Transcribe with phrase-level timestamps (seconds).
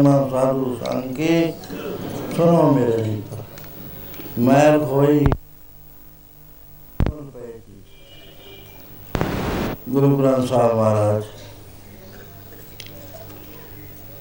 [0.00, 1.52] ਨੀਤਾ ਮਹਿਮਾ ਸਾਧੂ ਸੰਗੇ
[2.36, 3.36] ਸੁਣੋ ਮੇਰੇ ਰੀਤਾ
[4.38, 5.26] ਮੈਲ ਹੋਈ
[9.88, 11.22] ਗੁਰੂ ਗ੍ਰੰਥ ਸਾਹਿਬ ਮਹਾਰਾਜ,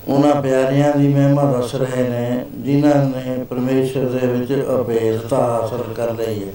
[0.07, 6.13] ਉਹਨਾਂ ਪਿਆਰਿਆਂ ਦੀ ਮਹਿਮਾ ਦੱਸ ਰਹੇ ਨੇ, ਜਿਨ੍ਹਾਂ ਨੇ ਪਰਮੇਸ਼ਰ ਦੇ ਵਿੱਚ ਅਭੇਦਤਾ ਹਾਸਲ ਕਰ
[6.13, 6.53] ਲਈ ਹੈ।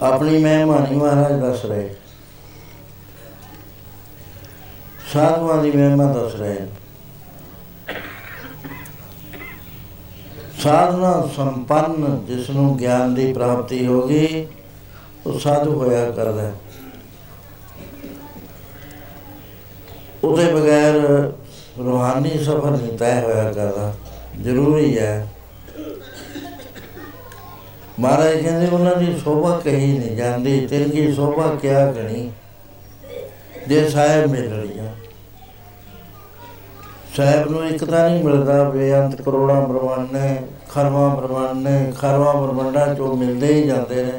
[0.00, 1.94] ਆਪਣੀ ਮਹਿਮਾ ਨਹੀਂ ਮਹਾਰਾਜ ਦੱਸ ਰਹੇ।
[5.16, 6.66] ਸਾਧੂਆਂ ਦੀ ਮਹਿਮਾ ਦੱਸ ਰਹੇ ਨੇ
[10.62, 14.46] ਸਾਧਨਾ ਸੰਪੰਨ ਜਿਸ ਨੂੰ ਗਿਆਨ ਦੀ ਪ੍ਰਾਪਤੀ ਹੋ ਗਈ,
[15.26, 16.52] ਉਹ ਸਾਧੂ ਹੋਇਆ ਕਰਦਾ ਹੈ।
[20.24, 21.00] ਉਹਦੇ ਬਗੈਰ
[21.78, 23.92] ਰੂਹਾਨੀ ਸਫ਼ਰ ਨਹੀਂ ਤੈਅ ਹੋਇਆ ਕਰਦਾ,
[24.40, 25.28] ਜ਼ਰੂਰੀ ਹੈ।
[28.00, 32.30] ਮਹਾਰਾਜ ਕਹਿੰਦੇ, ਉਹਨਾਂ ਦੀ ਸੋਭਾ ਕਹੀ ਨਹੀਂ ਜਾਂਦੀ ਤਿੰਗੀ ਸੋਭਾ ਕਿਆ ਕਣੀ
[33.68, 34.92] ਜੇ ਸਾਹਿਬ ਮਿਲ ਰਹੀ ਆ
[37.16, 42.94] ਸਾਹਿਬ ਨੂੰ ਇੱਕ ਤਾਂ ਨਹੀਂ ਮਿਲਦਾ ਬੇਅੰਤ ਕਰੋੜਾਂ ਬ੍ਰਹਮੰਡ ਨੇ, ਖਰਵਾਂ ਬ੍ਰਹਮੰਡ ਨੇ, ਖਰਵਾਂ ਬ੍ਰਹਮੰਡਾਂ
[42.94, 44.12] ਚੋਂ ਮਿਲਦੇ ਹੀ ਜਾਂਦੇ ਨੇ।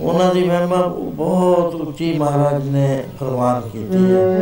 [0.00, 4.34] ਉਹਨਾਂ ਦੀ ਮਹਿਮਾ ਬਹੁਤ ਉੱਚੀ ਮਹਾਰਾਜ ਨੇ ਫਰਮਾਨ ਕੀਤੀ ਹੈ।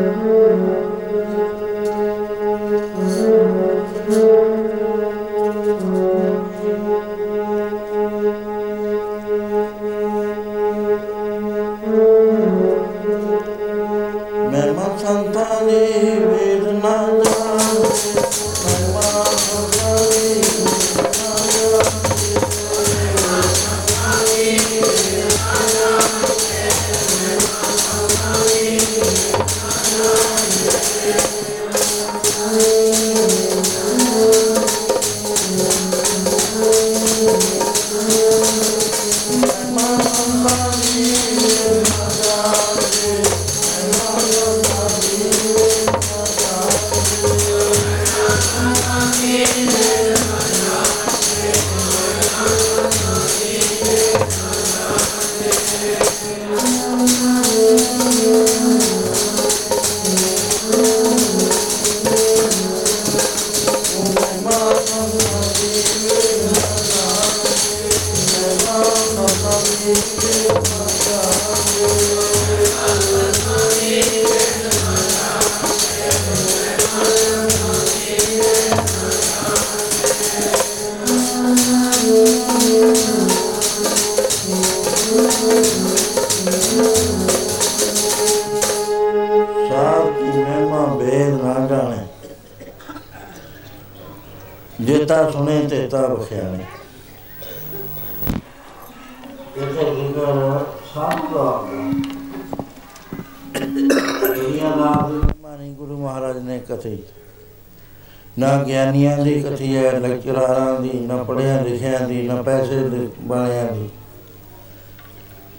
[108.75, 113.89] ਗਿਆਨੀਆਂ ਦੀ ਕਥੀ ਹੈ ਲੈਕਚਰਾਰਾਂ ਦੀ, ਨਾ ਪੜ੍ਹਿਆ ਲਿਖਿਆ ਦੀ, ਨਾ ਪੈਸੇ ਦੇ ਵਾਲਿਆਂ ਦੀ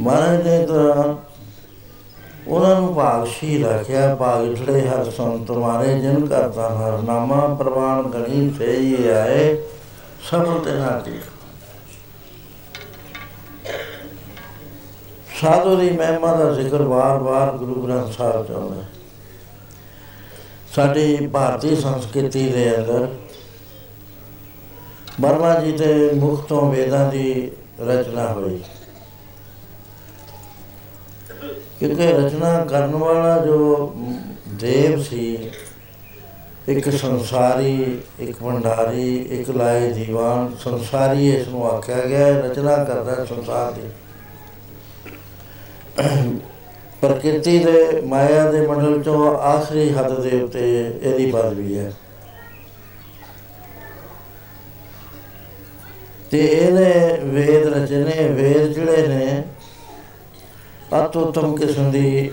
[0.02, 1.14] ਮਹਾਰਾਜ ਨੇ ਤਾਂ
[2.48, 9.08] ਉਹਨਾਂ ਨੂੰ ਭਾਗਸ਼ੀ ਰੱਖਿਆ ਭਾਗਠੜੇ ਹਰ ਸੰਤ ਮਾਰੇ, ਜਿਨ ਕਰਤਾ ਹਰ ਨਾਮਾ ਪ੍ਰਵਾਨ ਗਣੀ ਸਹੀ
[9.10, 9.56] ਆਏ
[10.22, 11.20] ਸਫਲ ਤੇ ਨਾ ਕੀ
[15.42, 18.88] ਸਾਧੂ ਦੀ ਮਹਿਮਾ ਦਾ ਜ਼ਿਕਰ ਵਾਰ-ਵਾਰ ਗੁਰੂ ਗ੍ਰੰਥ ਸਾਹਿਬ ਚ ਆਉਂਦਾ ਹੈ।
[20.76, 23.08] ਸਾਡੀ ਭਾਰਤੀ ਸੰਸਕ੍ਰਿਤੀ ਦੇ ਅੰਦਰ
[25.22, 27.52] ਬਰਮਾ ਜੀ ਦੇ ਮੁਖ ਤੋਂ ਵੇਦਾਂ ਦੀ
[27.82, 28.60] ਰਚਨਾ ਹੋਈ।
[31.80, 33.94] ਕਿਉਂਕਿ ਰਚਨਾ ਕਰਨ ਵਾਲਾ ਜੋ
[34.48, 35.52] ਦੇਵ ਸੀ
[36.68, 43.72] ਇੱਕ ਸੰਸਾਰੀ ਇੱਕ ਭੰਡਾਰੀ ਇੱਕ ਲਾਏ ਦੀਵਾਨ ਸੰਸਾਰੀ ਇਸ ਨੂੰ ਆਖਿਆ ਗਿਆ ਰਚਨਾ ਕਰਦਾ ਸੰਸਾਰ
[43.72, 43.90] ਦੀ।
[47.02, 51.92] ਪ੍ਰਕਿਰਤੀ ਦੇ ਮਾਇਆ ਦੇ ਮੰਡਲ ਚੋਂ ਆਖਰੀ ਹੱਦ ਦੇ ਉੱਤੇ ਇਹਦੀ ਪਦਵੀ ਹੈ।
[56.32, 59.44] ਤੇ ਇਹਨੇ ਵੇਦ ਰਚਨੇ, ਵੇਦ ਜਿਹੜੇ ਨੇ
[61.06, 62.32] ਅਤੁੱਤਮ ਕਿਸਮ ਦੀ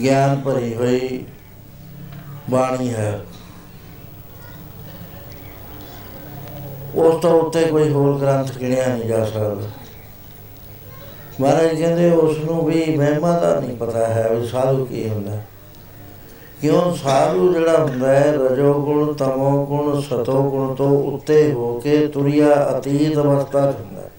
[0.00, 1.24] ਗਿਆਨ ਭਰੀ ਹੋਈ
[2.50, 3.20] ਬਾਣੀ ਹੈ।
[6.94, 9.70] ਉਸ ਤੋਂ ਉੱਤੇ ਕੋਈ ਹੋਰ ਗ੍ਰੰਥ ਗਿਣਿਆ ਨਹੀਂ ਜਾ ਸਕਦਾ।
[11.40, 15.32] ਮਹਾਰਾਜ ਕਹਿੰਦੇ ਉਸ ਨੂੰ ਵੀ ਮਹਿਮਾ ਦਾ ਨਹੀਂ ਪਤਾ ਹੈ ਵੀ ਸਾਧੂ ਕੀ ਹੁੰਦਾ।
[16.60, 16.96] ਕਿਉਂ?
[16.96, 22.78] ਸਾਧੂ ਜਿਹੜਾ ਹੁੰਦਾ ਹੈ, ਰਜੋ ਗੁਣ, ਤਮੋ ਗੁਣ, ਸਤੋ ਗੁਣ ਤੋਂ ਉੱਤੇ ਹੋ ਕੇ ਤੁਰਿਆ
[22.78, 24.10] ਅਤੀਤ ਅਵਸਥਾ 'ਚ ਹੁੰਦਾ ਹੈ।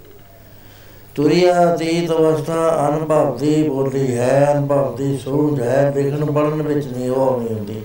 [1.16, 7.10] ਤੁਰਿਆ ਅਤੀਤ ਅਵਸਥਾ ਅਨੁਭਵ ਦੀ ਬੋਲੀ ਹੈ ਅਨੁਭਵ ਦੀ ਸੂਝ ਹੈ ਦੇਖਣ ਪੜਨ ਵਿੱਚ ਨਹੀਂ
[7.10, 7.82] ਉਹ ਨਹੀਂ ਹੁੰਦੀ।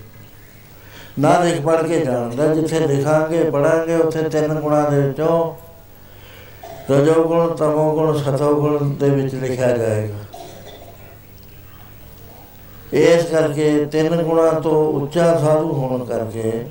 [1.19, 5.62] ਨਾ ਦੇਖ ਪੜ ਕੇ ਜਾਣਦਾ, ਜਿੱਥੇ ਲਿਖਾਂਗੇ ਪੜਾਂਗੇ ਉੱਥੇ ਤਿੰਨ ਗੁਣਾਂ ਦੇ ਵਿੱਚੋਂ
[6.91, 10.25] ਰਜੋ ਗੁਣ ਤਮੋ ਗੁਣ ਸਤੋ ਗੁਣ ਦੇ ਵਿੱਚ ਲਿਖਿਆ ਜਾਏਗਾ
[12.93, 16.65] ਇਸ ਕਰਕੇ ਤਿੰਨ ਗੁਣਾਂ ਤੋਂ ਉੱਚਾ ਸਾਧੂ ਹੋਣ ਕਰਕੇ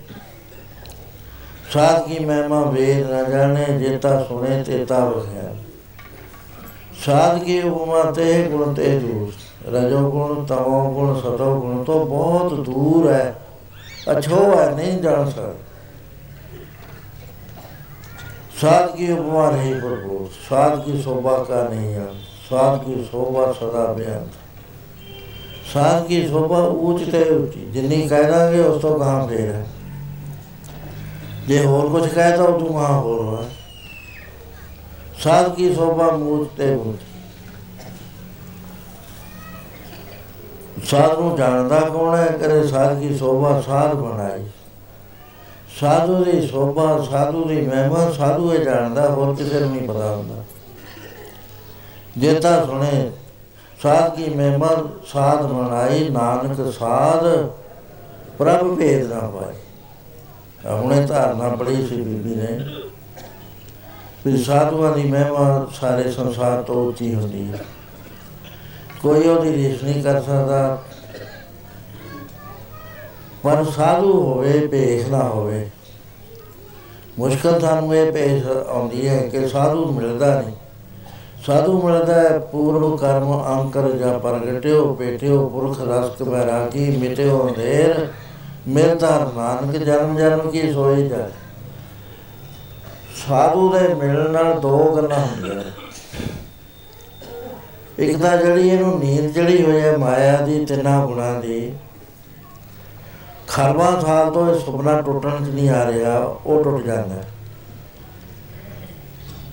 [1.71, 5.53] ਸਾਧ ਕੀ ਮਹਿਮਾ ਵੇਦ ਨਾ ਜਾਣੇ ਜੇਤਾ ਸੁਣੇ ਤੇਤਾ ਵਖਿਆ
[7.05, 9.31] ਸਾਧ ਕੀ ਉਪਮਾ ਤੇ ਗੁਣ ਤੇ ਦੂਰ
[9.73, 13.35] ਰਜੋ ਗੁਣ ਤਮੋ ਗੁਣ ਸਤੋ ਗੁਣ ਤੋਂ ਬਹੁਤ ਦੂਰ ਹੈ
[14.11, 15.70] ਅਛੋ ਹੈ ਨਹੀਂ ਜਾਣ ਸਕਦਾ
[18.60, 22.06] साध की उपमा नहीं प्रभु साध की शोभा का नहीं है
[22.44, 24.38] साध की शोभा सदा बेअंत
[25.66, 29.66] साध की शोभा ऊंच ते ऊंची जिन्नी कह ਦਾਂਗੇ ਉਸ ਤੋਂ ਕਹਾਂ ਫੇਰ ਹੈ
[31.48, 33.48] ਜੇ ਹੋਰ ਕੁਝ ਕਹਿ ਤਾ ਤੂੰ ਕਹਾਂ ਹੋਰ ਹੈ
[35.22, 37.00] ਸਾਧ ਕੀ ਸ਼ੋਭਾ ਮੂਚ ਤੇ ਊਂਚ
[40.84, 44.44] ਸਾਧ ਨੂੰ ਜਾਣਦਾ ਕੌਣ ਹੈ ਕਰੇ ਸਾਧ ਕੀ ਸ਼ੋਭਾ ਸਾਧ ਬਣਾਈ
[45.79, 50.43] ਸਾਧੂ ਦੀ ਸ਼ੋਭਾ, ਸਾਧੂ ਦੀ ਮਹਿਮਾ, ਸਾਧੂ ਇਹ ਜਾਣਦਾ, ਹੋਰ ਕਿਸੇ ਨੂੰ ਨਹੀਂ ਪਤਾ ਹੁੰਦਾ।
[52.17, 53.11] ਜੇ ਤਾਂ ਸੁਣੇ,
[53.83, 54.69] ਸਾਧ ਕੀ ਮਹਿਮਾ,
[55.07, 57.25] ਸਾਧ ਮਨਾਈ, ਨਾਨਕ ਸਾਧ,
[58.37, 59.55] ਪ੍ਰਭ ਭੇਦ ਨਾ ਪਾਏ।
[60.71, 62.59] ਹੁਣੇ ਧਾਰਨਾ ਬੜੀ ਸੀ ਬੀਬੀ ਨੇ,
[64.25, 67.59] ਵੀ ਸਾਧੂਆਂ ਦੀ ਮਹਿਮਾ ਸਾਰੇ ਸੰਸਾਰ ਤੋਂ ਉੱਚੀ ਹੁੰਦੀ ਹੈ।
[69.01, 70.81] ਕੋਈ ਉਹਦੀ ਰੀਸ ਨਹੀਂ ਕਰ ਸਕਦਾ
[73.43, 75.69] ਪਰ ਸਾਧੂ ਹੋਵੇ ਭੇਖ ਨਾ ਹੋਵੇ।
[77.19, 80.55] ਮੁਸ਼ਕਲ ਸਾਨੂੰ ਇਹ ਪੇਸ਼ ਆਉਂਦੀ ਹੈ ਕਿ ਸਾਧੂ ਮਿਲਦਾ ਨਹੀਂ।
[81.45, 88.07] ਸਾਧੂ ਮਿਲਦਾ ਹੈ ਪੂਰਵ ਕਰਮ ਅੰਕਰ ਜਾਂ ਪ੍ਰਗਟਿਓ ਬੇਟਿਓ ਪੁਰਖ ਰਸ ਬੈਰਾਗੀ ਮਿਟਿਓ, ਅੰਧੇਰ
[88.67, 91.29] ਮਿਲਦਾ ਨਾਨਕ, ਜਨਮ ਜਨਮ ਕੀ ਸੋਈ ਜਾ
[93.17, 95.63] ਸਾਧੂ ਦੇ ਮਿਲਣ ਨਾਲ ਦੋ ਗੱਲਾਂ ਹੁੰਦੀਆਂ
[97.99, 101.71] ਇੱਕ ਤਾਂ ਜਿਹੜੀ ਇਹਨੂੰ ਨੀਂਦ ਜਿਹੜੀ ਹੋਈ ਹੈ, ਮਾਇਆ ਦੀ, ਤਿੰਨਾਂ ਗੁਣਾਂ ਦੀ
[103.51, 107.27] ਖਰਬਾਂ ਸਾਲ ਤੋਂ ਇਹ ਸੁਪਨਾ ਟੁੱਟਣ ਚ ਨਹੀਂ ਆ ਰਿਹਾ, ਉਹ ਟੁੱਟ ਜਾਂਦਾ ਹੈ।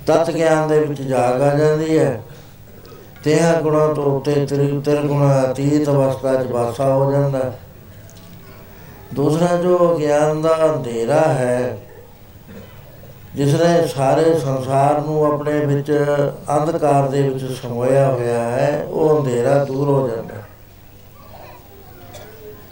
[0.06, 2.22] ਤਤ ਗਿਆਨ ਦੇ ਵਿੱਚ ਜਾਗ ਆ ਜਾਂਦੀ ਹੈ।
[3.24, 7.58] ਤੇਹਾਂ ਗੁਣਾਂ ਤੋਂ ਉੱਤੇ ਤ੍ਰਿ ਤ੍ਰਿ ਗੁਣਾ ਅਤੀਤ ਅਵਸਥਾ ਚ ਵਾਸਾ ਹੋ ਜਾਂਦਾ ਹੈ।
[9.14, 11.78] ਦੂਸਰਾ ਜੋ ਗਿਆਨ ਦਾ ਅੰਧੇਰਾ ਹੈ
[13.34, 15.90] ਜਿਸ ਨੇ ਸਾਰੇ ਸੰਸਾਰ ਨੂੰ ਆਪਣੇ ਵਿੱਚ
[16.56, 20.37] ਅੰਧਕਾਰ ਦੇ ਵਿੱਚ ਸਮੋਇਆ ਹੋਇਆ ਹੈ, ਉਹ ਅੰਧੇਰਾ ਦੂਰ ਹੋ ਜਾਂਦਾ ਹੈ।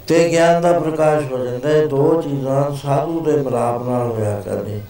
[0.09, 4.81] ਤੇ ਗਿਆਨ ਦਾ ਪ੍ਰਕਾਸ਼ ਹੋ ਜਾਂਦਾ ਹੈ। ਦੋ ਚੀਜ਼ਾਂ ਸਾਧੂ ਦੇ ਮਿਲਾਪ ਨਾਲ ਹੋਇਆ ਕਰਦੇ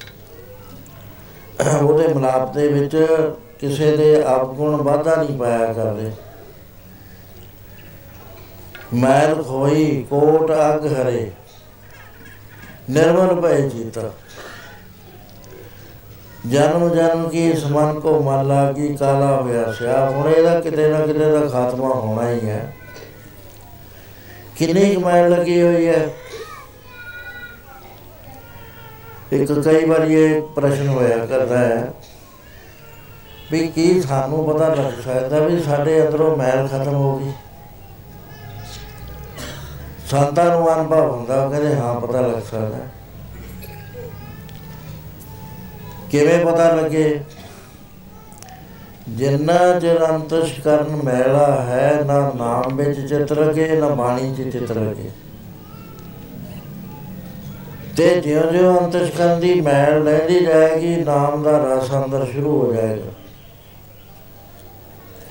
[1.82, 2.96] ਉਹਦੇ ਮਿਲਾਪ ਦੇ ਵਿੱਚ
[3.58, 6.11] ਕਿਸੇ ਦੇ ਆਪਗੁਣ ਵਾਧਾ ਨਹੀਂ ਪਾਇਆ ਕਰਦੇ।
[8.94, 11.30] ਮੈਲ ਖੋਈ, ਕੋਟ ਅਗ ਹਰੇ।
[12.90, 14.11] ਨਿਰਮਲ ਭੈ ਜੀਤਾ
[16.46, 21.06] ਜਨਮ ਜਨਮ ਕੀ ਇਸ ਮਨ ਕੋ ਮਨ ਲਾਗੀ, ਕਾਲਾ ਹੋਇਆ ਸਿਆ। ਹੁਣ ਇਹਦਾ ਕਿਤੇ ਨਾ
[21.06, 22.75] ਕਿਤੇ ਦਾ ਖਾਤਮਾ ਹੋਣਾ ਹੀ ਹੈ।
[24.58, 26.08] ਕਿੰਨੀ ਕਮਾਈ ਲੱਗੀ ਹੋਈ ਹੈ?
[29.32, 31.92] ਇੱਕ ਕਈ ਵਾਰ ਇਹ ਪ੍ਰਸ਼ਨ ਹੋਇਆ ਕਰਦਾ ਹੈ
[33.52, 37.32] ਵੀ ਕੀ ਸਾਨੂੰ ਪਤਾ ਲੱਗ ਸਕਦਾ ਵੀ ਸਾਡੇ ਅੰਦਰੋਂ ਮੈਲ ਖਤਮ ਹੋ ਗਈ?
[40.10, 42.78] ਸੰਤਾਂ ਨੂੰ ਅਨੁਭਵ ਹੁੰਦਾ, ਉਹ ਕਹਿੰਦੇ, ਹਾਂ, ਪਤਾ ਲੱਗ ਸਕਦਾ।
[46.10, 47.21] ਕਿਵੇਂ ਪਤਾ ਲੱਗੇ?
[49.08, 54.73] ਜਿੰਨਾ ਚਿਰ ਅੰਤਸ਼ ਕਰਨ ਮੈਲਾ ਹੈ, ਨਾ ਨਾਮ ਵਿੱਚ ਚਿਤ ਲਗੇ ਨਾ ਬਾਣੀ ਚ ਚਿਤ
[54.73, 55.10] ਲਗੇ
[57.97, 62.73] ਤੇ ਜਿਉਂ ਜਿਉਂ ਅੰਤਸ਼ ਕਰਨ ਦੀ ਮੈਲ ਲੈਂਦੀ ਜਾਏਗੀ, ਨਾਮ ਦਾ ਰਸ ਅੰਦਰ ਸ਼ੁਰੂ ਹੋ
[62.73, 63.12] ਜਾਏਗਾ।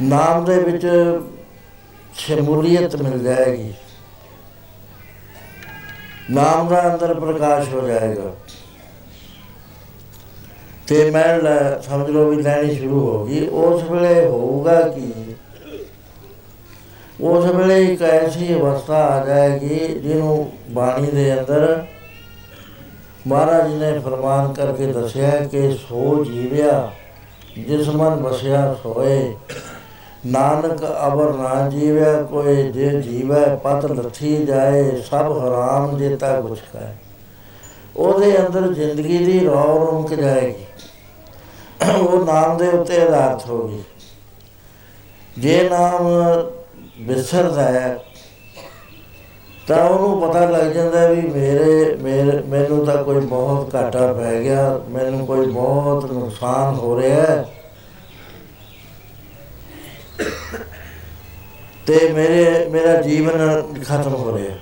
[0.02, 0.88] ਨਾਮ ਦੇ ਵਿੱਚ
[2.14, 3.74] ਸ਼ਮੂਲੀਅਤ ਮਿਲ ਜਾਏਗੀ।
[6.32, 8.36] ਨਾਮ ਦਾ ਅੰਦਰ ਪ੍ਰਕਾਸ਼ ਹੋ ਜਾਏਗਾ।
[10.88, 11.48] ਤੇ ਮੈਲ
[11.82, 15.12] ਸਮਝ ਲਓ ਵੀ ਲੈਣੀ ਸ਼ੁਰੂ ਹੋ ਗਈ। ਉਸ ਵੇਲੇ ਹੋਊਗਾ ਕੀ?
[17.22, 21.86] ਉਸ ਵੇਲੇ ਇੱਕ ਐਸੀ ਅਵਸਥਾ ਆ ਜਾਏਗੀ ਜਿਹਨੂੰ ਬਾਣੀ ਦੇ ਅੰਦਰ
[23.28, 26.92] ਮਹਾਰਾਜ ਨੇ ਫਰਮਾਨ ਕਰਕੇ ਦੱਸਿਆ ਕਿ ਸੋ ਜੀਵਿਆ,
[27.58, 29.34] ਜਿਸ ਮਨ ਵਸਿਆ ਸੋਏ।
[30.26, 36.94] ਨਾਨਕ ਅਵਰ ਨਾ ਜੀਵੈ ਕੋਈ ਜੇ ਜੀਵੈ, ਪਤ ਲੱਥੀ ਜਾਏ, ਸਭ ਹਰਾਮ ਜੇਤਾ ਕੁਛ ਕਹੇ
[37.96, 40.64] ਉਹਦੇ ਅੰਦਰ ਜ਼ਿੰਦਗੀ ਦੀ ਰੌ ਰੁਕ ਜਾਏਗੀ।
[41.92, 43.84] ਉਹ ਨਾਮ ਦੇ ਉੱਤੇ ਆਧਾਰਿਤ ਹੋਗੀ
[45.38, 46.08] ਜੇ ਨਾਮ
[47.00, 47.98] ਵਿਸਰਦਾ ਹੈ,
[49.68, 54.80] ਤਾਂ ਉਹਨੂੰ ਪਤਾ ਲੱਗ ਜਾਂਦਾ ਵੀ ਮੇਰੇ ਮੇਰੇ, ਮੈਨੂੰ ਤਾਂ ਕੋਈ ਬਹੁਤ ਘਾਟਾ ਪੈ ਗਿਆ,
[54.90, 57.46] ਮੈਨੂੰ ਕੋਈ ਬਹੁਤ ਨੁਕਸਾਨ ਹੋ ਰਿਹਾ ਹੈ।
[61.88, 64.56] ਤੇ ਮੇਰੇ, ਮੇਰਾ ਜੀਵਨ ਖਤਮ ਹੋ ਰਿਹਾ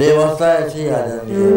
[0.00, 1.48] ਤੇ ਅਵਸਥਾ ਐਸੀ ਆ ਜਾਂਦੀ ਹੈ।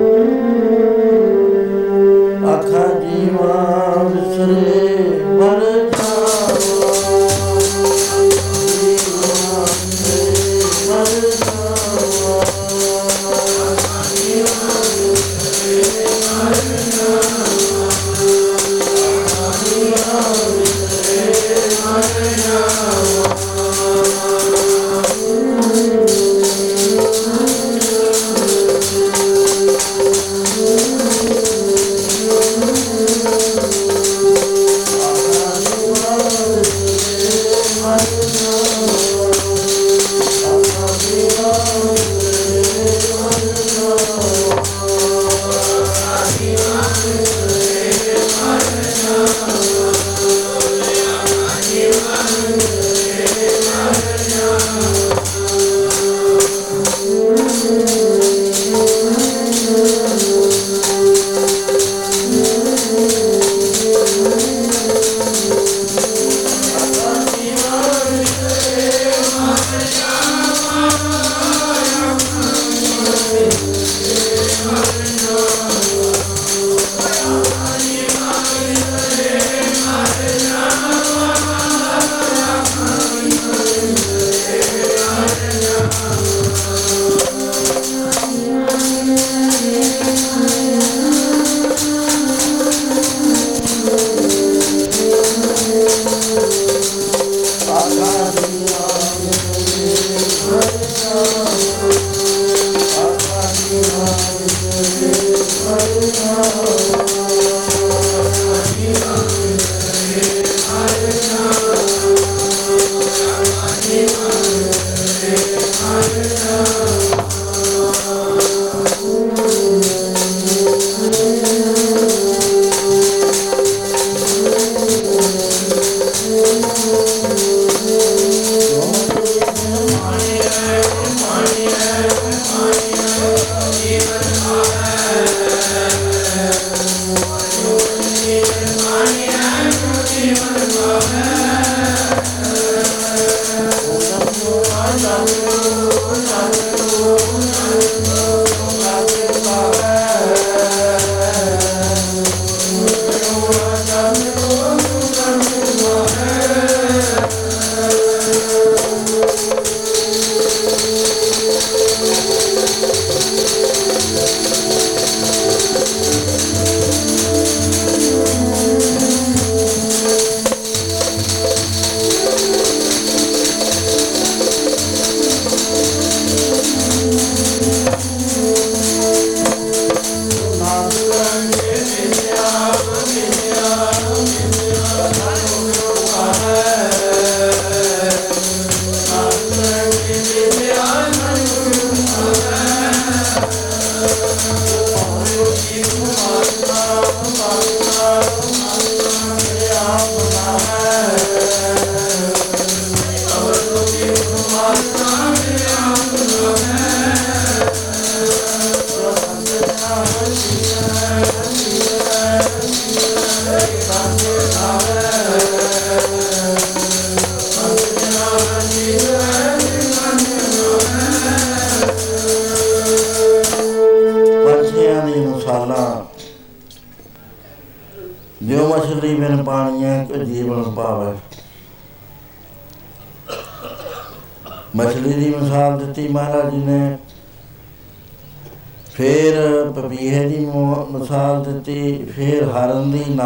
[2.53, 4.82] ਅੱਖਾਂ ਜੀਵਾਂ ਵਿਸਰੇ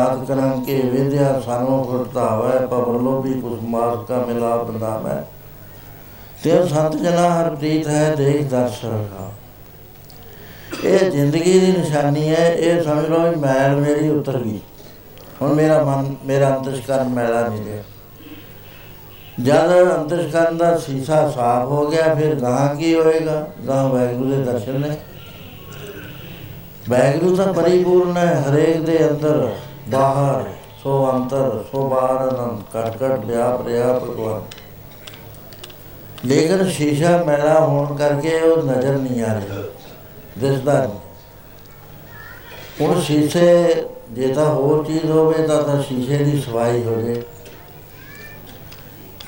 [0.08, 5.24] ਨਾਦ ਕਰਾਂ ਕੇ ਵਿਦਿਆ ਸਾਨੂੰ ਫੁਰਤਾਵੇ ਪਵਰਲੋ ਵੀ ਕੁਸ ਮਾਸ ਕਾ ਮਿਲਾ ਬੰਦਾ ਮੈਂ
[6.43, 9.32] ਤੇ ਸੰਤ ਜਨਾ ਹਰ ਪ੍ਰੀਤ ਹੈ, ਦੇਖ ਦਰਸ਼ਨ ਕਾ
[10.84, 14.60] ਇਹ ਜ਼ਿੰਦਗੀ ਦੀ ਨਿਸ਼ਾਨੀ ਹੈ, ਇਹ ਸਮਝ ਲਓ ਮੈਲ ਮੇਰੀ ਉਤਰ ਗਈ।
[15.41, 17.84] ਹੁਣ ਮੇਰਾ ਮਨ, ਮੇਰਾ ਅੰਤਸ਼ਕਰਨ ਮੈਲਾ ਨਹੀਂ ਰਿਹਾ।
[19.43, 23.48] ਜਦ ਅੰਤਸ਼ਕਰਨ ਦਾ ਸੀਸਾ ਸਾਫ਼ ਹੋ ਗਿਆ, ਫਿਰ ਗਾਂ ਕੀ ਹੋਏਗਾ?
[23.67, 24.98] ਗਾਂ ਵੈਗੁਰੂ ਦੇ ਦਰਸ਼ਨ ਨੇ।
[26.89, 29.50] ਵੈਗੁਰੂ ਤਾਂ ਪਰਿਪੂਰਨ ਹੈ, ਹਰੇਕ ਦੇ ਅੰਦਰ।
[29.89, 30.43] ਬਾਹਰ,
[30.84, 34.41] ਸੋ ਅੰਤਰ, ਸੋ ਬਾਹਰ ਅਨੰਦ ਕਟ ਕਟ ਵਿਆਪ ਰਿਆ ਭਗਵਾਨ।
[36.26, 39.62] ਲੇਕਿਨ ਸ਼ੀਸ਼ਾ ਮੈਲਾ ਹੋਣ ਕਰਕੇ ਉਹ ਨਜ਼ਰ ਨਹੀਂ ਆ ਰਿਹਾ,
[40.38, 41.00] ਦਿਸਦਾ ਨਹੀਂ।
[42.82, 47.23] ਹੁਣ ਸ਼ੀਸ਼ੇ ਜੇ ਤਾਂ ਹੋਰ ਚੀਜ਼ ਹੋਵੇ ਤਾਂ ਤਾਂ ਸ਼ੀਸ਼ੇ ਦੀ ਸਫ਼ਾਈ ਹੋ ਜੇ।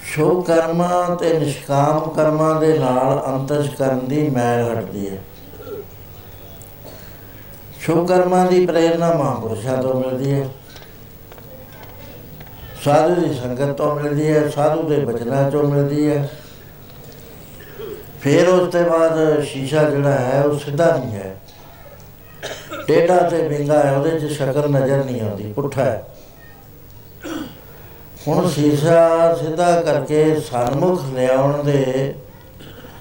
[0.04, 5.18] ਸ਼ੁਭ ਕਰਮਾਂ ਤੇ ਨਿਸ਼ਕਾਮ ਕਰਮਾਂ ਦੇ ਨਾਲ ਅੰਤਸ਼ ਕਰਨ ਦੀ ਮੈਲ ਹਟਦੀ ਹੈ।
[7.80, 10.48] ਸ਼ੁਭ ਕਰਮਾਂ ਦੀ ਪ੍ਰੇਰਣਾ ਮਹਾਂਪੁਰਸ਼ਾਂ ਤੋਂ ਮਿਲਦੀ ਹੈ।
[12.84, 16.30] ਸਾਧੂ ਦੀ ਸੰਗਤ ਤੋਂ ਮਿਲਦੀ ਹੈ, ਸਾਧੂ ਦੇ ਬਚਨਾਂ ਤੋਂ ਮਿਲਦੀ ਹੈ।
[18.22, 21.36] ਫਿਰ ਉਸ ਤੋਂ ਬਾਅਦ ਸ਼ੀਸ਼ਾ ਜਿਹੜਾ ਹੈ, ਉਹ ਸਿੱਧਾ ਨਹੀਂ ਹੈ।
[22.88, 26.04] ਟੇਡਾ ਤੇ ਵਿੰਗਾ ਹੈ, ਉਹਦੇ 'ਚ ਸ਼ਕਲ ਨਜ਼ਰ ਨਹੀਂ ਆਉਂਦੀ, ਪੁੱਠਾ ਹੈ।
[28.28, 32.14] ਹੁਣ ਸ਼ੀਸ਼ਾ ਸਿੱਧਾ ਕਰਕੇ ਸਨਮੁਖ ਲਿਆਉਣ ਦੇ,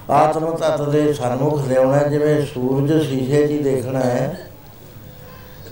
[0.09, 4.48] ਆਤਮ ਤਤ ਦੇ ਸਨਮੁਖ ਲਿਆਉਣਾ ਜਿਵੇਂ ਸੂਰਜ ਸ਼ੀਸ਼ੇ 'ਚ ਦੇਖਣਾ ਹੈ।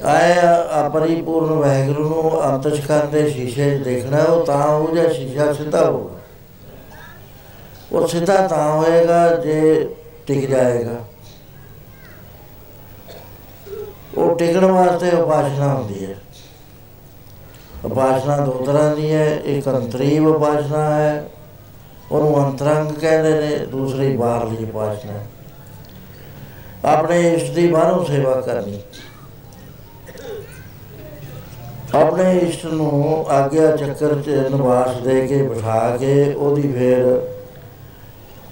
[0.05, 5.86] ਆਇਆ ਪਰਿਪੂਰਨ ਵੈਗਰੂ ਨੂੰ ਅੰਤਸ਼ਕਰ ਦੇ ਸ਼ੀਸ਼ੇ 'ਚ ਦੇਖਣਾ, ਉਹ ਤਾਂ ਉਹ ਜਿਹਾ ਸ਼ੀਸ਼ਾ ਸਿੱਧਾ
[5.86, 6.15] ਹੋਊਗਾ।
[7.91, 9.89] ਉਹ ਸਿੱਧਾ ਤਾਂ ਹੋਏਗਾ, ਜੇ
[10.27, 10.95] ਟਿਕ ਜਾਏਗਾ।
[14.17, 16.15] ਉਹ ਟਿਕਣ ਵਾਸਤੇ ਉਪਾਸ਼ਨਾ ਹੁੰਦੀ ਹੈ।
[17.86, 21.29] ਉਪਾਸ਼ਨਾ ਦੋ ਤਰ੍ਹਾਂ ਦੀ ਹੈ, ਇੱਕ ਅੰਤਰੀ ਉਪਾਸ਼ਨਾ ਹੈ,
[22.12, 25.13] ਉਹਨੂੰ ਅੰਤਰੰਗ ਕਹਿੰਦੇ ਨੇ, ਦੂਸਰੀ ਬਾਹਰਲੀ ਉਪਾਸ਼ਨਾ
[26.86, 28.81] ਆਪਣੇ ਇਸ਼ਟ ਦੀ ਬਾਹਰੋਂ ਸੇਵਾ ਕਰਨੀ।
[31.95, 37.21] ਆਪਣੇ ਇਸ਼ਟ ਨੂੰ ਆਗਿਆ ਚੱਕਰ ਚ ਨਿਵਾਸ ਦੇ ਕੇ ਬਿਠਾ ਕੇ ਉਹਦੀ ਫੇਰ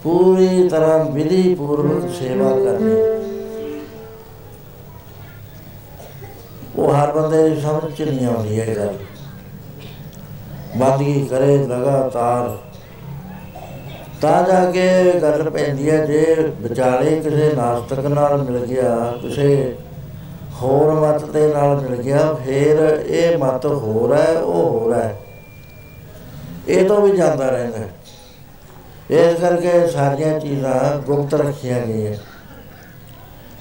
[0.04, 2.96] ਪੂਰੀ ਤਰ੍ਹਾਂ ਵਿਧੀ ਪੂਰਵਕ ਸੇਵਾ ਕਰਨੀ।
[6.76, 8.94] ਉਹ ਹਰ ਬੰਦੇ ਦੀ ਸਮਝ ਚ ਨਹੀਂ ਆਉਂਦੀ ਇਹ ਗੱਲ।
[10.78, 12.58] ਬੰਦਗੀ ਕਰੇ ਲਗਾਤਾਰ।
[14.22, 19.76] ਤਾਂ ਜਾ ਕੇ ਗੱਲ ਪੈਂਦੀ ਹੈ, ਜੇ ਵਿਚਾਲੇ ਕਿਸੇ ਨਾਸਤਕ ਨਾਲ ਮਿਲ ਗਿਆ, ਕਿਸੇ
[20.62, 25.20] ਹੋਰ ਮਤ ਦੇ ਨਾਲ ਮਿਲ ਗਿਆ, ਫਿਰ ਇਹ ਮਤ ਹੋਰ ਹੈ, ਉਹ ਹੋਰ ਹੈ।
[26.68, 27.90] ਇਹ ਤੋਂ ਵੀ ਜਾਂਦਾ ਰਹਿੰਦਾ ਹੈ।
[29.10, 32.16] ਇਸ ਕਰਕੇ ਸਾਰੀਆਂ ਚੀਜ਼ਾਂ ਗੁਪਤ ਰੱਖੀਆਂ ਗਈਆਂ।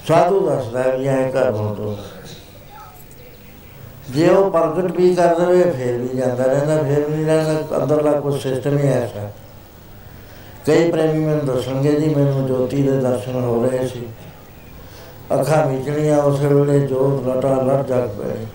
[0.07, 1.95] ਸਾਧੂ ਦੱਸਦਾ ਵੀ ਐ ਕਰ ਤੋਂ।
[4.09, 8.39] ਜੇ ਉਹ ਪ੍ਰਗਟ ਵੀ ਕਰ ਦੇਵੇ, ਫਿਰ ਵੀ ਜਾਂਦਾ ਰਹਿੰਦਾ, ਫਿਰ ਵੀ ਰਹਿੰਦਾ ਅੰਦਰਲਾ ਕੋਈ
[8.39, 9.31] ਸਿਸਟਮ ਹੀ ਐਸਾ।
[10.65, 14.07] ਕਈ ਪ੍ਰੇਮੀ ਮੈਨੂੰ ਦੱਸਣਗੇ ਜੀ, ਮੈਨੂੰ ਜੋਤੀ ਦੇ ਦਰਸ਼ਨ ਹੋ ਰਹੇ ਸੀ।
[15.33, 18.45] ਅੱਖਾਂ ਵਿਚਲੀਆਂ ਉਸ ਵੇਲੇ ਜੋਤ ਲਟਾ ਲਟ ਜਾਗ ਪਏ।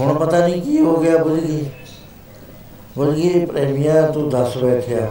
[0.00, 1.64] ਹੁਣ ਪਤਾ ਨਹੀਂ ਕੀ ਹੋ ਗਿਆ ਬੁਝ ਗਈ
[2.96, 5.10] ਬੁਝ ਗਈ ਪ੍ਰੇਮੀਆ, ਤੂੰ ਦੱਸ ਬੈਠਿਆ।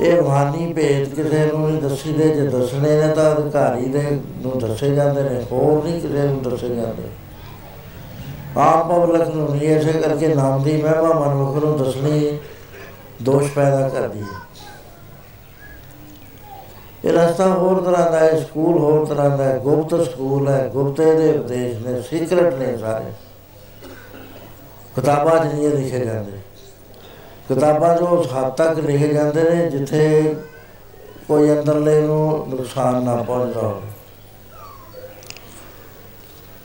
[0.00, 4.02] ਇਹ ਰੂਹਾਨੀ ਭੇਦ ਕਿਸੇ ਨੂੰ ਨਹੀਂ ਦੱਸੀ ਦੇ ਜੇ ਦੱਸਣੇ ਨੇ ਤਾਂ ਅਧਿਕਾਰੀ ਦੇ
[4.42, 7.08] ਨੂੰ ਦੱਸੇ ਜਾਂਦੇ ਨੇ, ਹੋਰ ਨਹੀਂ ਕਿਸੇ ਨੂੰ ਦੱਸੇ ਜਾਂਦੇ।
[8.56, 12.38] ਆਪ ਪਬਲਿਕ ਨੂੰ ਨਹੀਂ ਐਸੇ ਕਰਕੇ ਨਾਮ ਦੀ ਮਹਿਮਾ ਮਨਮੁਖ ਨੂੰ ਦੱਸਣੀ
[13.22, 14.47] ਦੋਸ਼ ਪੈਦਾ ਕਰਦੀ ਹੈ।
[17.08, 21.14] ਇਹ ਰਸਤਾ ਹੋਰ ਤਰ੍ਹਾਂ ਦਾ ਹੈ, ਸਕੂਲ ਹੋਰ ਤਰ੍ਹਾਂ ਦਾ ਹੈ, ਗੁਪਤ ਸਕੂਲ ਹੈ, ਗੁਪਤੇ
[21.14, 23.12] ਦੇ ਉਪਦੇਸ਼ ਨੇ ਸੀਕ੍ਰੇਟ ਨੇ ਸਾਰੇ।
[24.96, 26.32] ਕਿਤਾਬਾਂ 'ਚ ਨਹੀਂ ਲਿਖੇ ਜਾਂਦੇ
[27.48, 30.34] ਕਿਤਾਬਾਂ ਜੋ ਉਸ ਹੱਦ ਤੱਕ ਲਿਖੇ ਜਾਂਦੇ ਨੇ, ਜਿੱਥੇ
[31.28, 33.88] ਕੋਈ ਅੰਦਰਲੇ ਨੂੰ ਨੁਕਸਾਨ ਨਾ ਪਹੁੰਚਦਾ ਹੋਵੇ।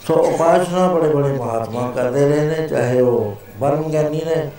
[0.08, 4.49] ਸੋ ਉਪਾਸਨਾ ਬੜੇ ਬੜੇ ਮਹਾਤਮਾ ਕਰਦੇ ਰਹੇ ਨੇ, ਚਾਹੇ ਉਹ ਬਰਮ ਗਿਆਨੀ ਨੇ।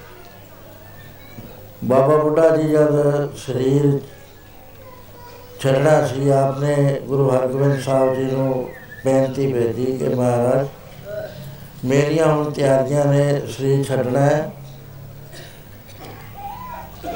[1.85, 3.99] ਬਾਬਾ ਬੁੱਢਾ ਜੀ ਜਦ ਸਰੀਰ
[5.65, 8.69] ਛੱਡਣਾ ਸੀ। ਆਪਨੇ ਗੁਰੂ ਹਰਗੋਬਿੰਦ ਸਾਹਿਬ ਜੀ ਨੂੰ
[9.05, 10.67] ਬੇਨਤੀ ਭੇਜੀ ਕਿ ਮਹਾਰਾਜ,
[11.85, 14.51] ਮੇਰੀਆਂ ਹੁਣ ਤਿਆਰੀਆਂ ਨੇ ਸਰੀਰ ਛੱਡਣਾ ਹੈ।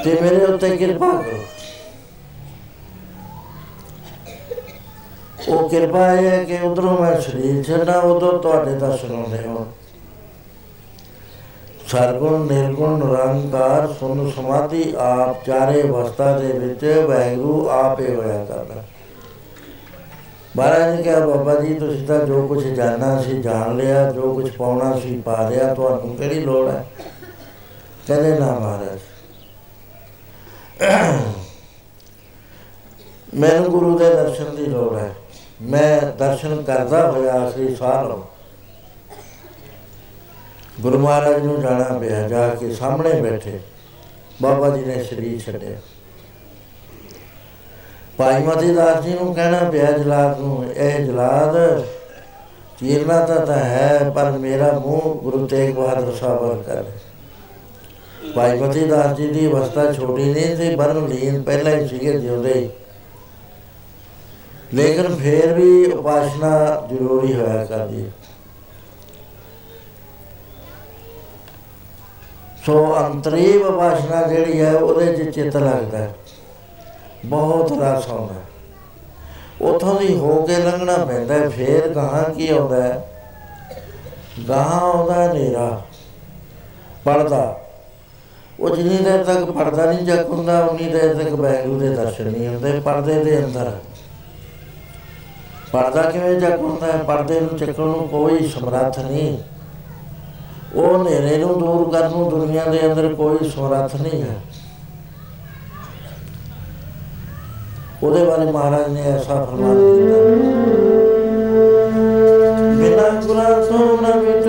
[0.03, 1.43] ਤੇ ਮੇਰੇ ਉੱਤੇ ਕਿਰਪਾ ਕਰੋ।
[5.47, 9.67] ਉਹ ਕਿਰਪਾ ਹੈ ਕਿ ਉਧਰੋਂ ਮੈਂ ਸਰੀਰ ਛੱਡਾਂ, ਉਧਰ ਤੁਹਾਡੇ ਦਰਸ਼ਨ ਹੁੰਦੇ ਹੋ
[11.91, 18.83] ਸਰਗੁਣ, ਨਿਰਗੁਣ, ਨਿਰੰਕਾਰ, ਸੁਨ ਸਮਾਧੀ ਆਪ ਚਾਰੇ ਅਵਸਥਾ ਦੇ ਵਿੱਚ ਵੈਗਰੂ ਆਪੇ ਹੋਇਆ ਕਰਦਾ
[20.57, 24.51] ਮਹਾਰਾਜ ਨੇ ਕਿਹਾ, ਬਾਬਾ ਜੀ, ਤੁਸੀਂ ਤਾਂ ਜੋ ਕੁਝ ਜਾਣਨਾ ਸੀ ਜਾਣ ਲਿਆ, ਜੋ ਕੁਝ
[24.51, 26.85] ਪਾਉਣਾ ਸੀ ਪਾ ਲਿਆ, ਤੁਹਾਨੂੰ ਕਿਹੜੀ ਲੋੜ ਹੈ?
[28.07, 28.99] ਕਹਿੰਦੇ, ਨਾ ਮਹਾਰਾਜ।
[33.35, 35.15] ਮੈਨੂੰ ਗੁਰੂ ਦੇ ਦਰਸ਼ਨ ਦੀ ਲੋੜ ਹੈ।
[35.61, 38.38] ਮੈਂ ਦਰਸ਼ਨ ਕਰਦਾ ਹੋਇਆ ਆਖਰੀ ਸਾਹ ਲਵਾਂ।
[40.79, 43.59] ਗੁਰੂ ਮਹਾਰਾਜ ਨੂੰ ਜਾਣਾ ਪਿਆ, ਜਾ ਕੇ ਸਾਹਮਣੇ ਬੈਠੇ।
[44.41, 45.77] ਬਾਬਾ ਜੀ ਨੇ ਸਰੀਰ ਛੱਡਿਆ।
[48.17, 51.83] ਭਾਈ ਮਤੀ ਦਾਸ ਜੀ ਨੂੰ ਕਹਿਣਾ ਪਿਆ, ਜਲਾਦ ਨੂੰ, ਇਹ ਜਲਾਦ,
[52.79, 56.83] ਚੀਰਨਾ ਤਾਂ ਤਾਂ ਹੈ, ਪਰ ਮੇਰਾ ਮੂੰਹ ਗੁਰੂ ਤੇਗ ਬਹਾਦਰ ਸਾਹਿਬ ਕਰ
[58.35, 62.69] ਭਾਈ ਮਤੀ ਦਾਸ ਜੀ ਦੀ ਅਵਸਥਾ ਛੋਟੀ ਨਹੀਂ ਸੀ, ਬਰਨ ਲੀਨ ਪਹਿਲਾਂ ਹੀ ਸੀਗੇ ਜਿਉਂਦੇ
[64.73, 68.11] ਲੇਕਿਨ ਫੇਰ ਵੀ ਉਪਾਸ਼ਨਾ ਜ਼ਰੂਰੀ ਹੋਇਆ ਕਰਦੀ ਹੈ।
[72.65, 76.13] ਸੋ ਅੰਤਰੀਵ ਉਪਾਸ਼ਨਾ ਜਿਹੜੀ ਹੈ, ਉਹਦੇ 'ਚ ਚਿੱਤ ਲੱਗਦਾ ਹੈ।
[77.25, 78.35] ਬਹੁਤ ਰਸ ਆਉਂਦਾ
[79.61, 83.01] ਉਥੋਂ ਦੀ ਹੋ ਕੇ ਲੰਘਣਾ ਪੈਂਦਾ ਫੇਰ ਗਾਹਾਂ ਕੀ ਆਉਂਦਾ
[84.49, 85.81] ਗਾਹਾਂ ਆਉਂਦਾ ਹਨੇਰਾ
[87.05, 87.59] ਪੜਦਾ
[88.59, 92.47] ਉਹ ਜਿੰਨੀ ਦੇਰ ਤੱਕ ਪੜਦਾ ਨਹੀਂ ਜਗ ਹੁੰਦਾ, ਉਨੀ ਦੇਰ ਤੱਕ ਬੈਗੂ ਦੇ ਦਰਸ਼ਨ ਨਹੀਂ
[92.47, 93.71] ਹੁੰਦੇ ਪਰਦੇ ਦੇ ਅੰਦਰ।
[95.71, 97.03] ਪਰਦਾ ਕਿਵੇਂ ਜਗ ਹੁੰਦਾ ਹੈ?
[97.03, 99.37] ਪਰਦੇ ਨੂੰ ਚੱਕਣ ਨੂੰ ਕੋਈ ਸਮਰੱਥ ਨਹੀਂ।
[100.75, 104.41] ਉਹ ਹਨੇਰੇ ਨੂੰ ਦੂਰ ਕਰਨ ਨੂੰ ਦੁਨੀਆ ਦੇ ਅੰਦਰ ਕੋਈ ਸਮਰੱਥ ਨਹੀਂ ਹੈ।
[108.03, 110.17] ਉਹਦੇ ਬਾਰੇ ਮਹਾਰਾਜ ਨੇ ਐਸਾ ਫਰਮਾਨ ਕੀਤਾ।
[112.75, 114.48] ਬਿਨਾ ਗੁਨਾ ਤੋਂ ਨ ਮਿਟਦਾ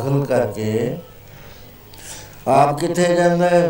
[0.00, 0.96] ਦਾਖਲ ਕਰਕੇ
[2.48, 3.68] ਆਪ ਕਿੱਥੇ ਜਾਂਦਾ ਹੈ?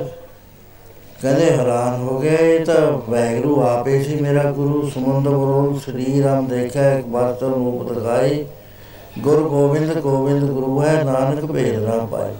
[1.23, 6.47] ਕਹਿੰਦੇ, ਹੈਰਾਨ ਹੋ ਗਏ ਇਹ ਤਾਂ। ਵੈਗਰੂ ਆਪੇ ਸੀ ਮੇਰਾ ਗੁਰੂ। ਸਮੁੰਦ ਬਰੋਲ ਸਰੀਰ ਹਮ
[6.47, 8.45] ਦੇਖਿਆ, ਇੱਕ ਬਾਤਰ ਰੂਪ ਦਿਖਾਈ।
[9.19, 12.35] ਗੁਰ ਗੋਬਿੰਦ ਗੋਬਿੰਦ ਗੁਰੂ ਹੈ, ਨਾਨਕ ਭੇਦ ਨਾ ਪਾਏ।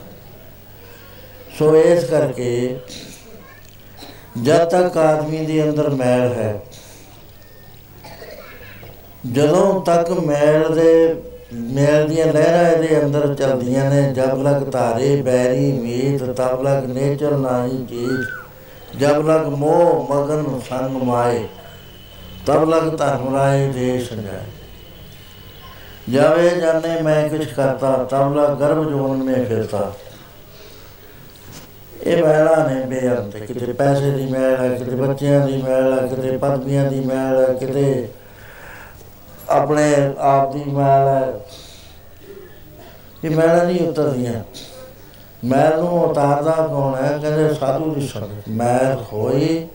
[1.59, 2.77] ਸੋ ਇਸ ਕਰਕੇ
[4.43, 6.61] ਜਦ ਤੱਕ ਆਦਮੀ ਦੇ ਅੰਦਰ ਮੈਲ ਹੈ,
[9.33, 11.15] ਜਦੋਂ ਤੱਕ ਮੈਲ ਦੇ
[11.71, 17.37] ਮੈਲ ਦੀਆਂ ਲਹਿਰਾਂ ਇਹਦੇ ਅੰਦਰ ਚੱਲਦੀਆਂ ਨੇ। ਜਬ ਲਗ ਧਾਰੇ ਬੈਰੀ ਮੀਤ, ਤਬ ਲਗ ਨੇਚਰ
[17.37, 21.47] ਨਾਹੀ ਜੀਤ ਜਬ ਲਗ ਮੋਹ ਮਗਨ ਸੰਗ ਮਾਏ,
[22.47, 24.49] ਤਬ ਲਗ ਧਰਮ ਰਾਏ ਦੇਸ਼ ਜਾਏ।
[26.11, 29.93] ਜਾਵੇ ਜਾਣੇ ਮੈਂ ਕੁਛ ਕਰਤਾ, ਤਬ ਲਗ ਗਰਭ ਜੋਨ ਮੇ ਫਿਰਤਾ।
[32.03, 36.37] ਇਹ ਮੈਲਾ ਨੇ ਬੇਅੰਤ, ਕਿਤੇ ਪੈਸੇ ਦੀ ਮੈਲ ਹੈ, ਕਿਤੇ ਬੱਚਿਆਂ ਦੀ ਮੈਲ ਹੈ, ਕਿਤੇ
[36.39, 38.09] ਪਦਵੀਆਂ ਦੀ ਮੈਲ ਹੈ, ਕਿਤੇ
[39.51, 41.41] ਆਪਣੇ ਆਪ ਦੀ ਮੈਲ ਹੈ।
[43.25, 44.45] ਇਹ ਮੈਲਾਂ ਨਹੀਂ ਉਤਰਦੀਆਂ।
[45.45, 47.19] ਮੈਲ ਨੂੰ ਉਤਾਰਦਾ ਕੌਣ ਹੈ?
[47.19, 49.69] ਕਹਿੰਦੇ ਸਾਧੂ ਦੀ ਸੰਗਤ ਮੈਲ ਹੋਈ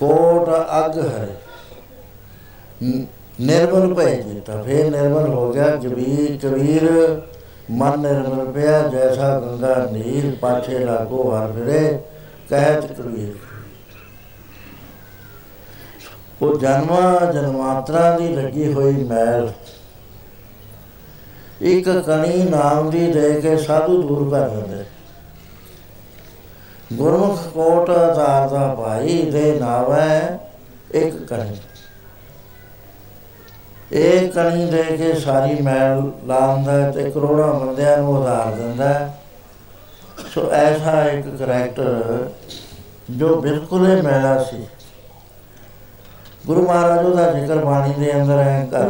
[0.00, 0.48] ਕੋਟ
[0.86, 1.28] ਅਗ ਹੈ।
[3.40, 7.20] ਨਿਰਮਲ ਭੈ ਜੀਤਾ ਫੇਰ ਨਿਰਮਲ ਹੋ ਗਿਆ। ਕਬੀਰ ਕਬੀਰ,
[7.70, 11.98] ਮਨ ਨਿਰਮਲ ਪਿਆ। ਜੈਸਾ ਗੰਗਾ ਨੀਰ ਪਾਛੇ ਲਾਗੋ ਹਰ ਫਿਰੇ।
[12.50, 13.53] ਕਹਿਤ ਕਬੀਰ।
[16.44, 19.52] ਉਹ ਜਨਮਾਂ ਜਨਮਾਤਰਾ ਦੀ ਲੱਗੀ ਹੋਈ ਮੈਲ।
[21.60, 24.84] ਇੱਕ ਕਣੀ ਨਾਮ ਦੀ ਦੇ ਕੇ ਸਾਧੂ ਦੂਰ ਕਰ ਦਿੰਦੇ।
[26.92, 30.38] ਗੁਰਮੁਖ ਕੋਟ ਆਧਾਰ ਦਾ ਭਾਈ ਦੇ ਨਾਵੈ
[30.94, 31.56] ਇੱਕ ਕਣੀ।
[33.92, 39.14] ਇਹ ਕਣੀ ਦੇ ਕੇ ਸਾਰੀ ਮੈਲ ਲਾਉਂਦਾ ਤੇ ਕਰੋੜਾਂ ਬੰਦਿਆਂ ਨੂੰ ਉਧਾਰ ਦਿੰਦਾ।
[40.34, 42.28] ਸੋ ਐਸਾ ਇੱਕ ਕਰੈਕਟਰ
[43.10, 44.66] ਜੋ ਬਿਲਕੁਲ ਹੀ ਮੈਲਾ ਸੀ।
[46.46, 48.88] ਗੁਰੂ ਮਹਾਰਾਜ ਉਹਦਾ ਜ਼ਿਕਰ ਬਾਣੀ ਦੇ ਅੰਦਰ ਹੈ ਕਰ।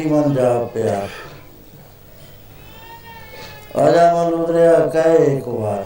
[0.00, 1.00] ਜਾਗੀ ਮਨ ਜਾ ਪਿਆ
[3.76, 5.84] ਆਜਾ ਮਨ ਉਤਰਿਆ ਕਹੇ ਇੱਕ ਵਾਰ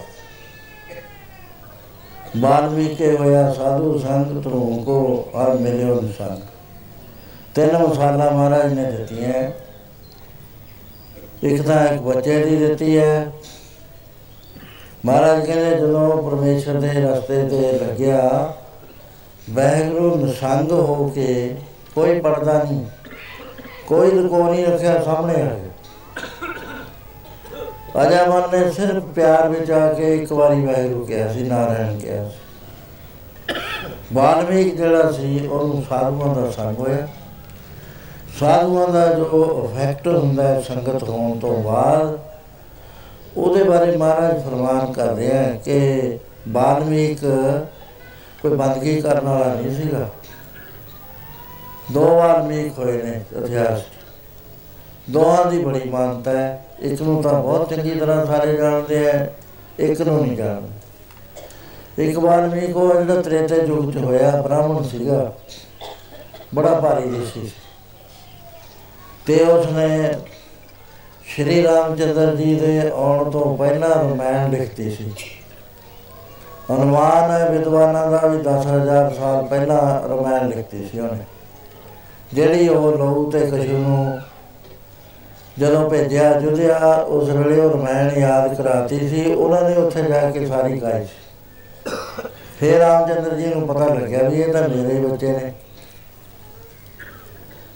[2.36, 6.40] ਬਾਲਮੀਕੇ ਹੋਇਆ ਸਾਧੂ ਸੰਗ, ਤੂੰ ਕੋ ਹਰ ਮਿਲਿਓ ਸੰਗ
[7.54, 9.50] ਤਿੰਨ ਮਸਾਲਾ ਮਹਾਰਾਜ ਨੇ ਦਿੱਤੀਆਂ।
[11.42, 13.32] ਇੱਕ ਤਾਂ ਇੱਕ ਬੱਚੇ ਦੀ ਦਿੱਤੀ ਹੈ।
[15.04, 18.52] ਮਹਾਰਾਜ ਕਹਿੰਦੇ, ਜਦੋਂ ਪਰਮੇਸ਼ਰ ਦੇ ਰਸਤੇ ਤੇ ਲੱਗਿਆ
[19.50, 21.56] ਵੈਗਰੂ ਨਿਸੰਗ ਹੋ ਕੇ
[21.94, 22.84] ਕੋਈ ਪਰਦਾ ਨਹੀਂ।
[23.86, 25.70] ਕੋਈ ਲੁਕੋ ਨਹੀਂ ਰੱਖਿਆ ਸਾਹਮਣੇ ਆ ਗਿਆ
[28.02, 32.28] ਅਜਾ ਮਨ ਨੇ ਸਿਰਫ ਪਿਆਰ ਵਿੱਚ ਆ ਕੇ ਇੱਕ ਵਾਰੀ ਵੈਗਰੂ ਕਿਹਾ ਸੀ, ਨਾਰਾਇਣ ਕਿਹਾ
[32.28, 33.54] ਸੀ।
[34.12, 37.06] ਬਾਲਮੀਕ ਜਿਹੜਾ ਸੀ, ਉਹਨੂੰ ਸਾਧੂਆਂ ਦਾ ਸੰਗ ਹੋਇਆ।
[38.40, 42.18] ਸਾਧੂਆਂ ਦਾ ਜੋ ਇਫੈਕਟ ਹੁੰਦਾ ਹੈ ਸੰਗਤ ਹੋਣ ਤੋਂ ਬਾਅਦ,
[43.36, 46.18] ਉਹਦੇ ਬਾਰੇ ਮਹਾਰਾਜ ਫਰਮਾਨ ਕਰ ਰਿਹਾ ਹੈ ਕਿ
[46.48, 47.18] ਬਾਲਮੀਕ
[48.42, 50.08] ਕੋਈ ਬੰਦਗੀ ਕਰਨ ਵਾਲਾ ਨਹੀਂ ਸੀਗਾ।
[51.92, 53.84] ਦੋ ਵਾਰ ਮੀਕ ਹੋਏ ਨੇ ਇਤਿਹਾਸ 'ਚ।
[55.10, 59.26] ਦੋਹਾਂ ਦੀ ਬੜੀ ਮਾਨਤਾ ਹੈ। ਇੱਕ ਨੂੰ ਤਾਂ ਬਹੁਤ ਚੰਗੀ ਤਰ੍ਹਾਂ ਸਾਰੇ ਜਾਣਦੇ ਆ
[59.78, 60.68] ਇੱਕ ਨੂੰ ਨਹੀਂ ਜਾਣਦੇ।
[62.08, 65.32] ਇੱਕ ਵਾਰ ਮੀਕ ਉਹ ਜਿਹੜਾ ਤ੍ਰੇਤੇ ਯੁੱਗ 'ਚ ਹੋਇਆ, ਬ੍ਰਾਹਮਣ ਸੀਗਾ।
[66.54, 67.50] ਬੜਾ ਭਾਰੀ ਦੇਸੀ ਸੀ।
[69.26, 70.10] ਤੇ ਉਸਨੇ
[71.24, 75.12] ਸ਼੍ਰੀ ਰਾਮਚੰਦਰ ਜੀ ਦੇ ਆਉਣ ਤੋਂ ਪਹਿਲਾਂ ਰਮਾਇਣ ਲਿਖਤੀ ਸੀ।
[76.72, 81.24] ਅਨੁਮਾਨ ਹੈ, ਵਿਦਵਾਨਾਂ ਦਾ ਵੀ 10000 ਸਾਲ ਪਹਿਲਾਂ ਰਮਾਇਣ ਲਿਖਤੀ ਸੀ ਉਹਨੇ।
[82.34, 84.20] ਜਿਹੜੀ ਉਹ ਲਹੂ ਤੇ ਕਸ਼ੂ ਨੂੰ
[85.58, 90.46] ਜਦੋਂ ਭੇਜਿਆ ਜੁਧਿਆ ਉਸ ਵੇਲੇ ਉਹ ਰਮਾਇਣ ਯਾਦ ਕਰਾਤੀ ਸੀ, ਉਹਨਾਂ ਨੇ ਉੱਥੇ ਜਾ ਕੇ
[90.46, 91.42] ਸਾਰੀ ਗਾਈ ਸੀ।
[92.60, 95.52] ਫਿਰ ਰਾਮਚੰਦਰ ਜੀ ਨੂੰ ਪਤਾ ਲੱਗਿਆ ਵੀ ਇਹ ਤਾਂ ਮੇਰੇ ਹੀ ਬੱਚੇ ਨੇ।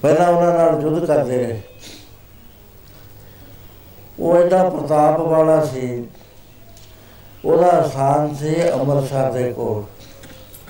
[0.02, 1.60] ਪਹਿਲਾਂ ਉਹਨਾਂ ਨਾਲ ਯੁੱਧ ਕਰਦੇ ਰਹੇ।
[4.18, 6.04] ਉਹ ਐਡਾ ਪ੍ਰਤਾਪ ਵਾਲਾ ਸੀ।
[7.44, 9.82] ਉਹਦਾ ਸਥਾਨ ਸੀ ਅੰਮ੍ਰਿਤਸਰ ਦੇ ਕੋਲ।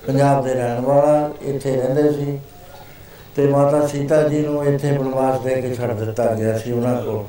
[0.07, 2.39] ਪੰਜਾਬ ਦੇ ਰਹਿਣ ਵਾਲਾ ਇੱਥੇ ਰਹਿੰਦੇ ਸੀ।
[3.39, 7.25] ਤੇ ਮਾਤਾ ਸੀਤਾ ਜੀ ਨੂੰ ਇੱਥੇ ਬਨਵਾਸ ਦੇ ਕੇ ਛੱਡ ਦਿੱਤਾ ਗਿਆ ਸੀ ਉਹਨਾਂ ਕੋਲ।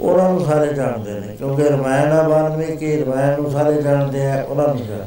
[0.00, 4.68] ਉਹਨਾਂ ਨੂੰ ਸਾਰੇ ਜਾਣਦੇ ਨੇ, ਕਿਉਂਕਿ ਰਮਾਇਣ ਆ ਵਾਲਮੀਕੀ, ਰਮਾਇਣ ਨੂੰ ਸਾਰੇ ਜਾਣਦੇ ਆ, ਉਹਨਾਂ
[4.68, 5.04] ਨੂੰ ਜਾਣ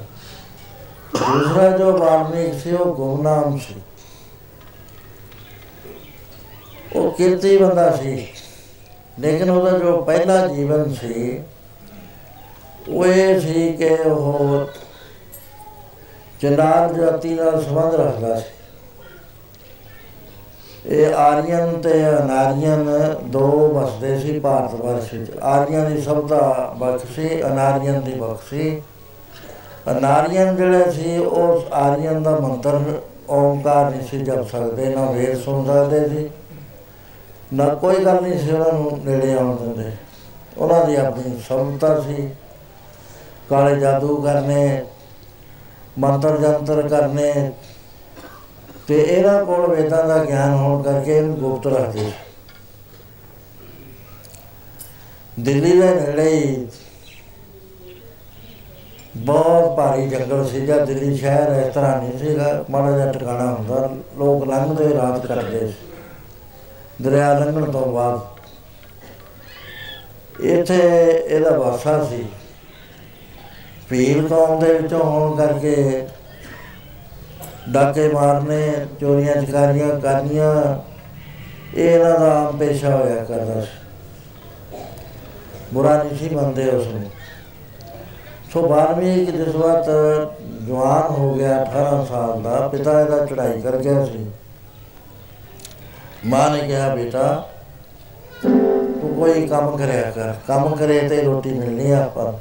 [1.14, 3.76] ਦੂਸਰਾ ਜੋ ਵਾਲਮੀਕ ਸੀ, ਉਹ ਗੁਰਨਾਮ ਸੀ।
[6.96, 8.28] ਉਹ ਕੀਰਤੀ ਬੰਦਾ ਸੀ,
[9.20, 11.42] ਲੇਕਿਨ ਉਹਦਾ ਜੋ ਪਹਿਲਾ ਜੀਵਨ ਸੀ,
[12.90, 14.66] ਉਹ ਇਹ ਸੀ ਕਿ ਉਹ
[16.42, 18.60] ਜਨਾਰ ਜਾਤੀ ਨਾਲ ਸੰਬੰਧ ਰੱਖਦਾ ਸੀ।
[20.92, 22.89] ਇਹ ਆਰੀਅਨ ਤੇ ਅਨਾਰੀਅਨ
[23.26, 28.50] ਦੋ ਵਸਦੇ ਸੀ ਭਾਰਤ ਵਰਸ਼ ਵਿੱਚ। ਆਰੀਅਨ ਦੀ ਸਭ ਦਾ ਬਖਸ਼ ਸੀ ਅਨਾਰੀਅਨ ਦੀ ਬਖਸ਼
[28.50, 28.82] ਸੀ।
[29.92, 32.80] ਅਨਾਰੀਅਨ ਜਿਹੜੇ ਸੀ, ਉਹ ਆਰੀਅਨ ਦਾ ਮੰਤਰ
[33.30, 36.30] ਓਮਕਾਰ ਨਹੀਂ ਸੀ ਜਪ ਸਕਦੇ, ਨਾ ਵੇਦ ਸੁਣ ਸਕਦੇ ਸੀ,
[37.54, 39.92] ਨਾ ਕੋਈ ਗੱਲ ਨਹੀਂ ਸੀ ਉਹਨਾਂ ਨੂੰ ਨੇੜੇ ਆਉਣ ਦਿੰਦੇ।
[40.58, 42.30] ਉਹਨਾਂ ਦੀ ਆਪਣੀ ਸਮਤਾ ਸੀ।
[43.50, 44.84] ਕਾਲੇ ਜਾਦੂ ਕਰਨੇ
[46.00, 47.52] ਮੰਤਰ ਜੰਤਰ ਕਰਨੇ
[48.92, 52.12] ਤੇ ਇਹਨਾਂ ਕੋਲ ਵੇਦਾਂ ਦਾ ਗਿਆਨ ਹੋਣ ਕਰਕੇ ਇਹਨੂੰ ਗੁਪਤ ਰੱਖਦੇ ਸੀ।
[55.39, 56.68] ਦਿੱਲੀ ਦੇ ਨੇੜੇ ਹੀ
[59.18, 63.89] ਬਹੁਤ ਭਾਰੀ ਜੰਗਲ ਸੀ, ਜਾਂ ਦਿੱਲੀ ਸ਼ਹਿਰ ਇਸ ਤਰ੍ਹਾਂ ਨਹੀਂ ਸੀਗਾ। ਮਾੜਾ ਜਿਹਾ ਟਿਕਾਣਾ ਹੁੰਦਾ,
[64.18, 65.74] ਲੋਕ ਲੰਘਦੇ, ਰਾਤ ਕਰਦੇ ਸੀ।
[67.02, 68.20] ਦਰਿਆ ਲੰਘਣ ਤੋਂ ਬਾਅਦ
[70.42, 70.80] ਇੱਥੇ
[71.28, 72.26] ਇਹਦਾ ਵਾਸਾ ਸੀ।
[73.89, 76.08] ਪੀਰ ਕੌਮ ਦੇ ਵਿੱਚੋਂ ਹੋਣ ਕਰਕੇ
[77.72, 80.80] ਡਾਕੇ ਮਾਰਨੇ, ਚੋਰੀਆਂ ਚਕਾਰੀਆਂ ਕਰਨੀਆਂ,
[81.76, 84.78] ਇਹ ਇਹਨਾਂ ਦਾ ਆਮ ਪੇਸ਼ਾ ਹੋਇਆ ਕਰਦਾ ਸੀ।
[85.74, 87.03] ਬੁਰਾ ਨਹੀਂ ਸੀ ਮੰਨਦੇ ਉਸ ਨੂੰ।
[88.53, 89.89] ਸੋ ਬਾਰਵੀਂ ਕਿ ਜਿਸ ਵਕਤ
[90.67, 94.26] ਜਵਾਨ ਹੋ ਗਿਆ 18 ਸਾਲ ਦਾ, ਪਿਤਾ ਇਹਦਾ ਚੜਾਈ ਕਰ ਗਿਆ ਸੀ।
[96.26, 97.47] ਮਾਂ ਨੇ ਕਿਹਾ, ਬੇਟਾ,
[98.43, 102.34] ਤੂੰ ਕੋਈ ਕੰਮ ਕਰਿਆ ਕਰ, ਕੰਮ ਕਰੇ ਤੇ ਰੋਟੀ ਮਿਲਣੀ ਆ ਆਪਾਂ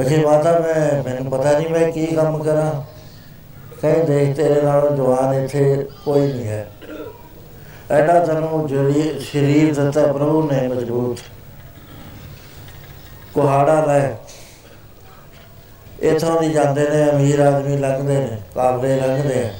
[0.00, 2.82] ਅਖੇ ਮਾਤਾ, ਮੈਂ, ਮੈਨੂੰ ਪਤਾ ਨਹੀਂ ਮੈਂ ਕੀ ਕੰਮ ਕਰਾਂ।
[3.82, 6.70] ਕਹੇ, ਦੇਖ ਤੇਰੇ ਨਾਲ ਜਵਾਨ ਇੱਥੇ ਕੋਈ ਨਹੀਂ ਹੈ।
[7.90, 11.18] ਐਡਾ ਤੈਨੂੰ ਜਿਹੜੀ ਸਰੀਰ ਦਿੱਤਾ ਪ੍ਰਭੂ ਨੇ ਮਜ਼ਬੂਤ।
[13.34, 14.10] ਕੁਹਾੜਾ ਲੈ।
[16.02, 19.54] ਇਥੋਂ ਦੀ ਜਾਂਦੇ ਨੇ, ਅਮੀਰ ਆਦਮੀ ਲੰਘਦੇ ਨੇ, ਕਾਬਲੇ ਲੰਘਦੇ ਆ।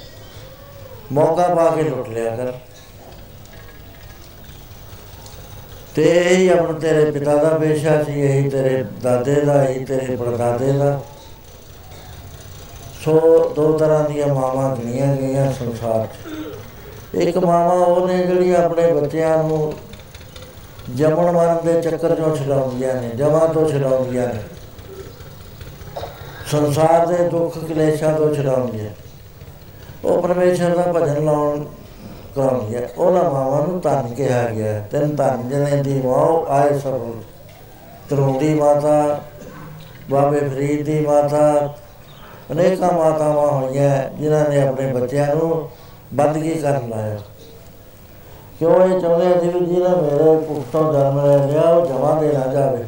[1.12, 2.52] ਮੌਕਾ ਪਾ ਕੇ ਲੁੱਟ ਲਿਆ ਕਰ।
[5.94, 10.72] ਤੇ ਇਹ ਆਪਣ ਤੇਰੇ ਪਿਤਾ ਦਾ ਪੇਸ਼ਾ ਸੀ, ਇਹ ਤੇਰੇ ਦਾਦੇ ਦਾ, ਇਹ ਤੇਰੇ ਪੜਦਾਦੇ
[10.72, 11.00] ਦਾ।
[13.04, 19.36] ਸੋ ਦੋ ਤਰ੍ਹਾਂ ਦੀਆਂ ਮਾਵਾਂ ਗਣੀਆਂ ਗਈਆਂ ਸੰਸਾਰ 'ਚ। ਇੱਕ ਮਾਵਾ ਉਹਨੇ ਜਿਹੜੀ ਆਪਣੇ ਬੱਚਿਆਂ
[19.44, 19.72] ਨੂੰ
[20.94, 24.40] ਜੰਮਣ ਮਰਨ ਦੇ ਚੱਕਰ ਚੋਂ ਛਡਾਉਂਦੀਆਂ ਨੇ, ਜਮਾਂ ਤੋਂ ਛਡਾਉਂਦੀਆਂ ਨੇ।
[26.50, 28.90] ਸੰਸਾਰ ਦੇ ਦੁੱਖ ਕਲੇਸ਼ਾਂ ਤੋਂ ਛਡਾਉਂਦੀਆਂ
[30.04, 31.64] ਉਹ ਪਰਮੇਸ਼ਰ ਦਾ ਭਜਨ ਲਾਉਣ
[32.34, 37.00] ਕਰਾਉਂਦੀਆਂ ਉਹਨਾਂ ਮਾਵਾਂ ਨੂੰ ਧੰਨ ਕਿਹਾ ਗਿਆ ਤਿੰਨ ਧੰਨ ਜਨੇ ਦੀ ਮਾਂ ਆਏ ਸਭ
[38.10, 39.20] ਤਰੁੰਡੀ ਮਾਤਾ
[40.10, 41.74] ਬਾਬੇ ਫਰੀਦ ਦੀ ਮਾਤਾ
[42.52, 45.68] ਅਨੇਕਾਂ ਮਾਤਾਵਾਂ ਹੋਈਆਂ ਜਿਨ੍ਹਾਂ ਨੇ ਆਪਣੇ ਬੱਚਿਆਂ ਨੂੰ
[46.14, 47.18] ਬੰਦਗੀ ਕਰਨ ਲਾਇਆ
[48.58, 52.46] ਕਿਉਂ ਇਹ ਚਾਹੁੰਦੇ ਸੀ ਵੀ ਜਿਹਨੇ ਮੇਰੇ ਪੁੱਤੋਂ ਜਨਮ ਲੈ ਲਿਆ ਉਹ ਜਮਾ ਦੇ ਨਾ
[52.46, 52.84] ਜਾਵੇ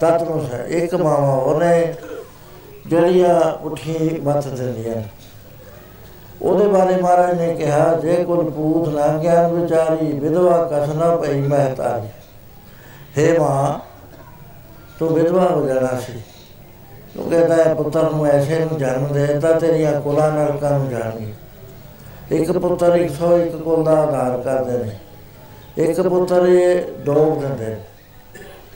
[0.00, 1.94] ਤਤ ਨੂੰ ਹੈ ਇੱਕ ਮਾਵਾ ਉਹਨੇ
[2.86, 5.04] ਜਿਹੜੀਆਂ ਉਠੀ ਮੱਤ ਦਿੰਦੀਆਂ ਨੇ।
[6.44, 12.08] ਉਹਦੇ ਬਾਰੇ ਮਹਾਰਾਜ ਨੇ ਕਿਹਾ, ਜੇ ਕੋਈ ਪੂਤ ਨਾ ਗਿਆਨ ਵਿਚਾਰੀ, ਵਿਧਵਾ ਕਸਨਾ ਪਈ ਮਹਤਾਰੀ
[13.18, 13.78] ਹੇ ਮਾਂ,
[14.98, 16.12] ਤੂੰ ਵਿਧਵਾ ਹੋ ਜਾਣਾ ਸੀ।
[17.16, 21.34] ਤੂੰ ਕਹਿੰਦਾ ਹੈ ਪੁੱਤਰ ਨੂੰ ਐਸੇ ਨੂੰ ਜਨਮ ਦੇ ਦਿੱਤਾ, ਤੇਰੀਆਂ ਕੁਲਾਂ ਨਰਕਾਂ ਨੂੰ ਜਾਣਗੀ।
[22.30, 24.98] ਇੱਕ ਪੁੱਤਰ 101 ਕੁਲ ਦਾ ਆਧਾਰ ਕਰਦੇ ਨੇ।
[25.78, 27.80] ਇੱਕ ਪੁੱਤਰ ਇਹ ਡੋਬ ਦਿੰਦੇ ਨੇ।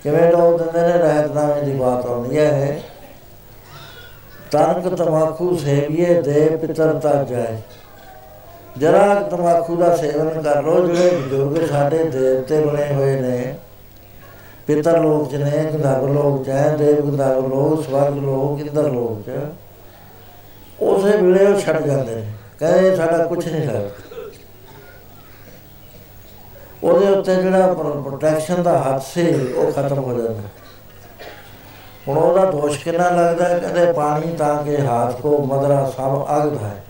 [0.03, 0.99] ਕਿਵੇਂ ਡੋਬ ਦਿੰਦੇ ਨੇ?
[0.99, 2.81] ਰਹਿਤਨਾਮੇ ਦੀ ਬਾਤ ਆਉਂਦੀ ਹੈ
[4.51, 7.57] ਤਨਕ ਤਮਾਕੂ ਸੇਵੀਏ, ਦੇ ਪਿਤਰ ਤਾਂ ਜਾਏ।
[8.79, 13.55] ਜਰਾ ਤਮਾਕੂ ਦਾ ਸੇਵਨ ਕਰ ਲੋ ਜਿਹੜੇ ਬਜ਼ੁਰਗ ਸਾਡੇ ਦੇਵਤੇ ਬਣੇ ਹੋਏ ਨੇ।
[14.67, 19.23] ਪਿਤਰ ਲੋਕ ਚ ਨੇ ਗੰਧਰਵ ਲੋਕ ਚ ਹੈ ਦੇਵ ਗੰਧਰਵ ਲੋਕ, ਸਵਰਗ ਲੋਕ ਇੰਦਰ ਲੋਕ
[19.27, 19.39] ਚ।
[20.81, 22.27] ਉਸੇ ਵੇਲੇ ਉਹ ਛੱਡ ਜਾਂਦੇ ਨੇ।
[22.59, 23.89] ਕਹਿੰਦੇ ਸਾਡਾ ਕੁਝ ਨਹੀਂ ਲੱਗਦਾ
[26.83, 30.43] ਉਹਦੇ ਉੱਤੇ ਜਿਹੜਾ ਪ੍ਰੋਟੈਕਸ਼ਨ ਦਾ ਹੱਥ ਸੀ, ਉਹ ਖਤਮ ਹੋ ਜਾਂਦਾ।
[32.09, 33.59] ਹੁਣ ਉਹਦਾ ਦੋਸ਼ ਕਿੰਨਾ ਲੱਗਦਾ ਹੈ?
[33.59, 36.85] ਕਹਿੰਦੇ ਪਾਣੀ ਤਾਂ ਕਿ ਹੱਥ ਕੋ ਮਦਰਾ ਸਭ ਅਗਦ ਹੈ।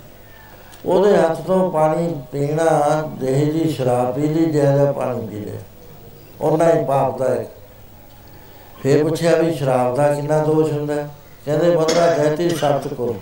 [0.87, 5.61] ਉਹਦੇ ਹੱਥ ਤੋਂ ਪਾਣੀ ਪੀਣਾ, ਦੇਹ ਦੀ ਸ਼ਰਾਬ ਪੀ ਲਈ ਜ਼ਿਆਦਾ ਪਾਣੀ ਪੀ ਲਿਆ।
[6.41, 7.47] ਉਹਨਾਂ ਹੀ ਪਾਪ ਦਾ ਹੈ।
[8.83, 11.09] ਫਿਰ ਪੁੱਛਿਆ ਵੀ ਸ਼ਰਾਬ ਦਾ ਕਿੰਨਾ ਦੋਸ਼ ਹੁੰਦਾ ਹੈ?
[11.47, 13.15] ਕਹਿੰਦੇ ਬੰਦਾ ਕਹਿਤੀ, ਸੱਤ ਕੁਲ।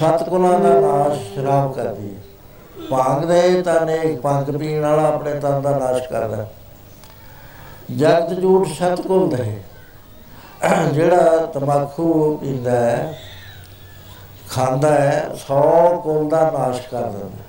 [0.00, 2.20] ਸੱਤ ਕੁਲਾਂ ਦਾ ਨਾਸ਼ ਸ਼ਰਾਬ ਕਰਦੀ ਹੈ।
[2.90, 6.46] ਭਾਂਗ ਦੇ ਤਾਂ ਨੇ ਭੰਗ ਪੀਣ ਵਾਲਾ ਆਪਣੇ ਤਨ ਦਾ ਨਾਸ਼ ਕਰਦਾ
[7.96, 9.60] ਜਗਤ ਝੂਠ ਸਤ ਕੁਲ ਦੇ
[10.92, 13.14] ਜਿਹੜਾ ਤਮਾਕੂ ਪੀਂਦਾ ਹੈ,
[14.50, 17.42] ਖਾਂਦਾ ਹੈ 100 ਕੁਲ ਦਾ ਨਾਸ਼ ਕਰ ਦਿੰਦਾ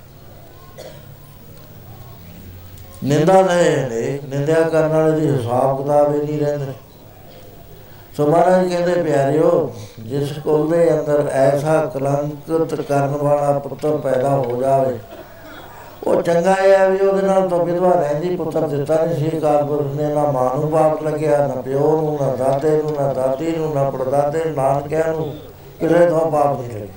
[3.04, 6.74] ਨਿੰਦਾ ਨਹੀਂ ਨੇ ਨਿੰਦਿਆ ਕਰਨ ਵਾਲੇ ਦੀ ਹਿਸਾਬ ਕਿਤਾਬ ਹੀ ਨਹੀਂ ਰਹਿੰਦਾ।
[8.18, 14.62] ਸੋ ਮਹਾਰਾਜ ਕਹਿੰਦੇ, ਪਿਆਰਿਓ, ਜਿਸ ਕੁਲ ਦੇ ਅੰਦਰ ਐਸਾ ਕਲੰਕਿਤ ਕਰਨ ਵਾਲਾ ਪੁੱਤਰ ਪੈਦਾ ਹੋ
[14.62, 14.98] ਜਾਵੇ
[16.08, 20.14] ਉਹ ਚੰਗਾ ਹੈ ਵੀ ਉਹਦੇ ਨਾਲ ਤਾਂ ਵਿਧਵਾ ਰਹਿੰਦੀ ਪੁੱਤਰ ਦਿੱਤਾ ਨਹੀਂ ਸੀ ਕਾਲਪੁਰਖ ਨੇ
[20.14, 23.90] ਨਾ ਮਾਂ ਨੂੰ ਬਾਪ ਲੱਗਿਆ ਨਾ ਪਿਓ ਨੂੰ ਨਾ ਦਾਦੇ ਨੂੰ ਨਾ ਦਾਦੀ ਨੂੰ ਨਾ
[23.90, 25.34] ਪੜਦਾਦੇ ਨੂੰ, ਨਾਨਕਿਆਂ ਨੂੰ
[25.80, 26.88] ਕਿਸੇ ਤੋਂ ਬਾਪ ਨਹੀਂ ਲੱਗਿਆ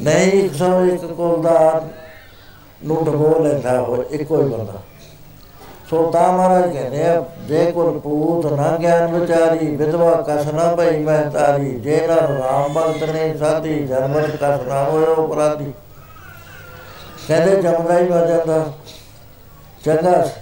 [0.00, 1.82] ਨਹੀਂ ਇੱਕ ਸੌ ਇੱਕ ਕੋਲ ਦਾ
[2.84, 4.80] ਨੂੰ ਡਬੋ ਲੈਂਦਾ ਹੋ ਇੱਕੋ ਹੀ ਬੰਦਾ।
[5.90, 10.98] ਸੋ ਤਾਂ ਮਹਾਰਾਜ ਕਹਿੰਦੇ ਆ ਜੇ ਕੋਲ ਪੂਤ ਨਾ ਗਿਆਨ ਵਿਚਾਰੀ ਵਿਧਵਾ ਕਸ ਨਾ ਭਈ
[11.04, 15.72] ਮੈਂ ਤਾਰੀ। ਜੇ ਨਾ ਰਾਮ ਭਗਤ ਨੇ ਸਾਧੀ ਜਨਮਤ ਕਸ ਨਾ ਹੋਇਓ ਅਪਰਾਧੀ।
[17.28, 18.72] ਕਹਿੰਦੇ ਜਮਦਾ ਹੀ ਮਰ ਜਾਂਦਾ
[19.84, 20.40] ਚੰਗਾ ਸੀ।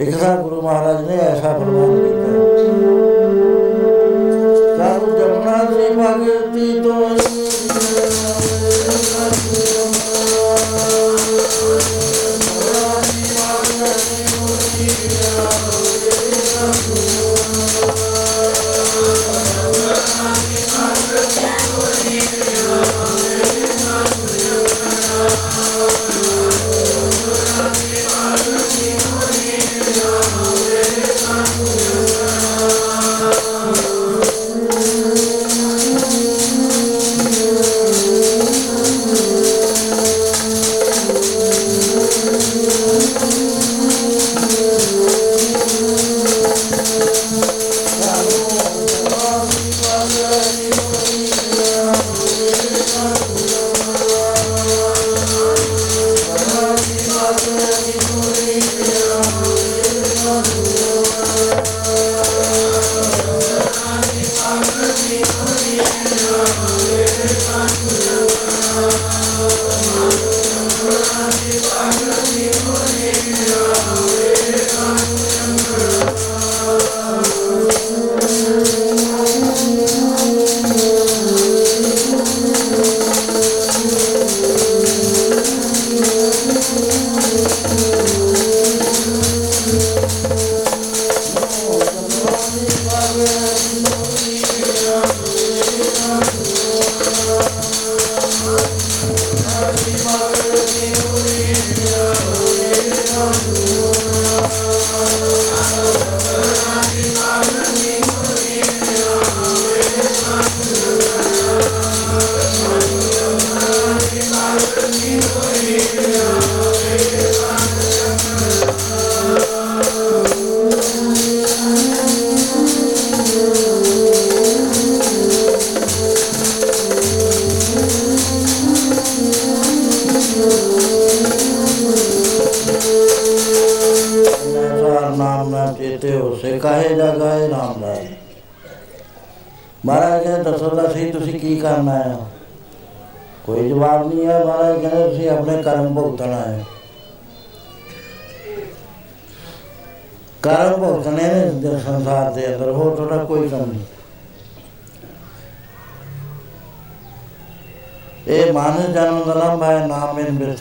[0.00, 2.30] ਇੱਕ ਤਾਂ ਗੁਰੂ ਮਹਾਰਾਜ ਨੇ ਐਸਾ ਫਰਮਾਨ ਕੀਤਾ
[4.78, 7.18] ਕਾਹੂ ਜਮਨਾ ਸੀ ਭਗਤੀ ਤੋਂ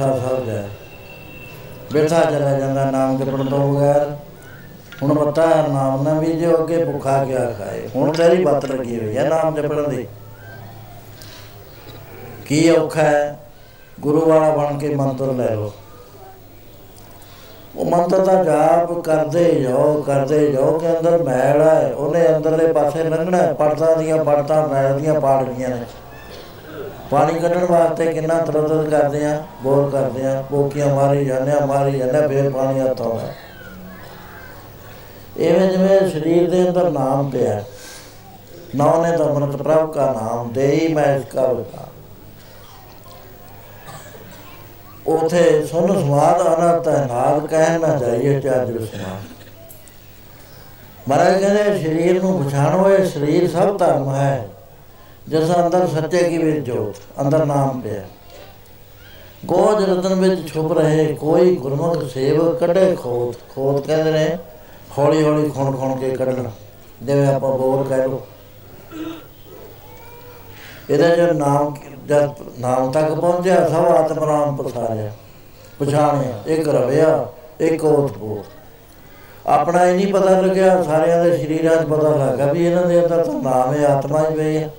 [0.02, 0.70] ਨਾਮ ਇਨ ਬਿਰਥਾ ਸਭ ਹੈ।
[1.94, 4.16] ਬਿਰਥਾ ਚਲਾ ਜਾਂਦਾ ਨਾਮ ਜਪਣ ਤੋਂ ਬਗੈਰ
[5.04, 9.00] ਹੁਣ ਪਤਾ ਹੈ, ਨਾਮ ਨਾ ਵੀ ਜੇ ਅੱਗੇ ਭੁੱਖਾ ਗਿਆ ਖਾਏ। ਹੁਣ ਤੇਰੀ ਬਾਤ ਲੱਗੀ
[9.00, 10.08] ਹੋਈ ਹੈ, ਨਾਮ ਜਪਣ ਦੀ।
[12.46, 13.40] ਕੀ ਔਖਾ ਹੈ?
[14.00, 15.74] ਗੁਰੂ ਵਾਲਾ ਬਣ ਕੇ ਮੰਤਰ ਲੈ ਲਓ।
[17.76, 23.04] ਉਹ ਮੰਤਰ ਦਾ ਜਾਪ ਕਰਦੇ ਜਾਓ ਕਰਦੇ ਜਾਓ, ਕਿ ਅੰਦਰ ਮੈਲ ਹੈ। ਉਹਨੇ ਅੰਦਰਲੇ ਪਾਸੇ
[23.04, 25.84] ਲੰਘਣਾ ਪੜਦਾ ਦੀਆਂ ਪੜਦਾ ਮੈਲ ਦੀਆਂ ਪਾੜ ਗਈਆਂ ਨੇ।
[27.12, 32.00] ਪਾਣੀ ਕੱਢਣ ਵਾਸਤੇ ਕਿੰਨਾ ਤਰਤਤ ਕਰਦੇ ਆ ਬੋਲ ਕਰਦੇ ਆ, ਬੋਕੀਆਂ ਮਾਰੀ ਜਾਂਦੇ ਆ, ਮਾਰੀ
[32.00, 33.36] ਜਾਂਦੇ ਫੇਰ ਪਾਣੀ ਆਤਾ ਹੈ
[35.40, 37.64] ਐਵੇਂ ਜਿਵੇਂ ਸਰੀਰ ਦੇ ਅੰਦਰ ਨਾਮ ਪਿਆ
[38.76, 41.88] ਨਾਮ ਨੇ ਤਾਂ ਮਨਤ ਪ੍ਰਭ ਦਾ ਨਾਮ ਦੇਈ ਮੈਂ ਇਸ ਕਾ ਬਤਾ
[45.08, 49.22] ਉਥੇ ਸੁਨ ਸਵਾਦ ਅਨੰਤ ਹੈ, ਨਾਦ ਕਹਿਣਾ ਚਾਹੀਏ ਚਾਜ ਸਮਾਨ
[51.10, 54.48] ਮਹਾਰਾਜ ਕਹਿੰਦੇ, ਸਰੀਰ ਨੂੰ ਪਛਾਣੋ, ਇਹ ਸਰੀਰ ਸਭ ਧਰਮ ਹੈ।
[55.32, 58.02] ਜਿਸ ਅੰਦਰ ਸੱਚੇ ਕੀ ਵਿੱਚ ਜੋਤ ਅੰਦਰ ਨਾਮ ਪਿਆ।
[59.46, 64.38] ਗੋਜ ਰਤਨ ਵਿੱਚ ਛੁਪ ਰਹੇ, ਕੋਈ ਗੁਰਮੁਖ ਸੇਵ ਕੱਢੇ ਖੋਤ। ਖੋਤ ਕਹਿੰਦੇ ਨੇ
[64.98, 66.52] ਹੌਲੀ ਹੌਲੀ ਖੁਣ ਖੁਣ ਕੇ ਕੱਢਣਾ।
[67.04, 68.22] ਜਿਵੇਂ ਆਪਾਂ ਬੋਲ ਕਹਿ ਲੋ
[70.90, 71.74] ਇਹਦਾ ਜੋ ਨਾਮ,
[72.08, 75.12] ਜਦ ਨਾਮ ਤੱਕ ਪਹੁੰਚਿਆ, ਸਭ ਆਤਮ ਰਾਮ ਪਛਾਣਿਆ
[75.80, 77.28] ਪਛਾਣਿਆ, ਇੱਕ ਰਵਿਆ,
[77.62, 78.44] ਇੱਕ ਉਤਪੋ
[79.48, 83.24] ਆਪਣਾ ਹੀ ਨਹੀਂ ਪਤਾ ਲੱਗਿਆ, ਸਾਰਿਆਂ ਦੇ ਸ਼ਰੀਰਾਂ 'ਚ ਪਤਾ ਲੱਗਾ ਵੀ ਇਹਨਾਂ ਦੇ ਅੰਦਰ
[83.26, 84.70] ਤਾਂ ਨਾਮ ਹੈ ਆਤਮਾ ਹੀ ਪਈ ਹੈ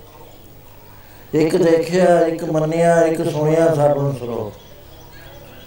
[1.34, 4.60] ਇੱਕ ਦੇਖਿਆ, ਇੱਕ ਮੰਨਿਆ, ਇੱਕ ਸੁਣਿਆ ਸਾਡੋਂ ਸਰੋਤ।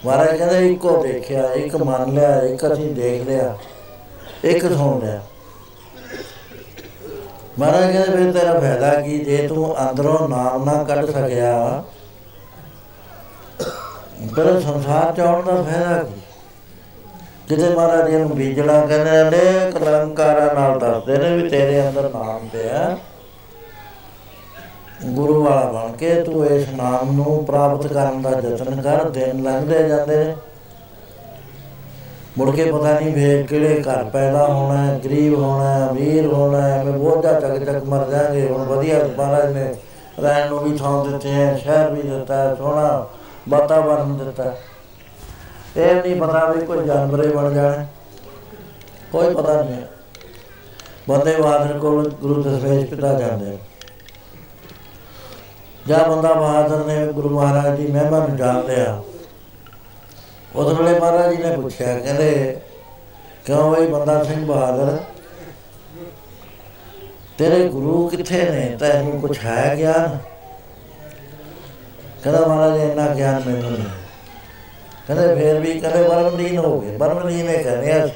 [0.05, 3.57] ਮਹਾਰਾਜ ਕਹਿੰਦੇ, ਇੱਕੋ ਦੇਖਿਆ, ਇੱਕ ਮੰਨ ਲਿਆ, ਇੱਕ ਅਸੀਂ ਦੇਖ ਲਿਆ,
[4.43, 5.22] ਇੱਕ ਸੁਣ ਲਿਆ।
[7.59, 9.18] ਮਹਾਰਾਜ ਕਹਿੰਦੇ, ਫਿਰ ਤੇਰਾ ਫਾਇਦਾ ਕੀ?
[9.20, 11.84] ਜੇ ਤੂੰ ਅੰਦਰੋਂ ਨਾਮ ਨਾ ਕੱਢ ਸਕਿਆ
[14.38, 16.22] ਪਰ ਸੰਸਾਰ ਚ ਆਉਣ ਦਾ ਫਾਇਦਾ ਕੀ?
[17.49, 22.47] ਕਿਤੇ ਮਹਾਰਾਜ ਜੀ ਨੂੰ ਬੀਜਣਾ ਕਹਿੰਦੇ ਨੇ ਕਲੰਕਾਰਾਂ ਨਾਲ ਦੱਸਦੇ ਨੇ ਵੀ ਤੇਰੇ ਅੰਦਰ ਨਾਮ
[22.47, 22.97] ਪਿਆ।
[25.06, 29.88] ਗੁਰੂ ਵਾਲਾ ਬਣ ਕੇ ਤੂੰ ਇਸ ਨਾਮ ਨੂੰ ਪ੍ਰਾਪਤ ਕਰਨ ਦਾ ਯਤਨ ਕਰ, ਦਿਨ ਲੰਘਦੇ
[29.89, 30.36] ਜਾਂਦੇ ਨੇ।
[32.38, 36.62] ਮੁੜ ਕੇ ਪਤਾ ਨਹੀਂ ਵੇ ਕਿਹੜੇ ਘਰ ਪੈਦਾ ਹੋਣਾ ਹੈ, ਗਰੀਬ ਹੋਣਾ ਹੈ, ਅਮੀਰ ਹੋਣਾ
[36.62, 39.74] ਹੈ ਮੈਂ ਬੋਝਾ ਚੱਕ ਚੱਕ ਮਰ ਜਾਗੇ ਹੁਣ ਵਧੀਆ ਮਹਾਰਾਜ ਨੇ
[40.22, 43.06] ਰਹਿਣ ਨੂੰ ਵੀ ਥਾਂ ਦਿੱਤੇ ਹੈ, ਸ਼ਹਿਰ ਵੀ ਦਿੱਤਾ ਹੈ, ਸੋਹਣਾ
[43.49, 44.53] ਵਾਤਾਵਰਨ ਦਿੱਤਾ
[45.78, 47.86] ਇਹ ਨਹੀਂ ਪਤਾ ਵੀ ਕੋਈ ਜਾਨਵਰੇ ਬਣ ਜਾਣਾ।
[49.12, 49.82] ਕੋਈ ਪਤਾ ਨਹੀਂ
[51.10, 53.58] ਬੰਦੇ ਬਹਾਦਰ ਕੋਲ ਗੁਰੂ ਦਸਵੇਸ਼ ਪਿਤਾ ਜਾਂਦੇ
[55.88, 59.03] ਜਾਂ ਬੰਦਾ ਬਹਾਦਰ ਨੇ ਗੁਰੂ ਮਹਾਰਾਜ ਦੀ ਮਹਿਮਾ ਨੂੰ ਜਾਣ ਲਿਆ।
[60.55, 62.61] ਉਸ ਵੇਲੇ ਮਹਾਰਾਜ ਜੀ ਨੇ ਪੁੱਛਿਆ, ਕਹਿੰਦੇ,
[63.45, 64.97] ਕਿਉਂ ਬਈ ਬੰਦਾ ਸਿੰਘ ਬਹਾਦਰ?
[67.38, 68.77] ਤੇਰੇ ਗੁਰੂ ਕਿੱਥੇ ਨੇ?
[68.79, 70.17] ਤੈਨੂੰ ਕੁਛ ਹੈ ਗਿਆਨ?
[72.23, 73.86] ਕਹਿੰਦਾ, ਮਹਾਰਾਜ, ਇੰਨਾ ਗਿਆਨ ਮੈਨੂੰ ਨਹੀਂ।
[75.07, 78.11] ਕਹਿੰਦੇ, ਫੇਰ ਵੀ ਕਹਿੰਦੇ ਬਰਮਦੀਨ ਹੋ ਗਏ। ਬਰਮਦੀਨ ਨੇ ਕਹਿੰਦੇ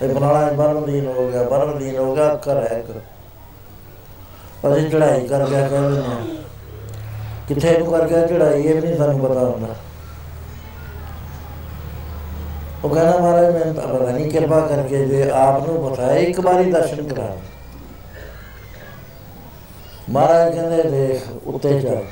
[0.00, 3.00] ਤੇ ਬਨਾਲਾ ਬਰਮਦੀਨ ਹੋ ਗਿਆ ਬਰਮਦੀਨ ਹੋ ਗਿਆ ਕਰ ਹੈ ਕਰ
[4.72, 6.36] ਅਸੀਂ ਚੜਾਈ ਕਰ ਗਿਆ ਕਹਿੰਦੇ ਨੇ
[7.54, 9.74] ਕਿੱਥੇ ਨੂੰ ਕਰ ਗਿਆ ਚੜਾਈ ਇਹ ਵੀ ਨਹੀਂ ਸਾਨੂੰ ਪਤਾ ਹੁੰਦਾ।
[12.84, 16.70] ਉਹ ਕਹਿੰਦਾ, ਮਹਾਰਾਜ ਮੈਂ ਤਾਂ ਪਤਾ ਨਹੀਂ, ਕਿਰਪਾ ਕਰਕੇ ਜੇ ਆਪ ਨੂੰ ਬਤਾਇਆ ਇੱਕ ਵਾਰੀ
[16.72, 17.36] ਦਰਸ਼ਨ ਕਰਾ
[20.10, 22.02] ਮਹਾਰਾਜ ਕਹਿੰਦੇ, ਦੇਖ, ਉੱਤੇ ਚੱਲ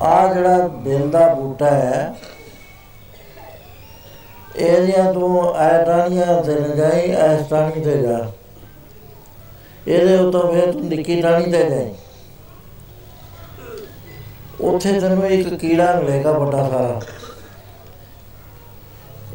[0.00, 2.14] ਆ ਜਿਹੜਾ ਬਿਲ ਦਾ ਬੂਟਾ ਹੈ,
[4.56, 8.18] ਇਹਦੀਆਂ ਤੂੰ ਐਟਾਣੀਆਂ ਤੇ ਨਾ ਜਾਈ ਐਸ ਟਾਣੀ ਤੇ ਜਾ।
[9.86, 11.94] ਇਹਦੇ ਉਤੋਂ ਫੇਰ ਤੂੰ ਨਿੱਕੀ ਟਾਣੀ ਤੇ ਜਾਈ।
[14.60, 17.00] ਉੱਥੇ ਤੈਨੂੰ ਇੱਕ ਕੀੜਾ ਮਿਲੇਗਾ ਵੱਡਾ ਸਾਰਾ।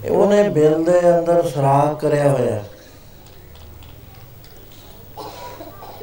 [0.10, 2.64] ਉਹਨੇ ਬਿਲ ਦੇ ਅੰਦਰ ਸਰਾਖ ਕਰਿਆ ਹੋਇਆ।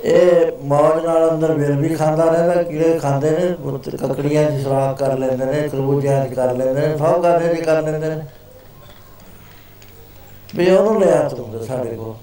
[0.05, 3.55] ਇਹ ਮੌਜ ਨਾਲ ਅੰਦਰ ਬਿਲ ਵੀ ਖਾਂਦਾ ਰਹਿੰਦਾ, ਕੀੜੇ ਖਾਂਦੇ ਨੇ
[3.97, 7.83] ਕਕੜੀਆਂ ਦੀ ਸਰਾਖ ਕਰ ਲੈਂਦੇ ਨੇ, ਖਰਬੂਜਿਆਂ ਦੀ ਕਰ ਲੈਂਦੇ ਨੇ, ਸਭ ਕਰਦੇ ਜੀ ਕਰ
[7.83, 8.23] ਲੈਂਦੇ ਨੇ।
[10.55, 12.15] ਵੀ ਉਹਨੂੰ ਲਿਆ ਤੂੰ ਸਾਡੇ ਕੋਲ।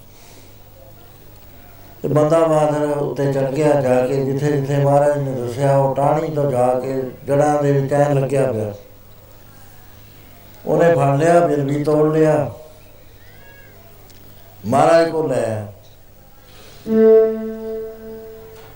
[2.06, 6.28] ਤੇ ਬੰਦਾ ਬਾਦਰ ਉੱਤੇ ਚੜ ਗਿਆ, ਜਾ ਕੇ ਜਿੱਥੇ ਜਿੱਥੇ ਮਹਾਰਾਜ ਨੇ ਦੱਸਿਆ, ਉਹ ਟਾਣੀ
[6.28, 6.94] ਤੋਂ ਜਾ ਕੇ
[7.28, 8.74] ਜੜਾਂ ਦੇ ਵਿੱਚ ਐਨ ਲੱਗਿਆ ਪਿਆ।
[10.66, 12.52] ਉਹਨੇ ਫੜ ਲਿਆ, ਫਿਰ ਵੀ ਤੋੜ ਲਿਆ।
[14.66, 15.66] ਮਹਾਰਾਜ ਕੋ ਲੈ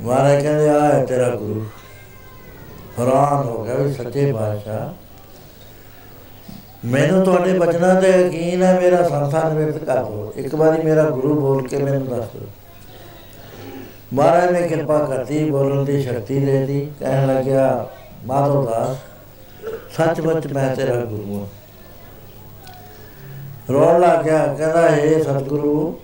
[0.01, 1.65] ਮਹਾਰਾਜ ਕਹਿੰਦੇ ਆ ਹੈ ਤੇਰਾ ਗੁਰੂ।
[2.99, 4.93] ਹੈਰਾਨ ਹੋ ਗਿਆ ਵੀ ਸੱਚੇ ਬਾਦਸ਼ਾਹ
[6.85, 11.39] ਮੈਨੂੰ ਤੁਹਾਡੇ ਬਚਨਾਂ ਤੇ ਯਕੀਨ ਹੈ, ਮੇਰਾ ਸੰਸਾਰ ਵਿੱਚ ਕਰ ਦੋ ਇੱਕ ਵਾਰੀ ਮੇਰਾ ਗੁਰੂ
[11.41, 12.47] ਬੋਲ ਕੇ ਮੈਨੂੰ ਦੱਸ ਦਿਓ।
[14.13, 17.87] ਮਹਾਰਾਜ ਨੇ ਕਿਰਪਾ ਕਰਤੀ, ਬੋਲਣ ਦੀ ਸ਼ਕਤੀ ਦੇ ਦੀ ਕਹਿਣ ਲੱਗਿਆ
[18.25, 18.97] ਮਾਧੋ ਦਾਸ,
[19.97, 21.47] ਸੱਚਮੁੱਚ ਮੈਂ ਤੇਰਾ ਗੁਰੂ ਹਾਂ।
[23.73, 25.99] ਰੋਣ ਲੱਗ ਗਿਆ, ਕਹਿੰਦਾ ਏ ਸਤਿਗੁਰੂ,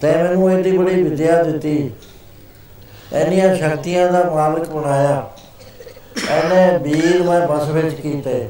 [0.00, 1.90] ਤੈ ਮੈਨੂੰ ਇੰਨੀ ਬੜੀ ਵਿਦਿਆ ਦਿੱਤੀ
[3.12, 5.30] ਐਨੀਆਂ ਸ਼ਕਤੀਆਂ ਦਾ ਮਾਲਕ ਬਣਾਇਆ
[6.30, 8.48] ਐਨੇ ਵੀਰ ਮੈਂ ਬਸ ਵਿੱਚ ਕੀਤੇ।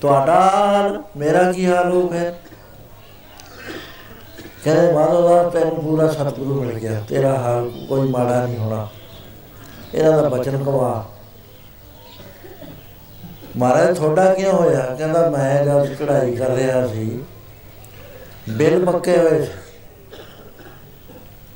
[0.00, 2.32] ਤੁਹਾਡਾ ਹਾਲ ਮੇਰਾ ਕੀ ਹਾਲ ਹੋ ਗਿਆ?
[4.64, 8.86] ਕਹਿੰਦੇ ਮਾਧੋ ਦਾ ਤੈਨੂੰ ਪੂਰਾ ਸਤਿਗੁਰੂ ਮਿਲ ਗਿਆ, ਤੇਰਾ ਹਾਲ ਕੋਈ ਮਾੜਾ ਨਹੀਂ ਹੋਣਾ।
[9.94, 11.04] ਇਹਨਾਂ ਦਾ ਬਚਨ ਕਵਾ
[13.56, 14.84] ਮਹਾਰਾਜ, ਤੁਹਾਡਾ ਕੀ ਹੋਇਆ?
[14.98, 17.22] ਕਹਿੰਦਾ, ਮੈਂ ਜਦ ਚੜਾਈ ਕਰ ਰਿਹਾ ਸੀ,
[18.50, 19.46] ਬਿਲ ਪੱਕੇ ਹੋਏ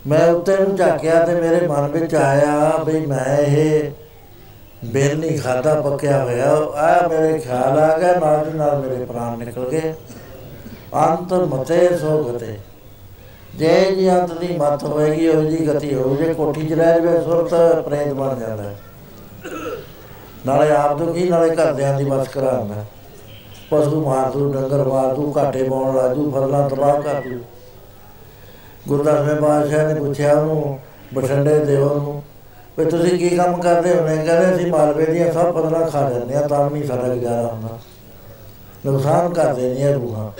[0.06, 3.90] ਮੈਂ ਉੱਤੇ ਨੂੰ ਝਾਕਿਆ ਤੇ ਮੇਰੇ ਮਨ ਵਿੱਚ ਆਇਆ ਵੀ ਮੈਂ ਇਹ
[4.84, 9.68] ਬਿਲ ਨਹੀਂ ਖਾਦਾ ਪੱਕਿਆ ਹੋਇਆ। ਆ ਮੇਰੇ ਖਿਆਲ ਆ ਗਿਆ, ਨਾਲ ਨਾਲ ਮੇਰੇ ਪ੍ਰਾਣ ਨਿਕਲ
[9.70, 9.94] ਗਏ।
[10.96, 12.58] ਅੰਤ ਮਤੇ ਸੋ ਗਤੇ
[13.58, 17.20] ਜੇ ਜੀ ਅੰਤ ਦੀ ਮਤ ਹੋਏਗੀ ਉਹ ਜੀ ਗਤੀ ਹੋ ਜੇ ਕੋਠੀ 'ਚ ਰਹਿ ਜਵੇ,
[17.22, 18.72] ਸੁਰਤ ਪ੍ਰੇਤ ਬਣ ਜਾਂਦਾ
[20.46, 22.84] ਨਾਲੇ ਆਪ ਦੁਖੀ ਨਾਲੇ ਘਰਦਿਆਂ ਦੀ ਬਸ ਕਰਾਉਂਦਾ
[23.70, 27.38] ਪਸ਼ੂ ਮਾਰ ਦੂ ਡੰਗਰ ਮਾਰ ਦੂ ਘਾਟੇ ਪਾਉਣ ਲਾਜੂ ਫਰਲਾ ਤਬਾਹ ਕਰ ਦੂ
[28.88, 30.78] ਗੁਰਦਾਸ ਸਾਹਿਬ ਬਾਦਸ਼ਾਹ ਨੇ ਪੁੱਛਿਆ ਉਹਨੂੰ,
[31.14, 32.22] ਬਠੰਡੇ ਦੇਵ ਨੂੰ
[32.78, 36.34] ਵੀ ਤੁਸੀਂ ਕੀ ਕੰਮ ਕਰਦੇ ਹੋ ਨੇ ਕਹਿੰਦੇ ਅਸੀਂ ਮਾਲਵੇ ਦੀਆਂ ਸਭ ਫਸਲਾਂ ਖਾ ਜਾਂਦੇ
[36.34, 37.78] ਆ ਤਾਂ ਵੀ ਸਾਡਾ ਗੁਜ਼ਾਰਾ ਹੁੰਦਾ।
[38.86, 40.30] ਨੁਕਸਾਨ ਕਰਦੇ ਨੇ ਰੂਹਾਂ।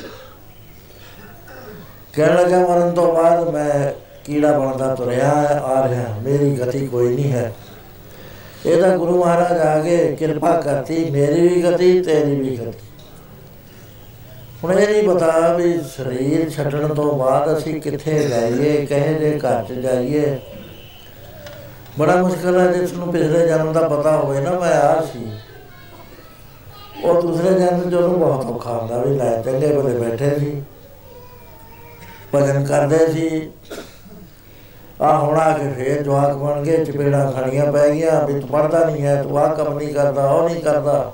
[2.17, 3.93] ਕਹਿਣ ਲੱਗਾ, ਮਰਨ ਤੋਂ ਬਾਅਦ ਮੈਂ
[4.25, 5.31] ਕੀੜਾ ਬਣਦਾ ਤੁਰਿਆ
[5.64, 7.53] ਆ ਰਿਹਾ, ਮੇਰੀ ਗਤੀ ਕੋਈ ਨਹੀਂ ਹੈ।
[8.67, 12.87] ਇਹਦਾ ਗੁਰੂ ਮਹਾਰਾਜ ਆ ਕੇ ਕਿਰਪਾ ਕਰਤੀ, ਮੇਰੀ ਵੀ ਗਤੀ, ਤੇਰੀ ਵੀ ਗਤੀ।
[14.64, 19.64] ਹੁਣ ਇਹ ਨਹੀਂ ਪਤਾ ਵੀ ਸਰੀਰ ਛੱਡਣ ਤੋਂ ਬਾਅਦ ਅਸੀਂ ਕਿੱਥੇ ਜਾਈਏ, ਕਹੇ ਦੇ ਘਰ
[19.64, 20.39] ਚ ਜਾਈਏ।
[21.99, 25.33] ਬੜਾ ਮੁਸ਼ਕਲ ਹੈ, ਜਿਸ ਨੂੰ ਪਿਛਲੇ ਜਨਮ ਦਾ ਪਤਾ ਹੋਵੇ ਨਾ, ਮੈਂ ਆ ਸੀ।
[27.05, 30.62] ਉਹ ਦੂਸਰੇ ਜਨਮ ਚ ਉਹਨੂੰ ਬਹੁਤ ਔਖਾ ਹੁੰਦਾ ਵੀ ਲੈ ਚੰਗੇ ਬਲੇ ਬੈਠੇ ਸੀ।
[32.37, 33.51] ਭਜਨ ਕਰਦੇ ਸੀ।
[35.03, 38.84] ਆ ਹੁਣ ਆ ਕੇ ਫੇਰ ਜਵਾਕ ਬਣ ਗਏ, ਚਪੇੜਾ ਖੜੀਆਂ ਪੈ ਗਈਆਂ, ਵੀ ਤੂੰ ਪੜਦਾ
[38.84, 41.12] ਨਹੀਂ ਹੈ, ਤੂੰ ਆ ਕੰਮ ਨਹੀਂ ਕਰਦਾ, ਉਹ ਨਹੀਂ ਕਰਦਾ।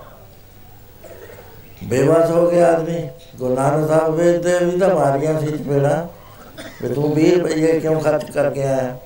[1.85, 6.09] ਬੇਵਸ ਹੋ ਗਿਆ ਆਦਮੀ। ਗੁਰੂ ਨਾਨਕ ਸਾਹਿਬ ਵੇਚਦੇ ਵੀ ਤਾਂ ਮਾਰੀਆਂ ਸੀ ਚਪੇੜਾ,
[6.83, 8.97] ਵੀ ਤੂੰ 20 ਰੁਪਏ ਕਿਉਂ ਖਰਚ ਕਰਕੇ ਆਇਆ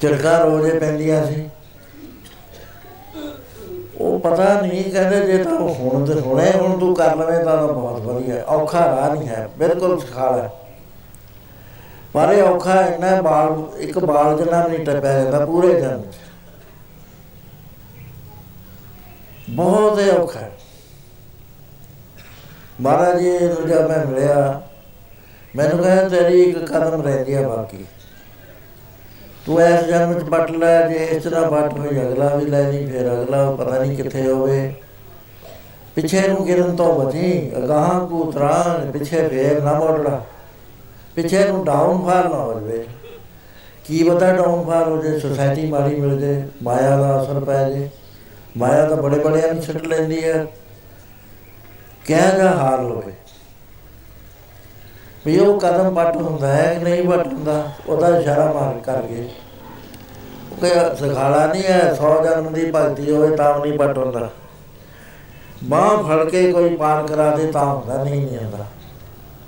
[0.00, 1.48] ਝੜਕਾ ਰੋਜ਼ੇ ਪੈਂਦੀਆਂ ਸੀ।
[4.04, 8.00] ਉਹ ਪਤਾ ਨਹੀਂ ਕਹਿੰਦੇ ਜੇ ਤਾਂ ਹੁਣ ਤੇ ਹੁਣੇ ਹੁਣ ਤੂੰ ਕਰ ਲਵੇਂ ਤਾਂ ਬਹੁਤ
[8.00, 10.48] ਵਧੀਆ। ਔਖਾ ਰਾਹ ਨਹੀਂ ਹੈ, ਬਿਲਕੁਲ ਸਖਾਲਾ
[12.14, 16.02] ਪਰ ਇਹ ਔਖਾ ਇੰਨਾ ਬਾਲ, ਇੱਕ ਬਾਲ ਜਨਾ ਨਹੀਂ ਟੱਪਿਆ ਜਾਂਦਾ, ਪੂਰੇ ਜਨ
[19.50, 20.40] ਬਹੁਤ ਹੀ ਔਖਾ
[22.80, 24.60] ਮਹਾਰਾਜ ਜੀ ਨੂੰ ਜਦ ਮੈਂ ਮਿਲਿਆ।
[25.56, 27.84] ਮੈਨੂੰ ਕਹਿੰਦਾ ਤੇਰੀ ਇੱਕ ਕਦਮ ਰਹਿ ਗਿਆ ਬਾਕੀ।
[29.46, 32.86] ਤੂੰ ਐਸ ਜਨਮ ਚ ਪਟ ਲੈ, ਜੇ ਇਸ ਤਰ੍ਹਾਂ ਪਟ ਹੋਈ, ਅਗਲਾ ਵੀ ਲੈ ਨਹੀਂ
[32.86, 34.74] ਫਿਰ ਅਗਲਾ ਪਤਾ ਨਹੀਂ ਕਿੱਥੇ ਹੋਵੇ।
[35.94, 40.24] ਪਿੱਛੇ ਨੂੰ ਗਿਰਨ ਤੋਂ ਬਚੀ, ਅਗਾਹਾਂ ਕੋ ਤਰਾਨ ਪਿੱਛੇ ਫੇਰ ਨਾ ਮੋੜੜਾ
[41.14, 42.86] ਪਿੱਛੇ ਨੂੰ ਡਾਊਨ ਫਾਲ ਨਾ ਹੋ ਜਵੇ।
[43.84, 47.88] ਕੀ ਪਤਾ ਡਾਊਨ ਫਾਲ ਹੋ ਜੇ ਸੋਸਾਇਟੀ ਮਾੜੀ ਮਿਲ ਜੇ, ਮਾਇਆ ਦਾ ਅਸਰ ਪੈ ਜੇ।
[48.56, 50.46] ਮਾਇਆ ਤਾਂ ਬੜੇ ਬੜਿਆਂ ਨੂੰ ਛੱਡ ਲੈਂਦੀ ਹੈ।
[52.06, 53.12] ਕਹਿ ਜਾ ਹਾਲ ਹੋਵੇ?
[55.26, 59.28] ਵੀ ਉਹ ਕਦਮ ਪੱਟ ਹੁੰਦਾ ਹੈ ਕਿ ਨਹੀਂ ਪੱਟ ਹੁੰਦਾ, ਉਹਦਾ ਇਸ਼ਾਰਾ ਮਾਰ ਕਰਕੇ।
[60.52, 64.28] ਉਹ ਕਹੇ, ਸਖਾਲਾ ਨਹੀਂ ਹੈ 100 ਜਨਮ ਦੀ ਭਗਤੀ ਹੋਵੇ ਤਾਂ ਨਹੀਂ ਪੱਟ ਹੁੰਦਾ।
[65.64, 68.64] ਬਾਹ ਫੜ ਕੇ ਕੋਈ ਪਾਰ ਕਰਾ ਦੇ ਤਾਂ ਹੁੰਦਾ ਨਹੀਂ ਨਹੀਂ ਹੁੰਦਾ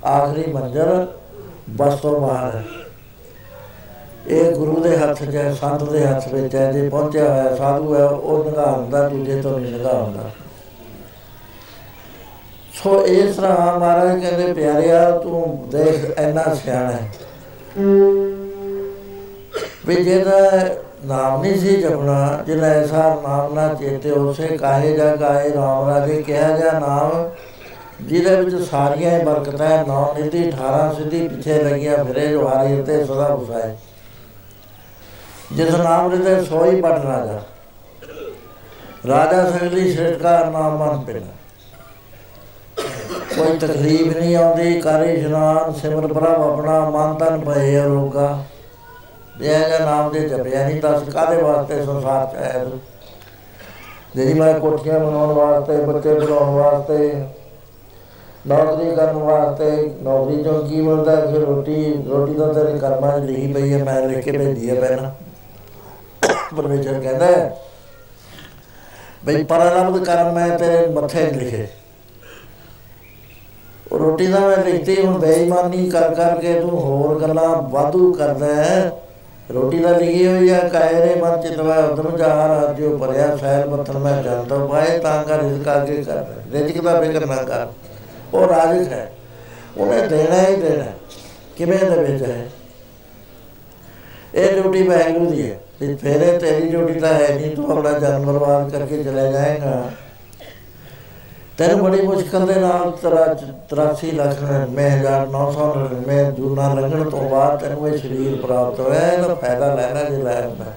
[0.05, 1.07] ਆਖਰੀ ਮੰਜ਼ਰ
[1.69, 2.63] ਬਸ ਤੋਂ ਬਾਹਰ ਹੈ।
[4.27, 7.95] ਇਹ ਗੁਰੂ ਦੇ ਹੱਥ 'ਚ ਹੈ, ਸੰਤ ਦੇ ਹੱਥ ਵਿੱਚ ਹੈ, ਜੇ ਪਹੁੰਚਿਆ ਹੋਇਆ ਸਾਧੂ
[7.95, 10.29] ਹੈ, ਉਹ ਨਿਗਾਹ ਹੁੰਦਾ, ਦੂਜੇ ਤੋਂ ਨਹੀਂ ਨਿਗਾਹ ਹੁੰਦਾ।
[12.83, 17.09] ਸੋ ਇਸ ਤਰ੍ਹਾਂ ਮਹਾਰਾਜ ਕਹਿੰਦੇ, ਪਿਆਰਿਆ, ਤੂੰ ਦੇਖ, ਇੰਨਾ ਸਿਆਣਾ ਹੈ।
[19.87, 20.39] ਵੀ ਜਿਹਦਾ
[21.05, 26.21] ਨਾਮ ਨਹੀਂ ਸੀ ਜਪਣਾ ਜਿਹਦਾ ਐਸਾ ਨਾਮ ਨਾ ਚੇਤੇ ਉਸੇ ਕਾਹੇ ਜਾ ਗਾਏ ਰਾਮ ਰਾਜੇ
[26.21, 27.29] ਕਿਹਾ ਜਾ ਨਾਮ,
[28.01, 33.03] ਜਿਹਦੇ ਵਿੱਚ ਸਾਰੀਆਂ ਹੀ ਬਰਕਤਾਂ ਨੌ ਨਿਧੀ 18 ਸਿੱਧੀ, ਪਿੱਛੇ ਲੱਗੀਆਂ ਫਿਰੇ ਜੋ ਹਾਰੀ ਤੇ
[33.05, 33.75] ਸਦਾ ਬੁਸਾਏ
[35.53, 37.41] ਜਿਸ ਨਾਮ ਦੇ ਸੋਈ ਪਟ ਰਾਜਾ
[39.07, 41.36] ਰਾਜਾ ਸਗਲੀ ਸ਼੍ਰੇਸ਼ਟਕਾ ਨਾਮ ਮਨ ਪਿਨਾ
[43.37, 48.43] ਕੋਈ ਤਕਲੀਫ ਨਹੀਂ ਆਉਂਦੀ ਕਰੇ ਇਸ਼ਨਾਨ ਸਿਮਰ ਪ੍ਰਭ ਆਪਣਾ ਮਨ ਤਨ ਭਏ ਰੋਗਾ
[49.41, 52.79] ਇਹ ਨਾਮ ਦੇ ਜਪਿਆ ਨਹੀਂ ਤਾਂ ਕਾਦੇ ਵਾਸਤੇ ਸੰਸਾਰ ਚ ਆਇਆ ਤੂੰ?
[54.15, 57.23] ਜਿਹੜੀ ਮੈਂ ਕੋਠੀਆਂ ਬਣਾਉਣ ਵਾਸਤੇ, ਬੱਚੇ ਪੜਾਉਣ ਵਾਸਤੇ,
[58.47, 63.53] ਨੌਕਰੀ ਕਰਨ ਵਾਸਤੇ, ਨੌਕਰੀ ਤੋਂ ਕੀ ਮਿਲਦਾ ਫਿਰ ਰੋਟੀ ਰੋਟੀ ਤਾਂ ਤੇਰੇ ਕਰਮਾਂ 'ਚ ਲਿਖੀ
[63.53, 65.11] ਪਈ ਹੈ, ਮੈਂ ਲਿਖ ਕੇ ਭੇਜੀ ਹੈ ਪਹਿਲਾਂ।
[66.55, 67.25] ਪਰਮੇਸ਼ਰ ਕਹਿੰਦਾ
[69.25, 71.76] ਬਈ ਪਰਲਬਦ ਕਰਮ ਮੈਂ ਤੇਰੇ ਮੱਥੇ ਲਿਖੇ। ਉਹ
[73.93, 78.91] ਰੋਟੀ ਦਾ ਮੈਂ ਲਿਖਤੀ ਹੁਣ ਬੇਈਮਾਨੀ ਕਰ ਕਰਕੇ ਤੂੰ ਹੋਰ ਗੱਲਾਂ ਵਾਧੂ ਕਰਦਾ ਹੈ।
[79.53, 84.23] ਰੋਟੀ ਦਾ ਲਿਖੀ ਹੋਈ ਆ, ਕਾਇਰੇ ਮਨ ਚਿਤਵਾ ਉਦਮ ਜਹਾਰ ਆਜਿਓ ਭਰਿਆ ਸੈਲ ਮੱਥਨ ਮੈਂ
[84.23, 87.67] ਜਾਂਦਾ ਪਾਏ ਤਾਂ ਕਰ ਰਿਜ਼ਕ ਅੱਗੇ ਕਰ ਰਿਜ਼ਕ ਦਾ ਫਿਕਰ ਨਾ ਕਰ।
[88.33, 89.11] ਉਹ ਰਾਜਿਕ ਹੈ।
[89.77, 90.85] ਉਹਨੇ ਦੇਣਾ ਹੀ ਦੇਣਾ
[91.57, 92.49] ਕਿਵੇਂ ਦੇ ਵਿੱਚ ਹੈ?
[94.35, 98.25] ਇਹ ਡਿਊਟੀ ਵਾਹਿਗੁਰੂ ਦੀ ਹੈ। ਤੇ ਫੇਰੇ ਤੇਰੀ ਡਿਊਟੀ ਤਾਂ ਹੈ ਨਹੀਂ, ਤੂੰ ਆਪਣਾ ਜਨਮ
[98.25, 99.83] ਬਰਬਾਦ ਕਰਕੇ ਚਲੇ ਜਾਏਗਾ।
[101.57, 102.91] ਤੈਨੂੰ ਬੜੀ ਮੁਸ਼ਕਲ ਦੇ ਨਾਲ
[103.69, 104.41] 83 ਲੱਖ
[104.71, 110.21] ਮੈਂ 1999 ਜੂਨਾ ਲੱਗਣ ਤੋਂ ਬਾਅਦ ਤੈਨੂੰ ਇਹ ਸਰੀਰ ਪ੍ਰਾਪਤ ਹੋਇਆ, ਇਹਦਾ ਫਾਇਦਾ ਲੈਣਾ ਜੇ
[110.23, 110.71] ਲੈਣਾ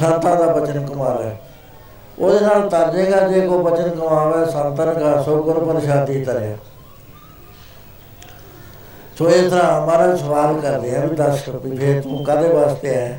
[0.00, 1.36] ਸੰਤਾਂ ਦਾ ਬਚਨ ਕਮਾਲ ਹੈ
[2.18, 6.54] ਉਹਦੇ ਨਾਲ ਤਰਜੇਗਾ ਜੇ ਕੋ ਬਚਨ ਕਮਾਵੇ ਸੰਤਨ ਦਾ ਸੋਗਰ ਪ੍ਰਸ਼ਾਦੀ ਤਰੇ
[9.18, 13.16] ਸੋ ਇਹ ਤਰ੍ਹਾਂ ਹਮਾਰਾ ਸਵਾਲ ਕਰਦੇ ਆ ਵੀ ਦੱਸ ਵੀ ਫੇਰ ਤੂੰ ਕਾਦੇ ਵਾਸਤੇ ਆਇਆ?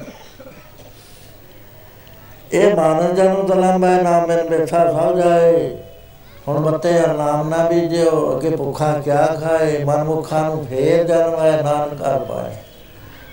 [2.51, 5.77] ਇਹ ਮਾਨਨ ਜਨੂ ਤਲਮ ਹੈ ਨਾਮ ਮੇਰੇ ਬੈਠਾ ਸਭ ਜਾਏ
[6.47, 9.83] ਹੁਣ ਬੱਤੇ ਨਾਮ ਨਾ ਵੀ ਜੋ ਅੱਗੇ ਭੁੱਖਾ ਕਿਆ ਖਾਏ?
[9.83, 12.55] ਮਨ ਮੁਖਾਂ ਨੂੰ ਫੇਰ ਜਨਮ ਹੈ ਨਾਨਕ ਕਰ ਪਾਏ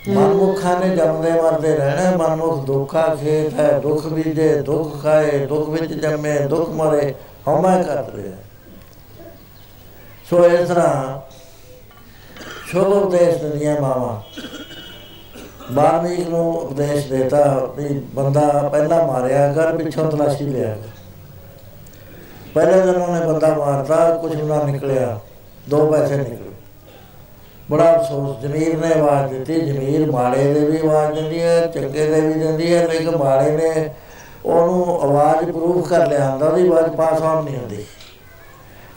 [0.08, 5.46] ਮਨ ਮੁਖਾਂ ਨੇ ਜੰਮਦੇ ਮਰਦੇ ਰਹਿਣਾ ਮਨ ਮੁਖ ਦੁੱਖਾ ਖੇਤ ਹੈ, ਦੁੱਖ ਬੀਜੇ, ਦੁੱਖ ਖਾਏ,
[5.46, 7.14] ਦੁੱਖ ਵਿੱਚ ਜੰਮੇ, ਦੁੱਖ ਮਰੇ
[7.48, 8.36] ਹਉਮੈ ਕਰ ਰਿਹਾ।
[10.30, 11.20] ਸੋ ਇਸ ਤਰ੍ਹਾਂ
[12.66, 14.22] ਸ਼ੋਭ ਉਪਦੇਸ਼ ਦਿੰਦੀਆਂ ਮਾਵਾ।
[15.72, 20.76] ਬਾਲਮੀਕ ਨੂੰ ਉਪਦੇਸ਼ ਦਿੱਤਾ ਵੀ ਬੰਦਾ ਪਹਿਲਾਂ ਮਾਰਿਆ ਕਰ, ਪਿੱਛੋਂ ਤਲਾਸ਼ੀ ਲਿਆ
[22.54, 25.18] ਪਹਿਲੇ ਦਿਨ ਉਹਨੇ ਬੰਦਾ ਮਾਰਤਾ ਕੁਝ ਨਾ ਨਿਕਲਿਆ।
[25.68, 26.36] ਦੋ ਪੈਸੇ ਨਿਕਲੇ।
[27.70, 32.20] ਬੜਾ ਅਫਸੋਸ, ਜ਼ਮੀਰ ਨੇ ਆਵਾਜ਼ ਦਿੱਤੀ। ਜ਼ਮੀਰ ਮਾੜੇ ਦੇ ਵੀ ਆਵਾਜ਼ ਦਿੰਦੀ ਹੈ, ਚੰਗੇ ਦੇ
[32.20, 33.94] ਵੀ ਦਿੰਦੀ ਹੈ, ਲੇਕਿਨ ਮਾੜੇ ਨੇ
[34.46, 37.84] ਉਹਨੂੰ ਆਵਾਜ਼ ਪ੍ਰੂਫ ਕਰ ਲਿਆ ਹੁੰਦਾ ਉਹਦੀ ਆਵਾਜ਼ ਪਾਸ ਆਨ ਨਹੀਂ ਹੁੰਦੀ।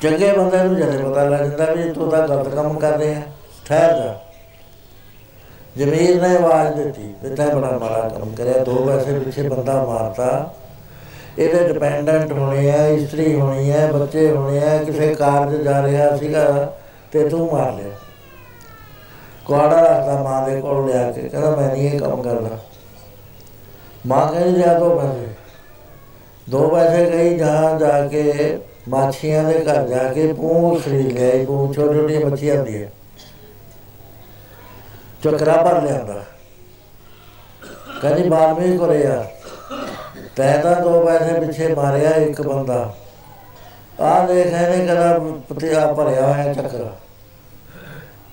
[0.01, 3.21] ਚੰਗੇ ਬੰਦੇ ਨੂੰ ਜਦ ਪਤਾ ਲੱਗ ਜਾਂਦਾ ਵੀ ਤੂੰ ਤਾਂ ਗਲਤ ਕੰਮ ਕਰ ਰਿਹਾ
[3.65, 4.19] ਠਹਿਰ ਜਾ।
[5.77, 10.53] ਜ਼ਮੀਰ ਨੇ ਆਵਾਜ਼ ਦਿੱਤੀ। ਤੇ ਤੈਂ ਬੜਾ ਮਾੜਾ ਕੰਮ ਕਰਿਆ। ਦੋ ਪੈਸੇ ਪਿੱਛੇ ਬੰਦਾ ਮਾਰਤਾ।
[11.39, 16.73] ਇਹਦੇ ਡਿਪੈਂਡੈਂਟ ਹੋਣੇ ਆ, ਇਸਤਰੀ ਹੋਣੀ ਹੈ ਬੱਚੇ ਹੋਣੇ ਆ, ਕਿਸੇ ਕਾਰਜ ਜਾ ਰਿਹਾ ਸੀਗਾ
[17.11, 17.89] ਤੇ ਤੂੰ ਮਾਰ ਲਿਆ।
[19.45, 22.57] ਕੋੜਾ ਰੱਖਦਾ ਮਾਂ ਦੇ ਕੋਲ ਲਿਆ ਕੇ, ਕਹਿੰਦਾ ਮੈਂ ਨਹੀਂ ਇਹ ਕੰਮ ਕਰਦਾ।
[24.07, 25.27] ਮਾਂ ਕਹਿੰਦੀ ਜਾ ਦੋ ਪੈਸੇ।
[26.49, 28.57] ਦੋ ਪੈਸੇ ਗਈ ਜਹਾਂ ਜਾ ਕੇ
[28.89, 32.91] ਮਾਛੀਆਂ ਦੇ ਘਰ ਜਾ ਕੇ ਪੂੰਛ ਖਰੀਦ ਲਿਆ ਪੂੰਛ ਛੋਟੀ ਛੋਟੀ ਮੱਛੀਆਂ ਦੀ ਹੈ
[35.23, 36.23] ਚਕਰਾ ਭਰ ਲਿਆਂਦਾ।
[38.01, 39.25] ਕਹਿੰਦੀ ਬਾਲਮੀ ਕੋਲੇ ਯਾਰ
[40.35, 42.93] ਤੈ ਤਾਂ ਦੋ ਪੈਸੇ ਪਿੱਛੇ ਮਾਰਿਆ ਇੱਕ ਬੰਦਾ।
[44.01, 45.19] ਆ ਦੇਖ ਇਹਨੇ ਕਦਾ
[45.49, 46.89] ਪਤਿਆ ਭਰਿਆ ਹੋਇਆ ਚੱਕਰ।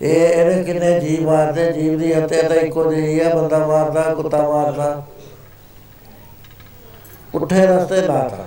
[0.02, 4.48] ਇਹ ਇਹਨੇ ਕਿੰਨੇ ਜੀਵ ਮਾਰਦੇ, ਜੀਵ ਦੀ ਹੱਤਿਆ ਤਾਂ ਇੱਕੋ ਜਿਹੀ ਹੈ ਬੰਦਾ ਮਾਰਦਾ, ਕੁੱਤਾ
[4.48, 5.02] ਮਾਰਦਾ।
[7.34, 8.44] ਉੱਠੇ ਰਸਤੇ ਲਾਤਾ।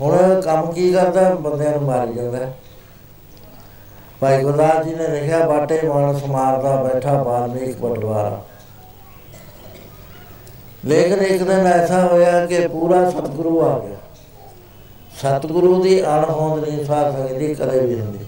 [0.00, 1.30] ਹੁਣ ਕੰਮ ਕੀ ਕਰਦਾ?
[1.30, 2.38] ਬੰਦਿਆਂ ਨੂੰ ਮਾਰੀ ਜਾਂਦਾ।
[4.20, 8.44] ਭਾਈ ਗੁਰਦਾਸ ਜੀ ਨੇ ਲਿਖਿਆ, ਬਾਟੇ ਮਾਨਸ ਮਾਰਦਾ, ਬੈਠਾ ਬਾਲਮੀਕ ਪਟਵਾਰਾ
[10.86, 13.96] ਲੇਕਿਨ ਇੱਕ ਦਿਨ ਐਸਾ ਹੋਇਆ ਕਿ ਪੂਰਾ ਸਤਿਗੁਰੂ ਆ ਗਿਆ।
[15.16, 18.18] ਸਤਿਗੁਰੂ ਦੀ ਅਣਹੋਂਦ ਨਹੀਂ ਸਾਥ ਸਕਦੀ, ਕਦੇ ਵੀ ਹੁੰਦੀ।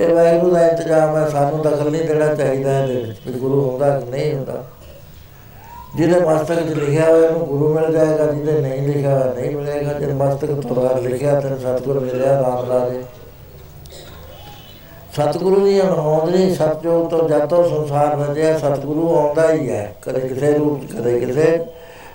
[0.00, 2.86] ਇਹ ਵਾਹਿਗੁਰੂ ਦਾ ਇੰਤਜ਼ਾਮ ਹੈ, ਸਾਨੂੰ ਦਖਲ ਨਹੀਂ ਦੇਣਾ ਚਾਹੀਦਾ ਹੈ
[3.26, 4.64] ਵੀ ਗੁਰੂ ਹੁੰਦਾ ਕਿ ਨਹੀਂ ਹੁੰਦਾ।
[5.96, 9.92] ਜਿਹਦੇ ਮਸਤਕ 'ਚ ਲਿਖਿਆ ਹੋਇਆ, ਉਹਨੂੰ ਗੁਰੂ ਮਿਲ ਜਾਏਗਾ, ਜਿਹਦੇ ਨਹੀਂ ਲਿਖਿਆ ਹੋਇਆ, ਨਹੀਂ ਮਿਲੇਗਾ।
[9.92, 13.02] ਜੇ ਮਸਤਕ ਤੋਂ ਬਾਹਰ ਲਿਖਿਆ ਤੇ ਸਤਿਗੁਰੂ ਮਿਲਿਆ, ਰਾਮ ਰਾਜੇ।
[15.18, 20.20] ਸਤਿਗੁਰੂ ਦੀ ਅਣਹੋਂਦ ਨਹੀਂ ਸਤਜੋਗ ਤੋਂ ਜਦ ਤੋਂ ਸੰਸਾਰ ਰਚਿਆ ਸਤਿਗੁਰੂ ਆਉਂਦਾ ਹੀ ਹੈ। ਕਦੇ
[20.20, 21.46] ਕਿਸੇ ਰੂਪ ਕਦੇ ਕਿਸੇ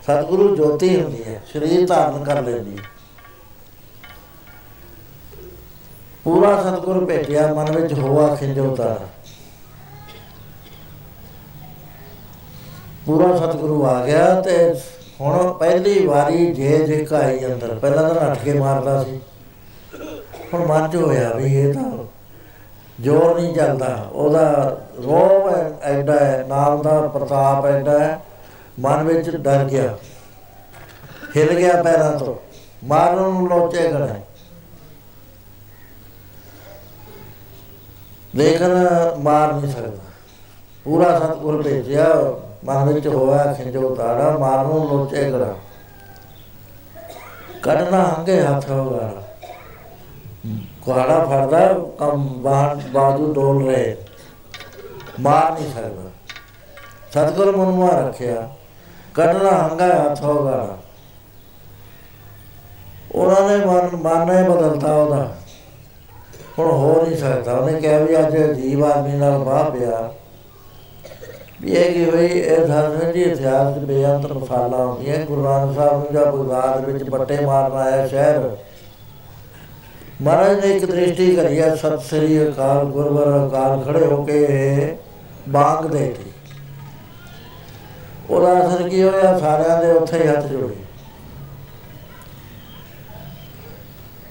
[0.03, 2.83] ਸਤਿਗੁਰੂ ਜੋਤੀ ਹੁੰਦੀ ਹੈ, ਸਰੀਰ ਧਾਰਨ ਕਰ ਲੈਂਦੀ ਹੈ।
[6.23, 8.97] ਪੂਰਾ ਸਤਿਗੁਰ ਭੇਟਿਆ, ਮਨ ਵਿੱਚ ਹੋਆ ਖਿੰਜੋਤਾ।
[13.05, 14.73] ਪੂਰਾ ਸਤਿਗੁਰੂ ਆ ਗਿਆ ਤੇ
[15.21, 19.19] ਹੁਣ ਪਹਿਲੀ ਵਾਰੀ ਜੇ ਜੇ ਕਾਈ ਅੰਦਰ। ਪਹਿਲਾਂ ਤਾਂ ਨੱਠ ਕੇ ਮਾਰਦਾ ਸੀ।
[20.53, 21.91] ਹੁਣ ਮਨ ਚ ਹੋਇਆ ਵੀ ਇਹ ਤਾਂ
[23.03, 25.49] ਜੋਰ ਨਹੀਂ ਚੱਲਦਾ। ਉਹਦਾ ਰੋਹ
[25.81, 28.19] ਐਡਾ ਹੈ ਨਾਮ ਦਾ ਪ੍ਰਤਾਪ ਐਡਾ ਹੈ,
[28.79, 29.97] ਮਨ ਵਿੱਚ ਡਰ ਗਿਆ।
[31.37, 32.35] ਹਿਲ ਗਿਆ ਪੈਰਾਂ ਤੋਂ।
[32.83, 34.07] ਮਾਰਨ ਨੂੰ ਲੋਚੇ ਗੜਾ
[38.35, 38.87] ਲੇਕਿਨ
[39.19, 40.03] ਮਾਰ ਨਹੀਂ ਸਕਦਾ।
[40.83, 42.05] ਪੂਰਾ ਸਤਗੁਰ ਭੇਜਿਆ,
[42.65, 45.53] ਮਨ ਵਿੱਚ ਹੋਇਆ ਖਿੰਜੋ ਤਾੜਾ ਮਾਰਨ ਨੂੰ ਲੋਚੇ ਗੜਾ
[47.63, 49.22] ਕੱਢਣਾ ਹੰਗੇ ਹੱਥ ਹੋਗਾ।
[50.85, 53.97] ਕੁਹਾੜਾ ਫੜਦਾ, ਕੰਮ ਬਾਹਰ ਬਾਜੂ ਡੋਲ ਰਹੇ।
[55.19, 56.09] ਮਾਰ ਨਹੀਂ ਸਕਦਾ।
[57.11, 58.49] ਸਤਗੁਰ ਮਨੁਆ ਰੱਖਿਆ।
[59.13, 60.77] ਕੱਢਣਾ ਹੰਗਾ ਹੱਥ ਹੋਗਾ।
[63.15, 65.35] ਉਹਨਾਂ ਨੇ ਮਨ ਮਨ ਨੇ ਬਦਲਤਾ ਉਹਦਾ।
[66.59, 70.13] ਹੁਣ ਹੋ ਨਹੀਂ ਸਕਦਾ। ਉਹਨੇ ਕਿਹਾ ਵੀ ਅੱਜ ਜੀਵ ਆਦਮੀ ਨਾਲ ਬਾਹ ਪਿਆ।
[71.61, 72.27] ਵੀ ਇਹ ਕਿ ਹੋਈ?
[72.27, 76.89] ਇਹ ਧਰਮ ਦੀ ਇਤਿਹਾਸ ਦੇ ਬੇਅੰਤ ਮਸਾਲਾ ਹੁੰਦੀ ਹੈ ਗੁਰੂ ਨਾਨਕ ਸਾਹਿਬ ਨੂੰ ਜਦ ਬਗਦਾਦ
[76.89, 78.57] ਵਿੱਚ ਬੱਟੇ ਮਾਰਨ ਆਇਆ ਸ਼ਹਿਰ।
[80.21, 84.95] ਮਹਾਰਾਜ ਨੇ ਇੱਕ ਦ੍ਰਿਸ਼ਟੀ ਕਰੀ ਹੈ ਸਤ ਸ੍ਰੀ ਅਕਾਲ ਗੁਰਵਰ ਅਕਾਲ ਖੜੇ ਹੋ ਕੇ
[85.49, 86.31] ਬਾਗ ਦੇ ਕੇ
[88.29, 89.37] ਉਹਦਾ ਅਸਰ ਕੀ ਹੋਇਆ?
[89.39, 90.75] ਸਾਰਿਆਂ ਦੇ ਉੱਥੇ ਹੀ ਹੱਥ ਜੋੜੇ।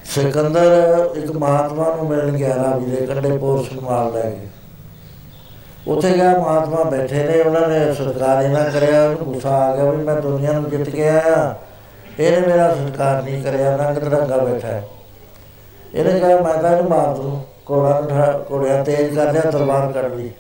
[0.04, 4.48] ਸਿਕੰਦਰ ਇੱਕ ਮਹਾਤਮਾ ਨੂੰ ਮਿਲਣ ਗਿਆ, ਰਾਵੀ ਦੇ ਕੰਢੇ ਪੋਰਸ਼ਨ ਮਾਰ ਲੈ ਕੇ
[5.86, 10.04] ਉੱਥੇ ਗਿਆ, ਮਹਾਤਮਾ ਬੈਠੇ ਨੇ, ਉਹਨਾਂ ਨੇ ਸਰਕਾਰ ਇਹਨਾਂ ਕਰਿਆ। ਉਹਨੂੰ ਗੁੱਸਾ ਆ ਗਿਆ ਵੀ
[10.04, 11.54] ਮੈਂ ਦੁਨੀਆ ਨੂੰ ਜਿੱਤ ਕੇ ਆਇਆ।
[12.20, 14.82] ਇਹਨੇ ਮੇਰਾ ਸਰਕਾਰ ਨਹੀਂ ਕਰਿਆ ਰੰਗ ਤਰੰਗਾ ਬੈਠਾ। ਹੈ
[15.94, 18.00] ਇਹਨੇ ਕਿਹਾ ਮੈਂ ਤਾਂ ਇਹਨੂੰ ਮਾਰ ਦੂੰ ਕੋੜਾ
[18.48, 20.30] ਕੋੜਿਆ ਤੇਜ਼ ਕਰ ਲਿਆ, ਤਲਵਾਰ ਕੱਢ ਲਈ।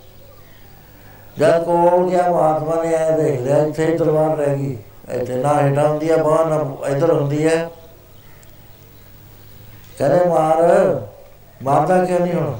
[1.38, 4.78] ਜਦ ਕੋਲ ਗਿਆ, ਮਹਾਤਮਾ ਨੇ ਆਇਆ ਦੇਖ ਲਿਆ, ਇੱਥੇ ਹੀ ਤਲਵਾਰ ਰਹਿ ਗਈ।
[5.10, 7.70] ਇੱਥੇ ਨਾ ਹੇਠਾਂ ਹੁੰਦੀ ਆ ਬਾਹਰ ਨਾ ਇੱਧਰ ਹੁੰਦੀ ਹੈ
[9.98, 11.00] ਕਹਿੰਦੇ, ਮਾਰ,
[11.62, 12.54] ਮਾਰਦਾ ਕਿਉਂ ਨਹੀਂ ਹੁਣ?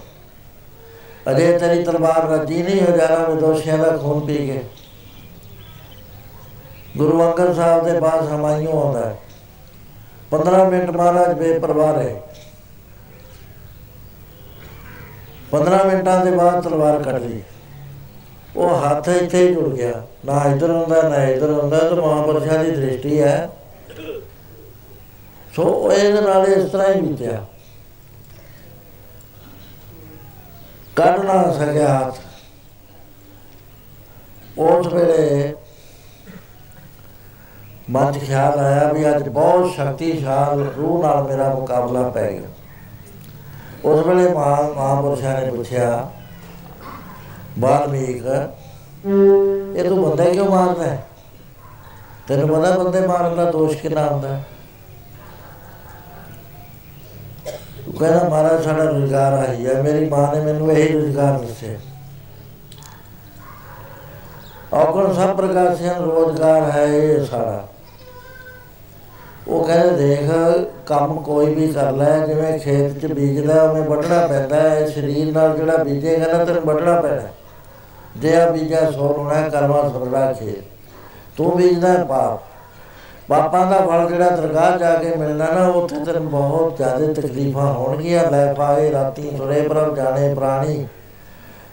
[1.30, 4.62] ਅਜੇ ਤੇਰੀ ਤਲਵਾਰ ਰੱਜੀ ਨਹੀਂ ਹੋ ਜਾਣਾ ਮੈਂ ਦੋਸ਼ੀਆਂ ਦਾ ਖੂਨ ਪੀ ਕੇ।
[6.96, 9.16] ਗੁਰੂ ਅੰਗਦ ਸਾਹਿਬ ਦੇ ਬਾਅਦ ਹਮਾਇਓ ਆਉਂਦਾ ਹੈ।
[10.30, 12.16] 15 ਮਿੰਟ ਮਹਾਰਾਜ ਬੇਪਰਵਾਹ ਰਹੇ।
[15.52, 17.42] 15 ਮਿੰਟਾਂ ਦੇ ਬਾਅਦ ਤਲਵਾਰ ਕੱਢ ਲਈ।
[18.56, 22.70] ਉਹ ਹੱਥ ਇੱਥੇ ਹੀ ਜੁੜ ਗਿਆ। ਨਾ ਇਧਰ ਹੁੰਦਾ ਨਾ ਇਧਰ ਹੁੰਦਾ ਤੇ ਮਹਾਂਪੁਰਸ਼ਾਂ ਦੀ
[22.70, 23.50] ਦ੍ਰਿਸ਼ਟੀ ਹੈ।
[25.56, 27.44] ਸੋ ਉਹ ਇਹਦੇ ਨਾਲ ਇਸ ਤਰ੍ਹਾਂ ਹੀ ਬੀਤਿਆ।
[30.96, 32.14] ਕੱਢ ਨਾ ਸਕਿਆ ਹੱਥ।
[34.58, 35.54] ਉਸ ਵੇਲੇ
[37.90, 42.51] ਮਨ 'ਚ ਖਿਆਲ ਆਇਆ ਵੀ ਅੱਜ ਬਹੁਤ ਸ਼ਕਤੀਸ਼ਾਲ ਰੂਹ ਨਾਲ ਮੇਰਾ ਮੁਕਾਬਲਾ ਪੈ ਗਿਆ।
[43.84, 46.08] ਉਸ ਵੇਲੇ ਮਹਾ ਮਹਾਂਪੁਰਸ਼ਾਂ ਨੇ ਪੁੱਛਿਆ,
[47.58, 48.26] ਬਾਲਮੀਕ,
[49.76, 51.06] ਇਹ ਤੂੰ ਬੰਦਾ ਕਿਉਂ ਮਾਰਦਾ ਹੈ?
[52.28, 54.44] ਤੈਨੂੰ ਪਤਾ ਬੰਦੇ ਮਾਰਨ ਦਾ ਦੋਸ਼ ਕਿੰਨਾ ਹੁੰਦਾ ਹੈ?
[57.88, 61.78] ਉਹ ਕਹਿੰਦਾ, ਮਹਾਰਾਜ, ਸਾਡਾ ਰੁਜ਼ਗਾਰ ਆਈ ਹੈ। ਮੇਰੀ ਮਾਂ ਨੇ ਮੈਨੂੰ ਇਹ ਰੁਜ਼ਗਾਰ ਦੱਸਿਆ
[64.72, 67.66] ਔਗਣ ਸਭ ਪ੍ਰਕਾਰ ਸੇ ਰੋਜ਼ਗਾਰ ਹੈ ਇਹ ਸਾਡਾ।
[69.48, 70.30] ਉਹ ਕਹਿੰਦੇ ਦੇਖ,
[70.86, 75.56] ਕੰਮ ਕੋਈ ਵੀ ਕਰ ਲੈ, ਜਿਵੇਂ ਖੇਤ 'ਚ ਬੀਜਦਾ, ਉਹਨੇ ਵੱਢਣਾ ਪੈਂਦਾ ਹੈ ਸਰੀਰ ਨਾਲ
[75.56, 77.22] ਜਿਹੜਾ ਬੀਜੇਗਾ ਨਾ, ਤੈਨੂੰ ਵੱਢਣਾ ਪੈਣਾ।
[78.16, 80.64] ਜੇ ਆ ਬੀਜਾ ਸੋਣਾ ਕਰਵਾ ਸੁਰੜਾ ਖੇਤ।
[81.36, 82.40] ਤੂੰ ਬੀਜਦਾ ਪਾਪ।
[83.28, 88.30] ਪਾਪਾਂ ਦਾ ਫਲ ਜਿਹੜਾ ਦਰਗਾਹ ਜਾ ਕੇ ਮਿਲਣਾ ਨਾ, ਉੱਥੇ ਤੈਨੂੰ ਬਹੁਤ ਜ਼ਿਆਦਾ ਤਕਲੀਫਾਂ ਹੋਣਗੀਆਂ।
[88.30, 90.86] ਲੈ ਪਾਏ ਰਾਤੀ ਸੁਰੇ ਪ੍ਰਭ ਜਾਣੇ, ਪ੍ਰਾਣੀ।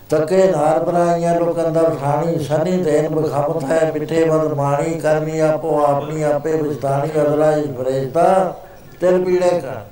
[0.09, 5.83] ਤੱਕੇ ਨਾਰ ਬਰਾਈਆਂ ਲੋਕਾਂ ਦਾ ਠਾਣੀ ਸਨੀ ਦੇਨ ਬਖਮਤ ਹੈ, ਮਿੱਠੇ ਮਦ ਮਾਣੀ, ਕਰਮੀ ਆਪੋ
[5.85, 8.55] ਆਪਣੀ, ਆਪੇ ਵਿਸਤਾਨੀ ਅਦਲਾ ਇਸ ਫਰੇਸ਼ਤਾ
[9.01, 9.85] ਤਿਲ ਪੀੜੇ ਕਾ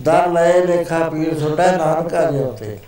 [0.00, 2.78] ਦਰ ਲੈ ਲੇਖਾ ਪੀੜ ਸੁਟਾ ਨਾਨਕਾ ਜੀ ਉੱਤੇ।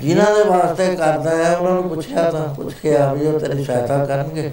[0.00, 3.64] ਜਿਨ੍ਹਾਂ ਦੇ ਵਾਸਤੇ ਕਰਦਾ ਹੈ, ਉਹਨਾਂ ਨੂੰ ਪੁੱਛਿਆ ਤਾਂ ਪੁੱਛ ਕੇ ਆ ਵੀ ਉਹ ਤੇਰੀ
[3.64, 4.50] ਸਹਾਇਤਾ ਕਰਨਗੇ।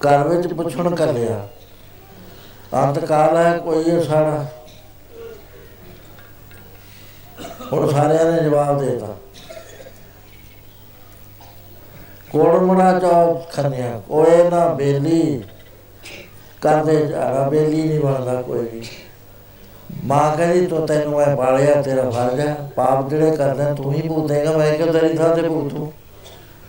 [0.00, 1.46] ਘਰ ਵਿੱਚ ਪੁੱਛਣ ਕਰ ਲਿਆ
[2.74, 4.44] ਅੰਤ ਕਾਲ ਹੈ, ਕੋਈ ਸਾਡਾ
[7.72, 9.14] ਹੁਣ ਸਾਰਿਆਂ ਨੇ ਜਵਾਬ ਦੇ ਦਿੱਤਾ।
[12.32, 15.42] ਕੋੜ ਮਣਾ ਚੌ ਖੰਨਿਆ। ਕੋਏ ਨਾ ਬੇਲੀ
[16.62, 18.82] ਕਰਦੇ ਜਾਣਾ, ਬੇਲੀ ਨਹੀਂ ਬਣਦਾ ਕੋਈ ਵੀ।
[20.04, 23.74] ਮਾਂ ਕਹਿੰਦੀ, ਤੋ ਤੈਨੂੰ ਮੈਂ ਪਾਲਿਆ, ਤੇਰਾ ਫਰਜ਼ ਹੈ। ਪਾਪ ਜਿਹੜੇ ਕਰਦਾ?
[23.74, 25.92] ਤੂੰ ਹੀ ਭੁਗਤੇਗਾ ਮੈਂ ਕਿਉਂ ਤੇਰੀ ਥਾਂ ਤੇ ਭੁਗਤੂ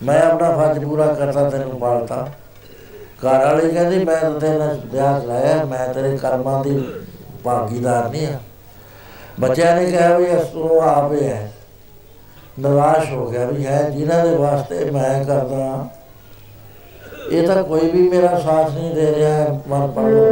[0.02, 2.28] ਮੈਂ ਆਪਣਾ ਫਰਜ਼ ਪੂਰਾ ਕਰਤਾ ਤੈਨੂੰ ਪਾਲਤਾ
[3.24, 6.82] ਘਰ ਵਾਲੀ ਕਹਿੰਦੀ, ਮੈਂ ਤਾਂ ਤੇਰੇ ਨਾਲ ਵਿਆਹ ਕਰਾਇਆ, ਮੈਂ ਤੇਰੇ ਕਰਮਾਂ ਦੀ
[7.44, 8.38] ਭਾਗੀਦਾਰ ਨਹੀਂ ਆ
[9.40, 11.50] ਬੱਚਿਆਂ ਨੇ ਕਿਹਾ ਵੀ ਅਸੂ ਆਪੇ ਹੈ
[12.58, 15.88] ਨਿਰਾਸ਼ ਹੋ ਗਿਆ ਵੀ ਹੈ ਜਿਨ੍ਹਾਂ ਦੇ ਵਾਸਤੇ ਮੈਂ ਕਰਦਾ
[17.30, 20.24] ਇਹ ਤਾਂ ਕੋਈ ਵੀ ਮੇਰਾ ਸਾਥ ਨਹੀਂ ਦੇ ਰਿਹਾ ਮਨ ਪੜੋ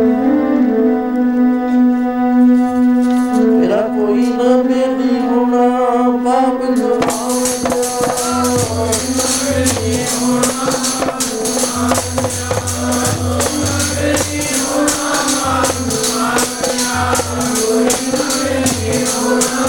[3.51, 5.67] ਮੇਰਾ ਕੋਈ ਨਾ ਮੇਰੀ ਗੁਨਾ
[6.25, 7.83] ਪਾਪ ਕਮਾਉਂਦਾ
[9.45, 11.16] ਮੇਰੀ ਗੁਨਾ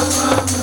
[0.10, 0.57] mama.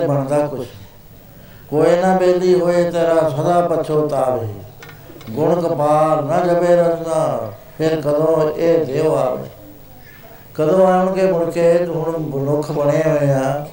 [0.00, 0.66] ਤੇ ਬਣਦਾ ਕੁਛ।
[1.68, 4.48] ਕੋਈ ਨਾ ਬੇਲੀ ਹੋਏ ਤੇਰਾ ਸਦਾ ਪਛੋਤਾਵੇ
[5.30, 9.48] ਗੁਣ ਕਪਾਲ ਨਾ ਜਬੇ ਰਸਨਾ ਫਿਰ ਕਦੋਂ ਇਹ ਦੇਵ ਆਵੇ।
[10.54, 13.66] ਕਦੋਂ ਆਉਣਗੇ ਮੁੜ ਕੇ ਹੁਣ ਮਨੁੱਖ ਬਣੇ ਹੋਏ ਆ।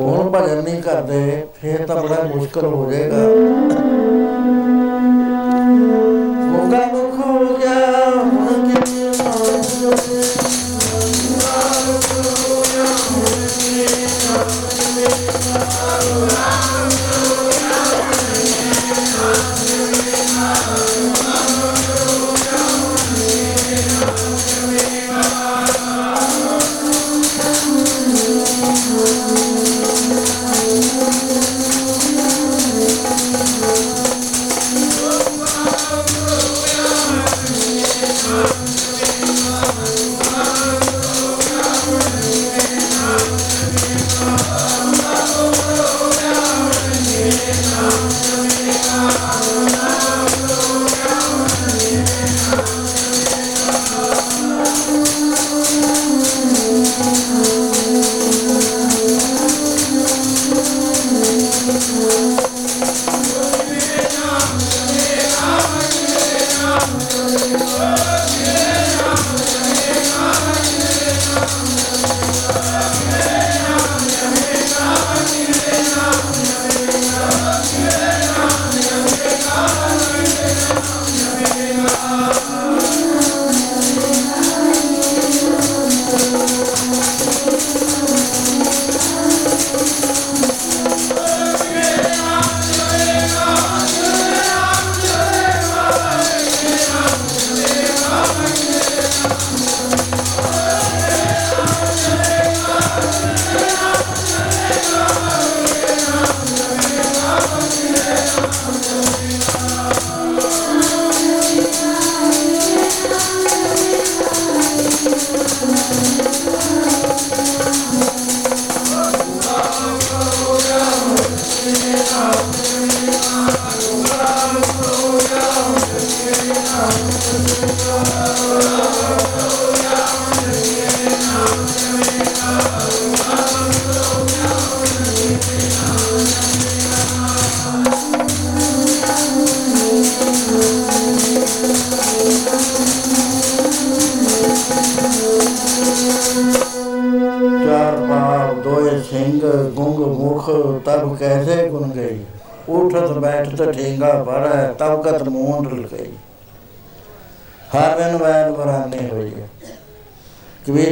[0.00, 3.16] ਹੁਣ ਭਜਨ ਨਹੀਂ ਕਰਦੇ, ਫਿਰ ਤਾਂ ਬੜਾ ਮੁਸ਼ਕਲ ਹੋ ਜਾਏਗਾ।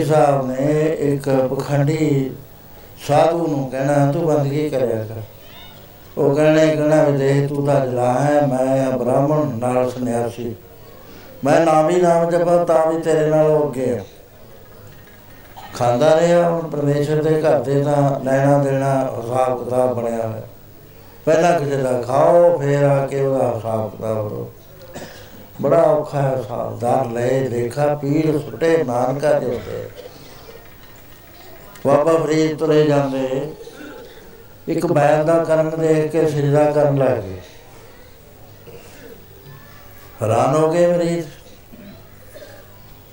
[0.08, 2.30] ਸਾਹਿਬ ਨੇ ਇੱਕ ਪਖੰਡੀ
[3.08, 5.20] ਸਾਧੂ ਨੂੰ ਕਹਿਣਾ, ਤੂੰ ਬੰਦਗੀ ਕਰਿਆ ਕਰ?
[6.20, 10.54] ਉਹ ਕਹਿੰਦੇ, ਕਹਿਣਾ ਵੀ ਦੇਖ, ਤੂੰ ਤਾਂ ਜਲਾ ਹੈ, ਮੈਂ ਆ ਬ੍ਰਾਹਮਣ ਨਾਲ ਸੰਨਿਆਸੀ।
[11.44, 14.04] ਮੈਂ ਨਾਮ ਹੀ ਨਾਮ ਜਪਾ, ਤਾਂ ਵੀ ਤੇਰੇ ਨਾਲ ਹੋ ਗਿਆ
[15.74, 20.42] ਖਾਂਦਾ ਰਿਹਾ, ਹੁਣ ਪਰਮੇਸ਼ਰ ਦੇ ਘਰ ਦੇ ਤਾਂ ਲੈਣਾ ਦੇਣਾ ਹਿਸਾਬ ਕਿਤਾਬ ਬਣਿਆ ਹੋਇਆ।
[21.24, 24.50] ਪਹਿਲਾਂ ਕਿਸੇ ਦਾ ਖਾਓ, ਫੇਰ ਆ ਕੇ ਉਹਦਾ ਹਿਸਾਬ ਕਿਤਾਬ ਕਰੋ।
[25.62, 29.77] ਬੜਾ ਔਖਾ ਹੈ ਹਿਸਾਬਦਾਰ ਲੈ ਦੇਖਾ, ਪੀੜ ਸੁਟੇ, ਨਾਨਕਾ ਦੇ ਉੱਤੇ
[32.28, 33.52] ਫਰੀਦ ਤੁਰੇ ਜਾਂਦੇ।
[34.68, 37.40] ਇੱਕ ਬੈਲ ਦਾ ਕਰਨ ਦੇਖ ਕੇ ਸਜਦਾ ਕਰਨ ਲੱਗ ਗਏ।
[40.22, 41.26] ਹੈਰਾਨ ਹੋ ਗਏ ਮਰੀਜ਼।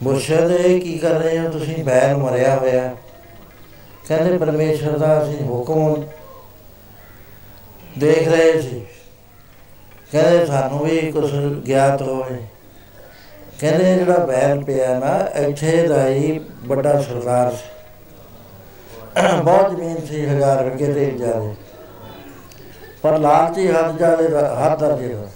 [0.04, 1.50] ਮੁਰਸ਼ਦ ਕੀ ਕਰ ਰਹੇ ਹੋ?
[1.50, 2.96] ਤੁਸੀਂ ਬੈਲ ਮਰਿਆ ਹੋਇਆ।
[4.08, 6.04] ਕਹਿੰਦੇ ਪਰਮੇਸ਼ਰ ਦਾ ਅਸੀਂ ਹੁਕਮ
[8.00, 8.86] ਦੇਖ ਰਹੇ ਸੀ।
[10.12, 12.38] ਕਹਿੰਦੇ ਸਾਨੂੰ ਵੀ ਕੁਝ ਗਿਆਤ ਹੋਵੇ।
[13.60, 17.75] ਕਹਿੰਦੇ ਜਿਹੜਾ ਬੈਲ ਪਿਆ ਨਾ ਇੱਥੇ ਦਾ ਹੀ ਵੱਡਾ ਸਰਦਾਰ ਸੀ।
[19.16, 21.54] ਬਹੁਤ ਜ਼ਮੀਨ ਸੀ ਹਜ਼ਾਰ ਰੁਪਏ ਤੇ ਜਾਵੇ
[23.04, 25.28] ਪਰ ਲਾਲਚੀ ਹੱਦ ਜਾਲੇ ਦਾ ਹੱਦ ਦਰਜੇ ਦਾ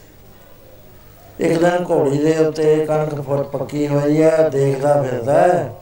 [1.39, 5.75] ਇੱਕ ਦਿਨ ਘੋੜੀ ਦੇ ਉੱਤੇ ਕਣਕ ਫੁੱਟ ਪੱਕੀ ਹੋਈ ਆ ਦੇਖਦਾ ਫਿਰਦਾ ਹੈ।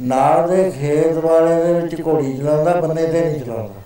[0.00, 3.80] ਨਾਲ ਦੇ ਖੇਤ ਵਾਲੇ ਦੇ ਵਿੱਚ ਘੋੜੀ ਚਲਾਉਂਦਾ, ਬੰਨੇ ਤੇ ਨਹੀਂ ਚਲਾਉਂਦਾ।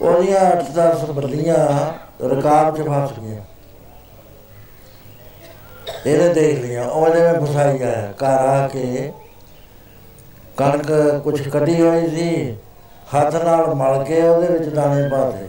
[0.00, 1.56] ਉਹਦੀਆਂ 8-10 ਬੱਲੀਆਂ
[2.26, 3.42] ਰਕਾਬ 'ਚ ਫਸ ਗਈਆਂ।
[6.06, 9.12] ਇਹਨੇ ਦੇਖ ਲਿਆ ਉਹਦੇ ਵਿੱਚ ਫਸਾਈ ਗਿਆ ਘਰ ਆ ਕੇ
[10.62, 12.56] ਕਣਕ ਕੁਛ ਕੱਢੀ ਹੋਈ ਸੀ,
[13.14, 15.48] ਹੱਥ ਨਾਲ ਮਲ ਕੇ ਉਹਦੇ ਵਿੱਚ ਦਾਣੇ ਪਾ ਦੇ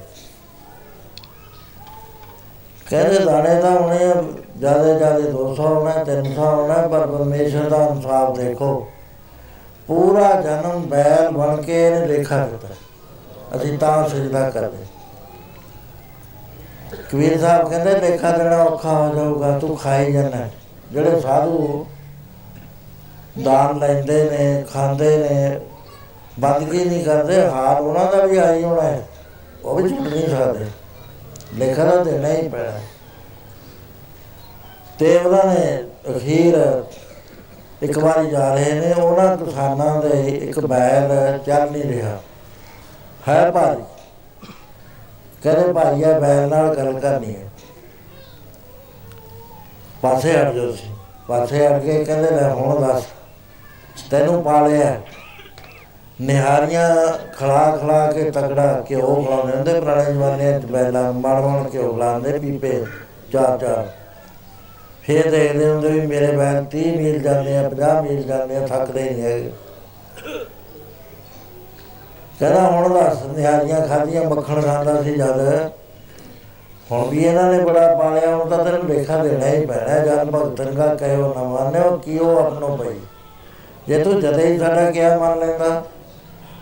[2.89, 3.97] ਕਹਿੰਦੇ ਦਾਣੇ ਤਾਂ ਹੋਣੇ
[4.57, 8.87] ਜ਼ਿਆਦਾ ਜ਼ਿਆਦਾ 200 ਹੋਣਾ 300 ਹੋਣਾ, ਪਰ ਪਰਮੇਸ਼ਰ ਦਾ ਇਨਸਾਫ ਦੇਖੋ।
[9.87, 12.67] ਪੂਰਾ ਜਨਮ ਬੈਲ ਬਣ ਕੇ ਇਹਨੇ ਲੇਖਾ ਦਿੱਤਾ।
[13.55, 14.85] ਅਸੀਂ ਤਾਂ ਸਜਦਾ ਕਰਦੇ।
[17.11, 20.47] ਕਬੀਰ ਸਾਹਿਬ ਕਹਿੰਦੇ, ਲੇਖਾ ਦੇਣਾ ਔਖਾ ਹੋ ਜਾਊਗਾ, ਤੂੰ ਖਾਈ ਜਾਣਾ।
[20.91, 21.85] ਜਿਹੜੇ ਸਾਧੂ
[23.43, 25.59] ਦਾਨ ਲੈਂਦੇ ਨੇ, ਖਾਂਦੇ ਨੇ
[26.39, 29.07] ਬੰਦਗੀ ਨਹੀਂ ਕਰਦੇ ਹਾਰ ਉਹਨਾਂ ਦਾ ਵੀ ਆਈ ਹੋਣਾ ਹੈ।
[29.65, 30.65] ਉਹ ਵੀ ਛੁੱਟ ਨਹੀਂ ਸਕਦੇ
[31.53, 32.79] ਲੇਖਾ ਤਾਂ ਦੇਣਾ ਹੀ ਪੈਣਾ।
[34.99, 35.83] ਤੇ ਉਹਨਾਂ ਨੇ
[36.17, 36.83] ਅਖੀਰ
[37.81, 42.17] ਇੱਕ ਵਾਰੀ ਜਾ ਰਹੇ ਨੇ, ਉਹਨਾਂ ਕਿਸਾਨਾਂ ਦੇ ਇੱਕ ਬੈਲ ਚੱਲ ਨਹੀਂ ਰਿਹਾ।
[43.29, 43.83] ਹੈ ਭਾਰੀ
[45.43, 47.49] ਕਹਿੰਦੇ ਭਾਈਆ ਬੈਲ ਨਾਲ ਗੱਲ ਕਰਨੀ ਹੈ।
[50.01, 50.91] ਪਾਸੇ ਹਟ ਜਾਓ ਸੀ
[51.27, 53.03] ਪਾਸੇ ਹਟ ਕੇ ਕਹਿੰਦੇ ਲੈ ਹੁਣ ਦੱਸ।
[54.13, 55.01] ਤੈਨੂੰ ਪਾਲਿਆ
[56.21, 56.89] ਨਿਹਾਰੀਆਂ
[57.37, 62.39] ਖਲਾ ਖਲਾ ਕੇ ਤਕੜਾ ਘਿਓ ਖਲਾਉਂਦੇ ਹੁੰਦੇ, ਪੁਰਾਣੇ ਜ਼ਮਾਨੇ ਚ ਬੈਲਾਂ ਮਣ ਮਣ ਘਿਓ ਖਲਾਉਂਦੇ
[62.39, 62.85] ਪੀਪੇ
[63.31, 63.87] ਚਾਰ ਚਾਰ।
[65.01, 69.03] ਫੇਰ ਦੇਖਦੇ ਹੁੰਦੇ ਵੀ ਮੇਰੇ ਬੈਲ 30 ਮੀਲ ਜਾਂਦੇ ਆ 50 ਮੀਲ ਜਾਂਦੇ ਆ, ਥੱਕਦੇ
[69.03, 69.51] ਨਹੀਂ ਹੈਗੇ।
[72.39, 75.69] ਕਹਿੰਦਾ, ਹੁਣ ਦੱਸ, ਨਿਹਾਰੀਆਂ ਖਾਧੀਆਂ, ਮੱਖਣ ਖਾਂਦਾ ਸੀ ਜਦ।
[76.91, 80.75] ਹੁਣ ਵੀ ਇਹਨਾਂ ਨੇ ਬੜਾ ਪਾਲਿਆ, ਹੁਣ ਤਾਂ ਤੈਨੂੰ ਲੇਖਾ ਦੇਣਾ ਹੀ ਪੈਣਾ ਜਨ ਭਗਤਨ
[80.75, 82.99] ਕਾ ਕਹਿਓ ਨਾ ਮੰਨਿਓ ਕਿਉ ਆਪਣੋ ਪਈ
[83.87, 85.83] ਜੇ ਤੂੰ ਜਦੇ ਹੀ ਸਾਡਾ ਕਿਹਾ ਮੰਨ ਲੈਂਦਾ?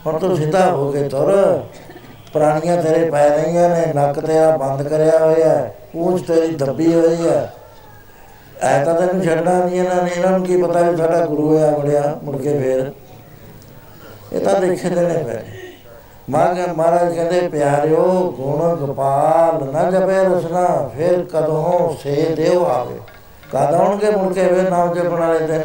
[0.06, 1.64] ਹੁਣ ਤੂੰ ਸਿੱਧਾ ਹੋ ਕੇ ਤੁਰ।
[2.34, 7.30] ਪ੍ਰਾਣੀਆਂ ਤੇਰੇ ਪੈ ਰਹੀਆਂ ਨੇ, ਨੱਕ ਤੇਰਾ ਬੰਦ ਕਰਿਆ ਹੋਇਆ ਹੈ, ਪੂੰਛ ਤੇਰੀ ਦੱਬੀ ਹੋਈ
[7.30, 7.54] ਹੈ।
[8.62, 11.72] ਐ ਤਾਂ ਤੈਨੂੰ ਛੱਡਣਾ ਨਹੀਂ ਇਹਨਾਂ ਨੇ, ਇਹਨਾਂ ਨੂੰ ਕੀ ਪਤਾ ਵੀ ਸਾਡਾ ਗੁਰੂ ਹੋਇਆ
[11.72, 12.92] ਬੜਿਆ ਮੁੜ ਕੇ ਫੇਰ।
[14.34, 15.60] ਇਹ ਤਾਂ ਦੇਖੇ ਦੇਣੇ ਪੈਣੇ
[16.30, 23.00] ਮਾਗ ਮਹਾਰਾਜ ਕਹਿੰਦੇ ਪਿਆਰਿਓ, ਗੁਣ ਗੋਪਾਲ ਨਾ ਜਪੇ ਰਸਨਾ, ਫਿਰ ਕਦੋਂ ਸੇ ਦੇਵ ਆਵੇ।
[23.52, 25.64] ਕਦ ਆਉਣਗੇ ਮੁੜ ਕੇ ਵੇ ਨਾਮ ਜਪਣ ਵਾਲੇ ਦਿਨ?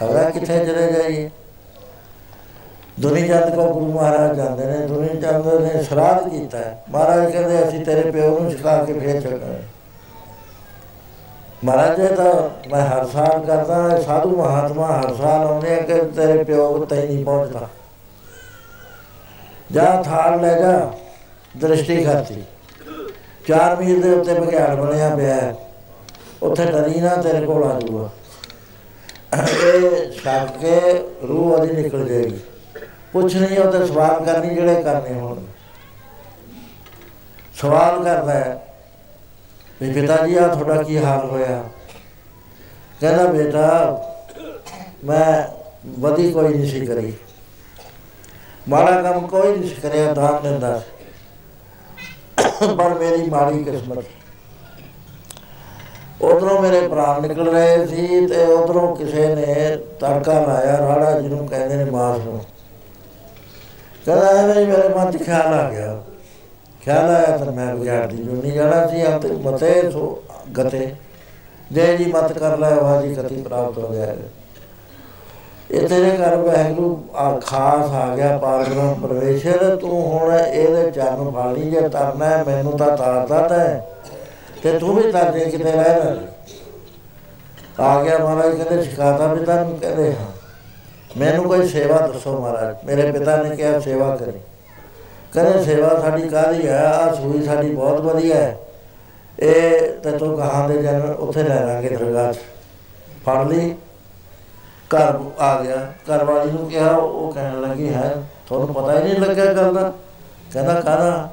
[0.00, 1.30] ਖਬਰ ਕਿੱਥੇ ਚਲੇ ਜਾਈਏ
[3.00, 7.68] ਦੁਨੀ ਚੰਦ ਕੋ ਗੁਰੂ ਮਹਾਰਾਜ ਜਾਂਦੇ ਨੇ ਦੁਨੀ ਚੰਦ ਨੇ ਸ਼ਰਾਧ ਕੀਤਾ। ਹੈ। ਮਹਾਰਾਜ ਕਹਿੰਦੇ,
[7.68, 9.62] ਅਸੀਂ ਤੇਰੇ ਪਿਓ ਨੂੰ ਛਕਾ ਕੇ ਫੇਰ ਛੱਡਾਂਗੇ
[11.64, 12.32] ਮਹਾਰਾਜ ਜੀ ਤਾਂ
[12.70, 16.96] ਮੈਂ ਹਰ ਸਾਲ ਕਰਦਾ ਇਹ ਸਾਧੂ ਮਹਾਤਮਾ ਹਰ ਸਾਲ ਆਉਂਦੇ ਆ ਕਿ ਤੇਰੇ ਪਿਓ ਤੇ
[16.96, 17.68] ਨਹੀਂ ਪਹੁੰਚਦਾ।
[19.72, 20.92] ਜਾ ਥਾਲ ਲੈ ਜਾ,
[21.56, 22.44] ਦ੍ਰਿਸ਼ਟੀ ਕਰਤੀ
[23.48, 25.56] ਚਾਰ ਮੀਲ ਦੇ ਉੱਤੇ ਬਘਿਆੜ ਬਣਿਆ ਪਿਆ ਹੈ।
[26.42, 28.27] ਉੱਥੇ ਡਰੀ ਨਾ, ਤੇਰੇ ਕੋਲ ਆ ਜੂਗਾ ਇਹ
[30.24, 32.40] ਛੱਡ ਕੇ ਰੂਹ ਉਹਦੀ ਨਿਕਲ ਜਾਏਗੀ
[33.12, 35.44] ਪੁੱਛ ਨਹੀਂ, ਉਹ ਤੇ ਸਵਾਲ ਕਰਨੀ, ਜਿਹੜੇ ਕਰਨੇ ਹੋਣ।
[37.54, 38.68] ਸਵਾਲ ਕਰਦਾ ਹੈ
[39.82, 41.64] ਵੀ ਪਿਤਾ ਜੀ ਆ ਤੁਹਾਡਾ ਕੀ ਹਾਲ ਹੋਇਆ?
[43.00, 44.02] ਕਹਿੰਦਾ, ਬੇਟਾ,
[45.04, 45.48] ਮੈਂ
[45.98, 47.12] ਵਧੀ ਕੋਈ ਨਹੀਂ ਸੀ ਕਰੀ।
[48.68, 50.90] ਮਾੜਾ ਕੰਮ ਕੋਈ ਨਹੀਂ ਸੀ ਕਰਿਆ, ਦਾਨ ਦਿੰਦਾ ਸੀ।
[52.76, 54.04] ਪਰ ਮੇਰੀ ਮਾੜੀ ਕਿਸਮਤ
[56.22, 61.76] ਉਧਰੋਂ ਮੇਰੇ ਪ੍ਰਾਣ ਨਿਕਲ ਰਹੇ ਸੀ ਤੇ ਉਧਰੋਂ ਕਿਸੇ ਨੇ ਤੜਕਾ ਲਾਇਆ ਰਾੜਾ ਜਿਹਨੂੰ ਕਹਿੰਦੇ
[61.76, 62.40] ਨੇ ਮਾਸ ਨੂੰ।
[64.06, 66.02] ਕਹਿੰਦਾ ਐਵੇਂ ਹੀ ਮੇਰੇ ਮਨ 'ਚ ਖਿਆਲ ਆ ਗਿਆ।
[66.84, 70.22] ਖਿਆਲ ਆਇਆ ਤਾਂ ਮੈਂ ਵਿਗਿਆੜ ਦੀ ਜੁਨੀ ਜਾਣਾ ਸੀ ਅੰਤ ਮਤੇ ਸੋ
[70.58, 70.94] ਗਤੇ।
[71.72, 74.28] ਜੇ ਜੀ ਮਤ ਕਰ ਲੈ ਵਾਜੀ ਕਤੀ ਪ੍ਰਾਪਤ ਹੋ ਜਾਏਗਾ
[75.70, 81.46] ਇਹ ਤੇਰੇ ਘਰ ਵਾਹਿਗੁਰੂ ਆ ਖਾਸ ਆ ਗਿਆ ਪਾਰਬ੍ਰਹਮ ਪ੍ਰਵੇਸ਼ਰ ਤੂੰ ਹੁਣ ਇਹਦੇ ਚਰਨ ਫੜ
[81.58, 83.97] ਲਈ ਜੇ ਤਰਨਾ ਹੈ, ਮੈਨੂੰ ਤਾਂ ਤਾਰਦਾ ਤੈਂ
[84.62, 86.14] ਤੇ ਤੂੰ ਵੀ ਤਾਂ ਦੇ ਕਿਤੇ ਰਹਿ ਲੈ।
[87.80, 90.26] ਆ ਗਿਆ ਮਹਾਰਾਜ ਕਹਿੰਦੇ, ਸ਼ਿਕਾਇਤਾਂ ਵੀ ਤੁਹਾਨੂੰ ਕਹਿੰਦੇ ਹਾਂ
[91.16, 94.38] ਮੈਨੂੰ ਕੋਈ ਸੇਵਾ ਦੱਸੋ ਮਹਾਰਾਜ। ਮੇਰੇ ਪਿਤਾ ਨੇ ਕਿਹਾ, ਸੇਵਾ ਕਰੀ।
[95.32, 98.58] ਕਹਿੰਦੇ, ਸੇਵਾ ਸਾਡੀ ਕਾਹਦੀ ਹੈ ਆ ਸੂਈ ਸਾਡੀ ਬਹੁਤ ਵਧੀਆ ਹੈ।
[99.40, 102.36] ਇਹ ਤੇ ਤੂੰ ਕਹਾਂ ਦੇ ਜਨ ਉੱਥੇ ਲੈ ਲਾਂਗੇ ਦਰਗਾਹ 'ਚ।
[103.26, 103.74] ਫੜ ਲਈ।
[104.96, 109.20] ਘਰ ਆ ਗਿਆ। ਘਰ ਵਾਲੀ ਨੂੰ ਕਿਹਾ, ਉਹ ਕਹਿਣ ਲੱਗੀ, ਹੈ, ਤੁਹਾਨੂੰ ਪਤਾ ਹੀ ਨਹੀਂ
[109.20, 109.92] ਲੱਗਿਆ ਗੱਲ ਦਾ?
[110.52, 111.32] ਕਹਿੰਦਾ, ਕਾਹਦਾ?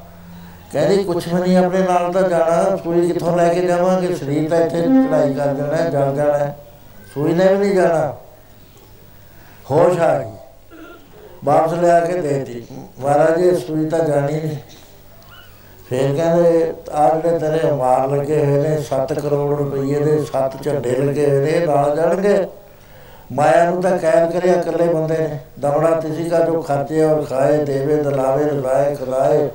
[0.72, 4.14] ਕਹਿੰਦੀ ਕੁਛ ਵੀ ਨਹੀਂ ਆਪਣੇ ਨਾਲ ਤਾਂ ਜਾਣਾ ਸੂਈ ਕਿੱਥੋਂ ਲੈ ਕੇ ਜਾਵਾਂਗੇ?
[4.14, 6.52] ਸਰੀਰ ਤਾਂ ਇੱਥੇ ਚੜਾਈ ਕਰ ਹੈ, ਜਲ ਜਾਣਾ।
[7.14, 8.16] ਸੂਈ ਨੇ ਵੀ ਨਹੀਂ ਜਾਣਾ।
[9.70, 10.30] ਹੋਸ਼ ਆ ਗਈ।
[11.44, 12.66] ਵਾਪਸ ਲਿਆ ਕੇ ਦੇਤੀ।
[12.98, 14.56] ਮਹਾਰਾਜ ਇਹ ਸੂਈ ਤਾਂ ਜਾਣੀ ਨਹੀਂ
[15.90, 16.72] ਫੇਰ ਕਹਿੰਦੇ
[17.22, 21.66] ਜਿਹੜੇ ਤੇਰੇ ਮਾਰ ਲੱਗੇ ਹੋਏ ਨੇ 7 ਕਰੋੜ ਰੁਪਏ ਦੇ 7 ਝੰਡੇ ਲੱਗੇ ਹੋਏ ਨੇ
[21.66, 22.46] ਨਾਲ ਜਾਣਗੇ?
[23.32, 27.64] ਮਾਇਆ ਨੂੰ ਤਾਂ ਕੈਦ ਕਰਿਆ ਇਕੱਲੇ ਬੰਦੇ ਨੇ। ਦਮੜਾ ਤਿਸੀ ਕਾ ਜੋ ਖਾਤੇ ਔਰ ਖਾਏ
[27.64, 29.48] ਦੇਵੇ ਦਲਾਵੇ ਰਲਾਏ ਖਲਾਏ।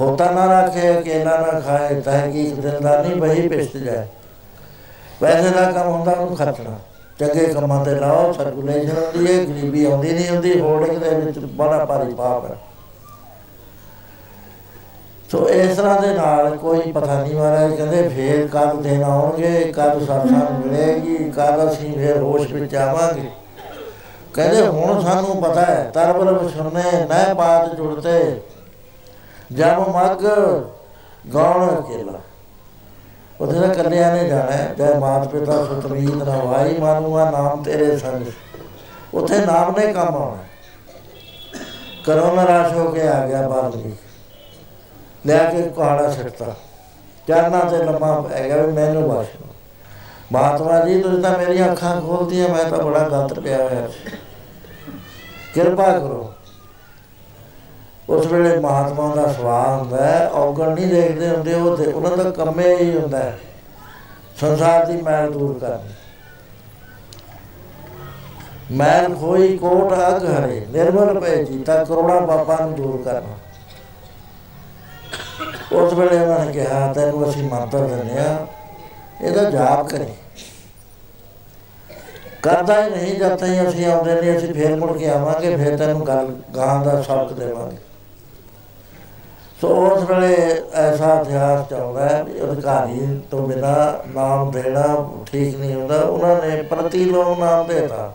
[0.00, 4.06] ਹੋਤਾ ਨਾ ਰੱਖੇ ਅਕੇਲਾ ਨਾ ਖਾਏ ਤਹਿਕੀਕ ਦਿਲਦਾਰ ਨਹੀਂ ਬਹੀ ਪਿਸਤ ਜਾਏ।
[5.22, 6.78] ਵੈਸੇ ਦਾ ਕੰਮ ਹੁੰਦਾ ਉਹਨੂੰ ਖਰਚਣਾ
[7.18, 11.84] ਚੰਗੇ ਕੰਮਾਂ ਤੇ ਲਾਓ ਸਰਕੂਲੇਸ਼ਨ ਹੁੰਦੀ ਹੈ ਗਰੀਬੀ ਆਉਂਦੀ ਨਹੀਂ ਹੁੰਦੀ ਹੋਲਡਿੰਗ ਦੇ ਵਿੱਚ ਬੜਾ
[11.84, 12.56] ਭਾਰੀ ਪਾਪ ਹੈ।
[15.30, 20.02] ਸੋ ਇਸ ਤਰ੍ਹਾਂ ਦੇ ਨਾਲ ਕੋਈ ਪਤਾ ਨਹੀਂ ਮਹਾਰਾਜ, ਕਹਿੰਦੇ ਫੇਰ ਕਦ ਦਿਨ ਆਉਣਗੇ, ਕਦ
[20.02, 23.28] ਸਤਸੰਗ ਮਿਲੇਗੀ, ਕਦ ਅਸੀਂ ਫੇਰ ਹੋਸ਼ ਵਿੱਚ ਆਵਾਂਗੇ।
[24.34, 28.40] ਕਹਿੰਦੇ ਹੁਣ ਸਾਨੂੰ ਪਤਾ ਹੈ ਤਰਬਲ ਸੁਣਨੇ ਨੈ ਬਾਤ ਜੁੜਤੇ
[29.52, 30.24] ਜਬ ਮਗ
[31.34, 32.20] ਗਾਉਣ ਅਕੇਲਾ
[33.40, 38.26] ਉਹਦੇ ਕੱਲਿਆਂ ਨੇ ਜਾਣਾ ਹੈ। ਜੈ ਮਾਤ ਪਿਤਾ ਸੁਤਮੀਤ ਨਵਾਈ ਮਾਨੂਆ ਨਾਮ ਤੇਰੇ ਸੰਗ।
[39.14, 40.42] ਉੱਥੇ ਨਾਮ ਨੇ ਕੰਮ ਆਉਣਾ
[42.06, 43.92] ਕਰੋਨਾ ਰਾਸ਼ ਹੋ ਕੇ ਆ ਗਿਆ ਬਾਲਮੀ
[45.26, 46.54] ਲੈ ਕੇ ਕੁਹਾੜਾ ਛੱਡਤਾ
[47.28, 49.28] ਚਰਨਾਂ ਤੇ ਲੰਮਾ ਪੈ ਗਿਆ ਵੀ ਮੈਨੂੰ ਬਖਸ਼
[50.32, 53.88] ਮਹਾਤਮਾ ਜੀ ਤੁਸੀਂ ਤਾਂ ਮੇਰੀਆਂ ਅੱਖਾਂ ਖੋਲਦੀਆਂ ਮੈਂ ਤਾਂ ਬੜਾ ਗੰਤ ਪਿਆ ਹੋਇਆ।
[55.54, 56.33] ਕਿਰਪਾ ਕਰੋ।
[58.08, 62.30] ਉਸ ਵੇਲੇ ਮਹਾਤਮਾ ਦਾ ਸਵਾਲ ਹੁੰਦਾ ਹੈ, ਔਗਣ ਨਹੀਂ ਦੇਖਦੇ ਹੁੰਦੇ ਉਹ ਤੇ ਉਹਨਾਂ ਦਾ
[62.30, 63.38] ਕੰਮੇ ਹੀ ਹੁੰਦਾ ਹੈ।
[64.40, 65.92] ਸੰਸਾਰ ਦੀ ਮੈਲ ਦੂਰ ਕਰਨੀ।
[68.70, 73.36] ਮੈਲ ਹੋਈ ਕੋਟ ਅਗ ਹਰੇ, ਨਿਰਮਲ ਪਏ ਜੀਤਾ ਕਰੋੜਾ ਪਾਪਾਂ ਨੂੰ ਦੂਰ ਕਰਨਾ।
[75.72, 78.46] ਉਸ ਵੇਲੇ ਉਹਨਾਂ ਨੇ ਕਿਹਾ, ਤੈਨੂੰ ਅਸੀਂ ਮੰਤਰ ਦਿੰਦੇ ਆ
[79.22, 80.12] ਇਹਦਾ ਜਾਪ ਕਰੀ।
[82.42, 86.06] ਕਰਦਾ ਹੀ ਨਹੀਂ, ਜਦ ਤਾਈਂ ਅਸੀਂ ਆਉਂਦੇ ਨਹੀਂ ਅਸੀਂ ਫੇਰ ਮੁੜ ਕੇ ਆਵਾਂਗੇ, ਫੇਰ ਤੈਨੂੰ
[86.06, 86.26] ਗੱਲ
[86.56, 87.76] ਗਾਂ ਦਾ ਸਬਕ ਦੇਵਾਂਗੇ।
[89.64, 95.74] ਸੋ ਉਸ ਵੇਲੇ ਐਸਾ ਇਤਿਹਾਸ ਚੱਲਦਾ ਹੈ ਵੀ ਅਧਿਕਾਰੀ ਤੋਂ ਬਿਨਾ ਨਾਮ ਦੇਣਾ ਠੀਕ ਨਹੀਂ
[95.74, 98.12] ਹੁੰਦਾ, ਉਹਨਾਂ ਨੇ ਪ੍ਰਤੀਲੋਮ ਨਾਮ ਦੇਤਾ।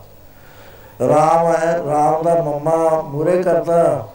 [1.08, 4.08] ਰਾਮ ਹੈ, ਰਾਮ ਦਾ ਮੰਮਾ ਮੂਰੇ ਕਰਦਾ।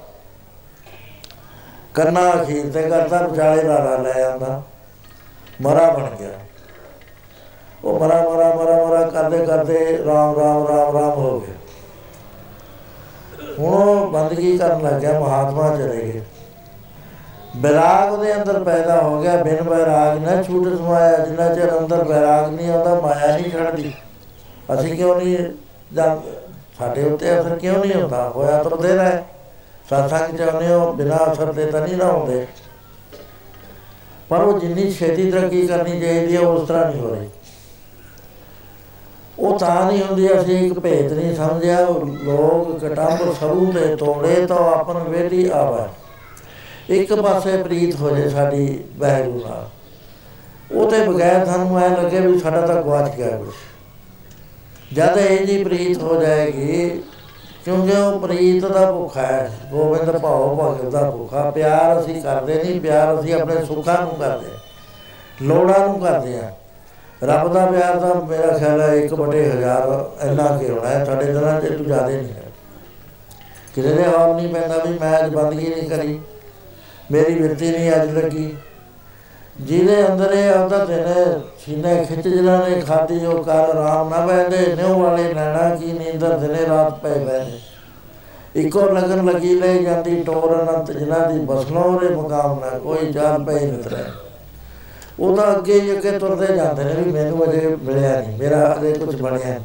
[1.93, 4.61] ਕੰਨਾ ਅਖੀਰ ਤੇ ਕਰਦਾ, ਵਿਚਾਲੇ ਲਾਲਾ ਲੈ ਆਂਦਾ
[5.61, 6.39] ਮਰਾ ਬਣ ਗਿਆ।
[7.83, 11.55] ਉਹ ਮਰਾ ਮਰਾ ਮਰਾ ਮਰਾ ਕਰਦੇ ਕਰਦੇ ਰਾਮ ਰਾਮ ਰਾਮ ਰਾਮ ਹੋ ਗਿਆ।
[13.59, 16.21] ਹੁਣ ਉਹ ਬੰਦਗੀ ਕਰਨ ਲੱਗ ਗਿਆ ਮਹਾਤਮਾ ਚਲੇ ਗਏ।
[17.55, 22.53] ਵਿਰਾਗ ਉਹਦੇ ਅੰਦਰ ਪੈਦਾ ਹੋ ਗਿਆ, ਬਿਨ ਵਿਰਾਗ ਨਾ ਛੂਟ ਸਮਾਇਆ, ਜਿੰਨਾ ਚਿਰ ਅੰਦਰ ਵਿਰਾਗ
[22.53, 23.93] ਨਹੀਂ ਆਉਂਦਾ, ਮਾਇਆ ਨਹੀਂ ਛੱਡਦੀ
[24.73, 25.37] ਅਸੀਂ ਕਿਉਂ ਨਹੀਂ
[25.93, 26.15] ਜਾਂ
[26.79, 28.29] ਸਾਡੇ ਉੱਤੇ ਅਸਰ ਕਿਉਂ ਨਹੀਂ ਹੁੰਦਾ?
[28.29, 29.23] ਹੋਇਆ ਤਾਂ ਦੇ ਰਿਹਾ।
[29.89, 32.47] ਸਾਥਾਂ ਚਾਹੁੰਦੇ ਹੋ, ਬਿਨਾ ਅਸਰ ਦੇ ਤਾਂ ਨਹੀਂ ਨਾ ਹੁੰਦੇ
[34.29, 37.29] ਪਰ ਉਹ ਜਿੰਨੀ ਛੇਤੀ ਤਰੱਕੀ ਕਰਨੀ ਚਾਹੀਦੀ ਹੈ, ਉਸ ਤਰ੍ਹਾਂ ਨਹੀਂ ਹੋ ਰਹੀ।
[39.39, 41.79] ਉਹ ਤਾਂ ਨਹੀਂ ਹੁੰਦੀ, ਅਸੀਂ ਇੱਕ ਭੇਦ ਨਹੀਂ ਸਮਝਿਆ।
[42.23, 45.87] ਲੋਕ ਕਟੰਬ ਸਰੂ ਤੇ ਤੋੜੇ ਤਾਂ ਆਪਨ ਵੇਦੀ ਆਵਾ।
[46.89, 49.69] ਇੱਕ ਪਾਸੇ ਪ੍ਰੀਤ ਹੋ ਜੇ ਸਾਡੀ ਬਹਿਰੂ ਨਾਲ।
[50.71, 53.53] ਉਹ ਤੇ ਬਗੈਰ ਸਾਨੂੰ ਐ ਲੱਗੇ ਵੀ ਸਾਡਾ ਤਾਂ ਗਵਾਚ ਗਿਆ ਕੁਛ।
[54.93, 56.89] ਜਦ ਇਹ ਜੀ ਪ੍ਰੀਤ ਹੋ ਜਾਏਗੀ,
[57.65, 62.79] ਕਿਉਂਕਿ ਉਹ ਪ੍ਰੀਤ ਦਾ ਭੁੱਖਾ ਹੈ, ਗੋਬਿੰਦ ਭਾਉ ਭਗਤ ਦਾ ਭੁੱਖਾ। ਪਿਆਰ ਅਸੀਂ ਕਰਦੇ ਨਹੀਂ,
[62.81, 64.51] ਪਿਆਰ ਅਸੀਂ ਆਪਣੇ ਸੁੱਖਾਂ ਨੂੰ ਕਰਦੇ
[65.41, 66.51] ਲੋੜਾਂ ਨੂੰ ਕਰਦੇ ਆ
[67.23, 71.25] ਰੱਬ ਦਾ ਪਿਆਰ ਤਾਂ ਮੇਰਾ ਖਿਆਲ ਹੈ 1 ਬਟੇ ਹਜ਼ਾਰ ਇੰਨਾ ਕਿ ਹੋਣਾ ਹੈ, ਸਾਡੇ
[71.25, 72.43] ਦਿਨਾਂ 'ਚ ਤੂੰ ਜ਼ਿਆਦਾ ਨਹੀਂ ਹੈ।
[73.75, 76.19] ਕਿਤੇ ਦੇ ਹਾਲ ਨਹੀਂ ਪੈਂਦਾ ਵੀ ਮੈਂ ਅੱਜ ਬੰਦਗੀ ਨਹੀਂ ਕਰੀ।
[77.11, 78.55] ਮੇਰੀ ਬਿਰਤੀ ਨਹੀਂ ਅੱਜ ਲੱਗੀ।
[79.61, 81.25] ਜਿਹਦੇ ਅੰਦਰ ਇਹ ਆਉਂਦਾ ਤੇ ਨੇ
[81.59, 86.37] ਸੀਨੇ ਖਿੱਚ ਜਿਹਨਾਂ ਨੇ ਖਾਦੀ ਜੋ ਕਾਲ ਆਰਾਮ ਨਾ ਬੈਠੇ ਨਿਉ ਵਾਲੇ ਨੈਣਾ ਕੀ ਨੀਂਦਰ
[86.37, 87.59] ਦਿਨੇ ਰਾਤ ਪਏ ਬੈਠੇ।
[88.55, 93.43] ਇੱਕੋ ਲਗਨ ਲੱਗੀ ਲੈ ਜਾਂਦੀ, ਟੋਰ ਅਨੰਤ ਜਿਨ੍ਹਾਂ ਦੀ ਬਸਨੋਂ ਰੇ ਮੁਕਾਮ ਨਾ, ਕੋਈ ਜਾਲ
[93.43, 94.03] ਪਏ ਨਿਤਰੇ
[95.19, 98.93] ਉਹ ਤਾਂ ਅੱਗੇ ਹੀ ਅੱਗੇ ਤੁਰਦੇ ਜਾਂਦੇ ਨੇ ਵੀ ਮੈਨੂੰ ਅਜੇ ਮਿਲਿਆ ਨਹੀਂ, ਮੇਰਾ ਅਜੇ
[98.93, 99.59] ਕੁਝ ਬਣਿਆ ਨਹੀਂ।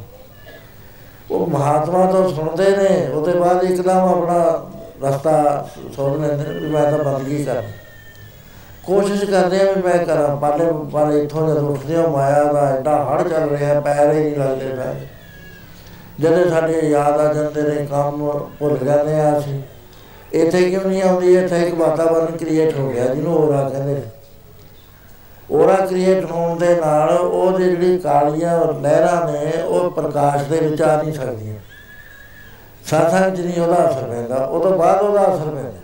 [1.31, 4.69] ਉਹ ਮਹਾਤਮਾ ਤੋਂ ਸੁਣਦੇ ਨੇ, ਉਹਦੇ ਬਾਅਦ ਇੱਕਦਮ ਆਪਣਾ
[5.03, 7.61] ਰਸਤਾ ਸੋਧ ਲੈਂਦੇ ਨੇ ਵੀ ਮੈਂ ਤਾਂ ਬੰਦਗੀ ਕਰ
[8.83, 12.95] ਕੋਸ਼ਿਸ਼ ਕਰਦੇ ਆ ਵੀ ਮੈਂ ਕਰਾਂ ਪਾਲੇ ਪਰ ਇਥੋਂ ਜਦ ਉੱਠਦੇ ਆ ਮਾਇਆ ਦਾ ਐਡਾ
[13.05, 15.07] ਹੜ ਚੱਲ ਰਿਹਾ, ਪੈਰ ਹੀ ਨਹੀਂ ਲੱਗਦੇ ਪਏ
[16.19, 19.61] ਜਦੋਂ ਸਾਡੇ ਯਾਦ ਆ ਜਾਂਦੇ ਨੇ, ਕੰਮ ਭੁੱਲ ਜਾਂਦੇ ਆ ਅਸੀਂ।
[20.33, 21.35] ਇੱਥੇ ਕਿਉਂ ਨਹੀਂ ਆਉਂਦੀ?
[21.35, 24.01] ਇੱਥੇ ਇੱਕ ਵਾਤਾਵਰਨ ਕ੍ਰੀਏਟ ਹੋ ਗਿਆ, ਜਿਹਨੂੰ ਹੋਰਾ ਕਹਿੰਦੇ ਨੇ।
[25.51, 31.01] ਔਰਾ ਕ੍ਰੀਏਟ ਹੋਣ ਦੇ ਨਾਲ ਉਹ ਜਿਹੜੀ ਕਾਲੀਆਂ ਲਹਿਰਾਂ ਨੇ, ਉਹ ਪ੍ਰਕਾਸ਼ ਦੇ ਵਿੱਚ ਆ
[31.01, 31.50] ਨਹੀਂ ਸਕਦੀਆਂ।
[32.85, 35.79] ਸਾਥਾਂ ਚ ਨਹੀਂ ਉਹਦਾ ਅਸਰ ਪੈਂਦਾ, ਉਹ ਤੋਂ ਬਾਅਦ ਉਹਦਾ ਅਸਰ ਪੈਂਦਾ।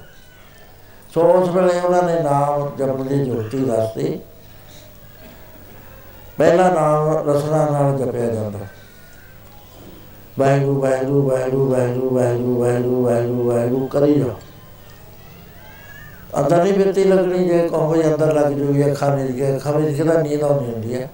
[1.14, 4.20] ਸੋ ਉਸ ਵੇਲੇ ਉਹਨਾਂ ਨੇ ਨਾਮ ਜਪਣ ਦੀ ਜੋਤੀ ਦੱਸਦੀ
[6.38, 8.60] ਪਹਿਲਾ ਨਾਮ ਰਸਨਾ ਨਾਲ ਜਪਿਆ ਜਾਂਦਾ।
[10.40, 14.34] ਵਾਹਿਗੁਰੂ ਵਾਹਿਗੁਰੂ ਵਾਹਿਗੁਰੂ ਵਾਹਿਗੁਰੂ ਵਾਹਿਗੁਰੂ ਵਾਹਿਗੁਰੂ ਵਾਹਿਗੁਰੂ ਵਾਹਿਗੁਰੂ, ਕਰੀ ਜਾ
[16.40, 19.96] ਅੰਦਰ ਨਹੀਂ ਬਿਰਤੀ ਲੱਗਣੀ, ਜੇ ਕਹੋ ਵੀ ਅੰਦਰ ਲੱਗ ਜੂਗੀ, ਅੱਖਾਂ ਵਿੱਚ ਕੇ ਅੱਖਾਂ ਵਿੱਚ
[19.98, 21.10] ਕਿਹਦਾ ਨੀਂਦ ਆਉਂਦੀ ਹੁੰਦੀ ਹੈ।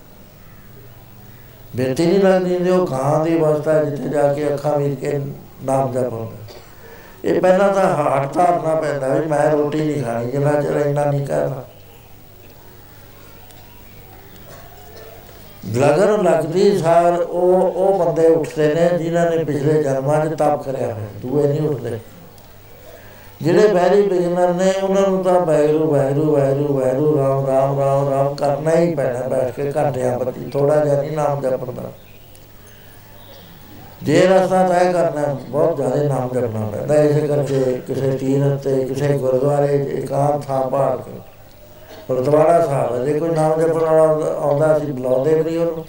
[1.76, 5.20] ਬਿਰਤੀ ਨਹੀਂ ਲੱਗਦੀ ਜੇ ਉਹ ਕਾਂ ਦੀ ਅਵਸਥਾ ਜਿੱਥੇ ਜਾ ਕੇ ਅੱਖਾਂ ਵਿੱਚ ਕੇ
[5.66, 6.38] ਨਾਮ ਜਪ ਹੁੰਦਾ।
[7.26, 11.26] ਇਹ ਪਹਿਲਾਂ ਤਾਂ ਹੱਟ ਧਾਰਨਾ ਪੈਂਦਾ ਵੀ ਮੈਂ ਰੋਟੀ ਨਹੀਂ ਖਾਣੀ ਜਿੰਨਾ ਚਿਰ ਇੰਨਾ ਨਹੀਂ
[11.26, 11.64] ਕਰਨਾ।
[15.76, 20.94] ਲਗਨ ਲੱਗਦੀ ਸਾਰ, ਉਹ ਉਹ ਬੰਦੇ ਉੱਠਦੇ ਨੇ ਜਿਨ੍ਹਾਂ ਨੇ ਪਿਛਲੇ ਜਨਮਾਂ 'ਚ ਤਪ ਕਰਿਆ
[20.94, 22.00] ਹੋਇਆ, ਦੂਏ ਨਹੀਂ ਉੱਠਦੇ।
[23.42, 28.36] ਜਿਹੜੇ ਬੈਰੀ ਬਿਗਨਰ ਨੇ, ਉਹਨਾਂ ਨੂੰ ਤਾਂ ਬੈਰੂ ਬੈਰੂ ਬੈਰੂ ਬੈਰੂ ਰਾਮ ਰਾਮ ਰਾਮ ਰਾਮ
[28.36, 31.92] ਕਰਨਾ ਹੀ ਪੈਣਾ ਬੈਠ ਕੇ ਘੰਟਿਆਂ ਬੱਤੀ ਥੋੜਾ ਜਿਹਾ ਨਹੀਂ ਨਾਮ ਜਪਦਾ
[34.04, 39.18] ਜੇ ਰਸਤਾ ਤੈਅ ਕਰਨਾ ਬਹੁਤ ਜ਼ਿਆਦਾ ਨਾਮ ਜਪਣਾ ਪੈਂਦਾ ਇਸੇ ਕਰਕੇ ਕਿਸੇ ਤੀਨ ਤੇ ਕਿਸੇ
[39.18, 41.20] ਗੁਰਦੁਆਰੇ ਇਕਾਂਤ ਥਾਂ ਪਾੜ ਕੇ,
[42.08, 45.86] ਗੁਰਦੁਆਰਾ ਸਾਹਿਬ ਜੇ ਕੋਈ ਨਾਮ ਜਪਣ ਵਾਲਾ ਆਉਂਦਾ ਸੀ ਬੁਲਾਉਂਦੇ ਵੀ ਉਹਨੂੰ।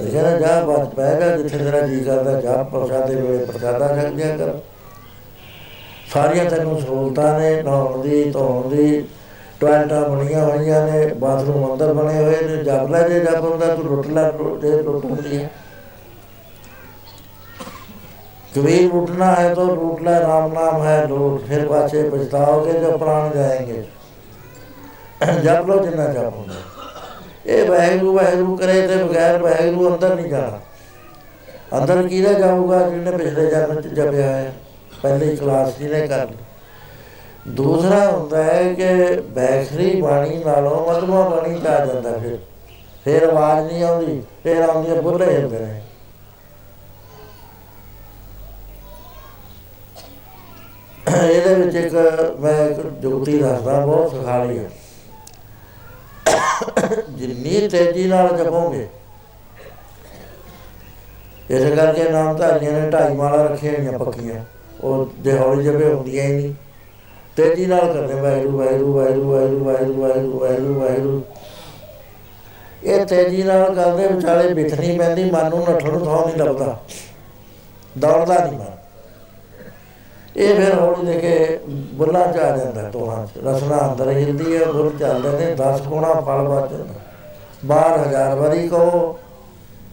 [0.00, 4.52] ਕਹਿੰਦਾ, ਜਾ ਬਾਤ ਪੈਗਾ ਜਿੱਥੇ ਤੇਰਾ ਜੀ ਕਰਦਾ, ਜਾ ਪ੍ਰਸ਼ਾਦੇ ਵੇਲੇ ਪ੍ਰਸ਼ਾਦਾ ਛਕ ਜਾ ਕਰ।
[6.12, 9.04] ਸਾਰੀਆਂ ਤੈਨੂੰ ਸਹੂਲਤਾਂ ਨੇ, ਨਹਾਉਣ ਦੀ, ਧੋਣ ਦੀ
[9.60, 13.86] ਟੋਇਲਟਾਂ ਬਣੀਆਂ ਹੋਈਆਂ ਨੇ, ਬਾਥਰੂਮ ਅੰਦਰ ਬਣੇ ਹੋਏ ਨੇ ਜਪ ਲੈ ਜੇ ਜਪ ਹੁੰਦਾ, ਤੂੰ
[13.86, 14.30] ਰੁੱਟ ਲੈ,
[14.62, 15.50] ਜੇ ਰੁੱਟ ਹੁੰਦੀ ਹੈ।
[18.53, 23.29] कबीर उठना है तो लूट ले राम नाम है लूट फिर पाछे पछताओगे जो प्राण
[23.33, 23.81] जाएंगे
[25.43, 26.67] जप लो जिन्ना जप होगा
[27.47, 30.59] ਇਹ ਵਾਹਿਗੁਰੂ ਵਾਹਿਗੁਰੂ ਕਰੇ ਤੇ ਬਗੈਰ ਵਾਹਿਗੁਰੂ ਅੰਦਰ ਨਹੀਂ ਜਾਣਾ
[31.77, 34.53] ਅੰਦਰ ਕਿਹਦਾ ਜਾਊਗਾ ਜਿਹਨੇ ਪਿਛਲੇ ਜਨਮ ਚ ਜਪਿਆ ਹੈ
[35.03, 41.67] ਪਹਿਲੀ ਕਲਾਸ ਜਿਹਨੇ ਕਰ ਲਈ ਦੂਸਰਾ ਹੁੰਦਾ ਹੈ ਕਿ ਬੈਖਰੀ ਬਾਣੀ ਨਾਲੋਂ ਮਧਮਾ ਬਾਣੀ ਚ
[41.67, 42.37] ਆ ਜਾਂਦਾ ਫਿਰ
[43.05, 45.81] ਫਿਰ ਆਵਾਜ਼ ਨਹੀਂ ਆਉਂਦੀ ਫਿਰ ਆਉਂਦੀ ਬੁੱਲੇ ਹੁੰਦੇ ਨੇ
[51.06, 51.94] ਇਹਦੇ ਵਿੱਚ ਇੱਕ
[52.40, 54.70] ਮੈਂ ਇੱਕ ਜੁਗਤੀ ਦੱਸਦਾ, ਬਹੁਤ ਸੁਖਾਲੀ ਹੈ।
[57.10, 58.86] ਜਿੰਨੀ ਤੇਜ਼ੀ ਨਾਲ ਜਪੋਗੇ,
[61.50, 64.44] ਇਸ ਕਰਕੇ ਨਾਮ ਧਾਰੀਆਂ ਨੇ ਢਾਈ ਮਾਲਾ ਰੱਖੀਆਂ ਹੋਈਆਂ ਪੱਕੀਆਂ।
[64.80, 66.54] ਉਹ ਦਿਹੌਲੀ ਜਪੇ ਹੁੰਦੀਆਂ ਹੀ ਨਹੀਂ।
[67.36, 69.28] ਤੇਜ਼ੀ ਨਾਲ ਕਰਦੇ, ਵਾਹਿਗੁਰੂ ਵਾਹਿਗੁਰੂ ਵਾਹਿਗੁਰੂ
[69.64, 71.22] ਵਾਹਿਗੁਰੂ ਵਾਹਿਗੁਰੂ ਵਾਹਿਗੁਰੂ ਵਾਹਿਗੁਰੂ
[72.84, 76.78] ਇਹ ਤੇਜ਼ੀ ਨਾਲ ਕਰਦੇ ਵਿਚਾਲੇ ਬਿਠਣੀ ਪੈਂਦੀ, ਮਨ ਨੂੰ ਨੱਠਣ ਨੂੰ ਥਾਂ ਨਹੀਂ ਲੱਭਦਾ
[77.98, 78.73] ਦੌੜਦਾ ਨਹੀਂ ਮਨ।
[80.36, 84.64] ਇਹ ਫਿਰ ਹੌਲੀ ਦੇ ਕੇ ਬੁੱਲਾ ਚ ਆ ਜਾਂਦਾ ਤੋਹਾਂ ਚ। ਰਸਨਾ ਅੰਦਰ ਹਿਲਦੀ ਹੈ
[84.64, 86.94] ਬੁੱਲ ਚੱਲਦੇ ਨੇ 10 ਗੁਣਾ ਫਲ ਬਚ ਜਾਂਦਾ।
[87.64, 89.18] 12000 ਵਾਰੀ ਕਹੋ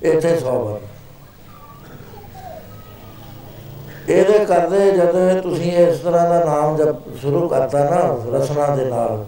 [0.04, 0.80] ਇੱਥੇ 100 ਵਾਰ।
[4.10, 9.26] ਇਹਦੇ ਕਰਦੇ ਜਦ ਤੁਸੀਂ ਇਸ ਤਰ੍ਹਾਂ ਦਾ ਨਾਮ ਜਪ ਸ਼ੁਰੂ ਕਰਤਾ ਨਾ ਰਸਨਾ ਦੇ ਨਾਲ।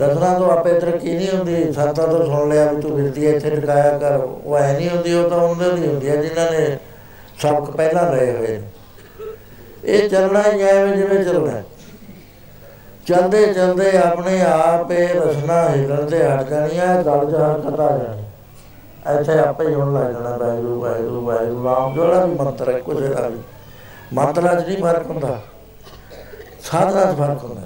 [0.00, 3.98] ਰਸਨਾ ਤੋਂ ਆਪੇ ਤਰੱਕੀ ਨਹੀਂ ਹੁੰਦੀ। ਸੰਤਾਂ ਤੋਂ ਸੁਣ ਲਿਆ ਵੀ ਤੂੰ ਬਿਰਤੀ ਇੱਥੇ ਟਿਕਾਇਆ
[3.98, 6.78] ਕਰ। ਉਹ ਐ ਨਹੀਂ ਹੁੰਦੀ ਉਹ ਤਾਂ ਉਹਨਾਂ ਦੀ ਹੁੰਦੀ ਹੈ ਜਿਨ੍ਹਾਂ ਨੇ
[7.42, 8.62] ਸਬਕ ਪਹਿਲਾਂ ਲਏ ਹੋਏ ਨੇ।
[9.88, 11.62] ਇਹ ਚੱਲਣਾ ਹੀ ਐਵੇਂ ਜਿਵੇਂ ਚੱਲਣਾ।
[13.06, 18.24] ਚਲਦੇ ਚਲਦੇ ਆਪਣੇ ਆਪ ਇਹ ਰਸਨਾ ਹਿਲਣ ਤੇ ਹਟ ਜਾਣੀਆਂ ਗਲ ਜਾ ਹਰਕਤ ਆ ਜਾਣੀ।
[19.20, 23.06] ਇੱਥੇ ਆਪੇ ਹੀ ਹੋਣ ਲੱਗ ਜਾਣਾ, ਵਾਹਿਗੁਰੂ ਵਾਹਿਗੁਰੂ ਵਾਹਿਗੁਰੂ ਨਾਮ ਜਿਹੜਾ ਵੀ ਮੰਤਰ ਹੈ ਕੁਝ
[23.06, 23.38] ਦਾ ਵੀ
[24.12, 25.40] ਮੰਤਰਾਂ 'ਚ ਨਹੀਂ ਫ਼ਰਕ ਹੁੰਦਾ।
[26.64, 27.62] ਸਾਧਨਾ 'ਚ ਫ਼ਰਕ ਹੁੰਦਾ।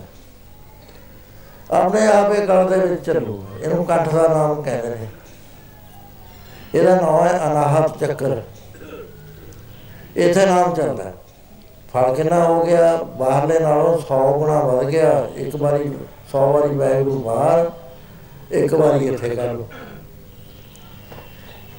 [1.79, 5.07] ਆਪਣੇ ਆਪ ਇਹ ਗਲ ਦੇ ਵਿੱਚ ਚੱਲੂ। ਇਹਨੂੰ ਕੰਠ ਦਾ ਨਾਮ ਕਹਿੰਦੇ ਨੇ।
[6.75, 8.43] ਇਹਦਾ ਨਾਮ ਹੈ ਅਨਾਹਤ ਚੱਕਰ।
[10.17, 11.12] ਇੱਥੇ ਨਾਮ ਚੱਲਦਾ। ਹੈ।
[11.95, 15.91] ਫਲ ਕਿੰਨਾ ਹੋ ਗਿਆ, ਬਾਹਰਲੇ ਨਾਲੋਂ 100 ਗੁਣਾ ਵੱਧ ਗਿਆ। ਇੱਕ ਵਾਰੀ
[16.31, 17.71] 100 ਵਾਰੀ ਵਾਹਿਗੁਰੂ ਬਾਹਰ,
[18.53, 19.67] ਇੱਕ ਵਾਰੀ ਇੱਥੇ ਕਰ ਲਓ।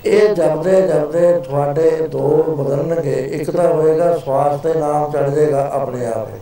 [0.06, 6.06] ਇਹ ਜਪਦੇ ਜਪਦੇ ਤੁਹਾਡੇ ਦੋ ਬਦਲਣਗੇ। ਇੱਕ ਤਾਂ ਹੋਏਗਾ ਸਵਾਸ ਤੇ ਨਾਮ ਚੜ ਜਾਏਗਾ ਆਪਣੇ
[6.06, 6.40] ਆਪ ਹੀ।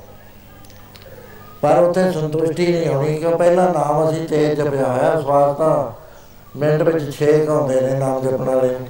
[1.61, 5.91] ਪਰ ਉੱਥੇ ਸੰਤੁਸ਼ਟੀ ਨਹੀਂ ਹੋਣੀ ਕਿ ਪਹਿਲਾਂ ਨਾਮ ਅਸੀਂ ਤੇਜ਼ ਜਪਿਆ ਹੋਇਆ ਸਵਾਸ ਤਾਂ
[6.59, 8.87] ਮਿੰਟ ਵਿੱਚ 6 ਹੁੰਦੇ ਨੇ ਨਾਮ ਜਪਣ ਵਾਲੇ। ਨੂੰ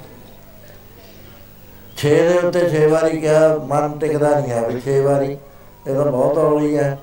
[2.02, 5.32] 6 ਦੇ ਉੱਤੇ 6 ਵਾਰੀ ਕਿਹਾ, ਮਨ ਟਿਕਦਾ ਨਹੀਂ ਹੈ ਵੀ 6 ਵਾਰੀ।
[5.86, 6.98] ਇਹ ਤਾਂ ਬਹੁਤ ਹੌਲੀ ਹੈ।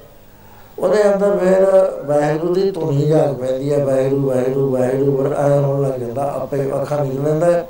[0.79, 1.63] ਉਹਦੇ ਅੰਦਰ ਫਿਰ
[2.05, 6.61] ਵਾਹਿਗੁਰੂ ਦੀ ਧੁਨੀ ਜਾਗ ਪੈਂਦੀ ਹੈ। ਵਾਹਿਗੁਰੂ ਵਾਹਿਗੁਰੂ ਵਾਹਿਗੁਰੂ ਪਰ ਆਇਆ ਹੋਣ ਲੱਗ ਜਾਂਦਾ, ਆਪੇ
[6.73, 7.67] ਅੱਖਾਂ ਨਿਕਲ ਲੈਂਦਾ ਹੈ।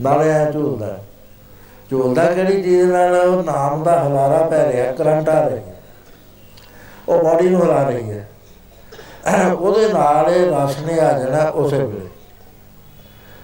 [0.00, 0.98] ਨਾਲੇ ਆ ਝੂਲਦਾ
[1.90, 3.16] ਝੂਲਦਾ ਕਿਹੜੀ ਚੀਜ਼ ਨਾਲ?
[3.16, 5.74] ਉਹ ਨਾਮ ਦਾ ਹਲਾਰਾ ਪੈ ਰਿਹਾ, ਕਰੰਟ ਆ ਰਹੀ। ਹੈ
[7.08, 8.28] ਉਹ ਬਾਡੀ ਨੂੰ ਹਿਲਾ ਰਹੀ ਹੈ।
[9.58, 12.09] ਉਹਦੇ ਨਾਲ ਇਹ ਰਸ ਨੇ ਆ ਜਾਣਾ ਉਸੇ ਵੇਲੇ।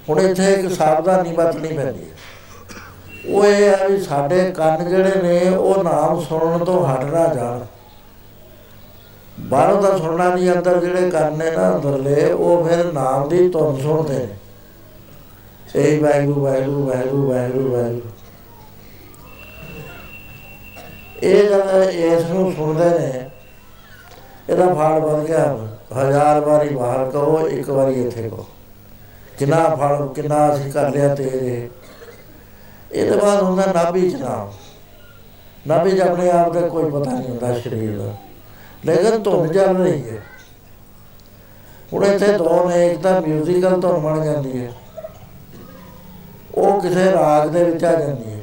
[0.08, 2.14] ਹੁਣ ਇੱਥੇ ਇੱਕ ਸਾਵਧਾਨੀ ਵਰਤਣੀ ਪੈਂਦੀ ਹੈ।
[3.28, 7.60] ਉਹ ਇਹ ਹੈ ਵੀ ਸਾਡੇ ਕੰਨ ਜਿਹੜੇ ਨੇ, ਉਹ ਨਾਮ ਸੁਣਨ ਤੋਂ ਹਟ ਨਾ ਜਾਣ।
[9.40, 13.80] ਬਾਹਰੋਂ ਦਾ ਸੁਣਨਾ ਨਹੀਂ, ਅੰਦਰ ਜਿਹੜੇ ਕੰਨ ਨੇ ਨਾ, ਅੰਦਰਲੇ, ਉਹ ਫਿਰ ਨਾਮ ਦੀ ਧੁਨ
[13.80, 14.36] ਸੁਣਦੇ ਨੇ।
[15.76, 18.10] ਇਹ ਵਾਹਿਗੁਰੂ ਵਾਹਿਗੁਰੂ ਵਾਹਿਗੁਰੂ ਵਾਹਿਗੁਰੂ ਵਾਹਿਗੁਰੂ।
[21.22, 23.30] ਇਹ ਜਦ ਇਸ ਨੂੰ ਸੁਣਦੇ ਨੇ,
[24.50, 25.56] ਇਹਦਾ ਫਲ ਵੱਧ ਗਿਆ।
[26.00, 28.46] ਹਜ਼ਾਰ ਵਾਰੀ ਬਾਹਰ ਕਹੋ ਇੱਕ ਵਾਰੀ ਇੱਥੇ ਕਹੋ
[29.38, 31.68] ਕਿੰਨਾ ਫਲ, ਕਿੰਨਾ ਅਸੀਂ ਕਰ ਲਿਆ ਤੇਰੇ
[32.92, 34.52] ਇਹਦੇ ਬਾਅਦ ਹੁੰਦਾ ਨਾਭੀ ਚ ਨਾਮ।
[35.66, 38.14] ਨਾਭੀ ਚ ਆਪਣੇ ਆਪ ਦਾ ਕੋਈ ਪਤਾ ਨਹੀਂ ਹੁੰਦਾ ਸਰੀਰ ਦਾ।
[38.84, 40.22] ਲੇਕਿਨ ਧੁਨ ਚੱਲ ਰਹੀ ਹੈ
[41.92, 44.72] ਹੁਣ ਇੱਥੇ ਦੋ ਨੇ, ਇੱਕ ਤਾਂ ਮਿਊਜ਼ੀਕਲ ਧੁਨ ਬਣ ਜਾਂਦੀ ਹੈ।
[46.54, 48.40] ਉਹ ਕਿਸੇ ਰਾਗ ਦੇ ਵਿੱਚ ਆ ਜਾਂਦੀ ਹੈ।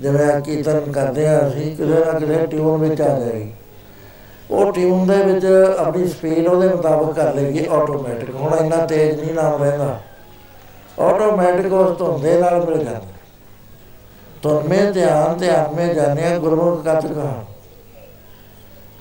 [0.00, 3.52] ਜਿਵੇਂ ਆ ਕੀਰਤਨ ਕਰਦੇ ਆ ਅਸੀਂ, ਕਿਸੇ ਨਾ ਕਿਸੇ ਟਿਊਨ ਵਿੱਚ ਆ ਜਾਏਗੀ।
[4.50, 5.46] ਉਹ ਟਿਊਨ ਦੇ ਵਿੱਚ
[5.78, 10.00] ਆਪਣੀ ਸਪੀਡ ਉਹਦੇ ਮੁਤਾਬਕ ਕਰ ਲੇਗੀ ਆਟੋਮੈਟਿਕ ਹੁਣ ਇੰਨਾ ਤੇਜ਼ ਨਹੀਂ ਨਾਮ ਰਹਿੰਦਾ।
[11.00, 13.00] ਆਟੋਮੈਟਿਕ ਉਸ ਧੁਨ ਦੇ ਨਾਲ ਮਿਲ ਜਾਂਦਾ।
[14.42, 17.44] ਧੁਨ ਮੇ ਧਿਆਨ ਧਿਆਨ ਮੇ ਜਾਣਿਆ ਗੁਰਮੁਖ ਕਤ ਕਹਾ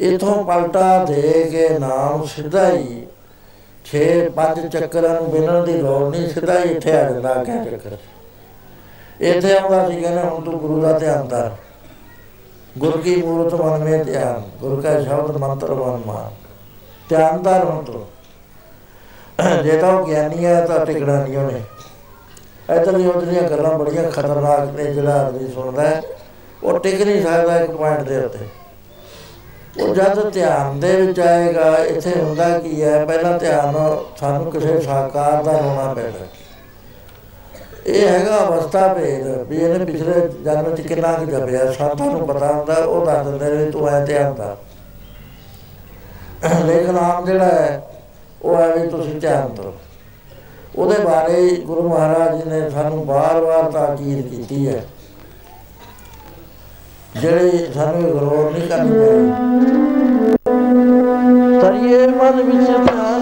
[0.02, 3.06] ਇਥੋਂ ਪਲਟਾ ਦੇ ਕੇ ਨਾਮ ਸਿੱਧਾ ਹੀ
[3.86, 7.98] ਛੇ ਪੰਜ ਚੱਕਰਾਂ ਨੂੰ ਬਿਨਣ ਦੀ ਲੋੜ ਨਹੀਂ ਸਿੱਧਾ ਹੀ ਇੱਥੇ ਆ ਜਾਂਦਾ ਕਿ ਚੱਕਰ।
[9.22, 11.50] ਇੱਥੇ ਆਉਂਦਾ ਸੀ, ਕਹਿੰਦਾ ਹੁਣ ਤੂੰ ਗੁਰੂ ਦਾ ਧਿਆਨ ਧਰ
[12.78, 16.30] ਗੁਰ ਕੀ ਮੂਰਤ ਮਨ ਮੇ ਧਿਆਨ, ਗੁਰ ਕਾ ਸ਼ਬਦ ਮੰਤਰ ਮਨ ਮਾਨ।
[17.10, 18.06] ਧਿਆਨ ਧਰ ਹੁਣ ਤੂੰ
[19.64, 21.62] ਜੇ ਤਾਂ ਉਹ ਗਿਆਨੀ ਹੈ ਤਾਂ ਟਿਕਣਾ ਨਹੀਂ ਉਹਨੇ
[22.70, 26.02] ਇਧਰ ਉਹਦੀਆਂ ਗੱਲਾਂ ਬੜੀਆਂ ਖਤਰਨਾਕ ਨੇ, ਜਿਹੜਾ ਆਦਮੀ ਸੁਣਦਾ ਹੈ,
[26.64, 28.48] ਉਹ ਟਿਕ ਨਹੀਂ ਸਕਦਾ ਇੱਕ ਪੁਆਇੰਟ ਦੇ ਉੱਤੇ।
[29.80, 33.76] ਉਹ ਜਦ ਧਿਆਨ ਦੇ ਵਿੱਚ ਆਏਗਾ, ਇੱਥੇ ਹੁੰਦਾ ਕੀ ਹੈ, ਪਹਿਲਾਂ ਧਿਆਨ
[34.20, 36.26] ਸਾਨੂੰ ਕਿਸੇ ਸਾਕਾਰ ਦਾ ਹੋਣਾ ਪੈਂਦਾ।
[37.86, 42.52] ਇਹ ਹੈਗਾ ਅਵਸਥਾ ਭੇਦ, ਵੀ ਇਹਨੇ ਪਿਛਲੇ ਜਨਮ ਚ ਕਿੰਨਾ ਕੁ ਜਪਿਆ ਸਾਥਾਂ ਨੂੰ ਪਤਾ
[42.54, 44.56] ਹੁੰਦਾ, ਉਹ ਦੱਸ ਦਿੰਦੇ ਨੇ ਤੂੰ ਐ ਧਿਆਨ ਦਾ
[46.66, 47.82] ਲੇਕਿਨ ਆਮ ਜਿਹੜਾ ਹੈ,
[48.42, 49.74] ਉਹ ਹੈ ਵੀ ਤੁਸੀਂ ਧਿਆਨ ਦਿਓ।
[50.80, 54.84] ਉਹਦੇ ਬਾਰੇ ਗੁਰੂ ਮਹਾਰਾਜ ਜੀ ਨੇ ਸਾਨੂੰ ਬਾਰ-ਬਾਰ ਤਾਕੀਦ ਕੀਤੀ ਹੈ।
[57.22, 59.32] ਜਿਹੜੇ ਸਾਨੂੰ ਗਰੋਰ ਨਹੀਂ ਕਰਨੀ ਚਾਹੀਦੀ।
[61.62, 63.19] ਤਰੀਏ ਮਨ ਵਿੱਚ ਧਿਆਨ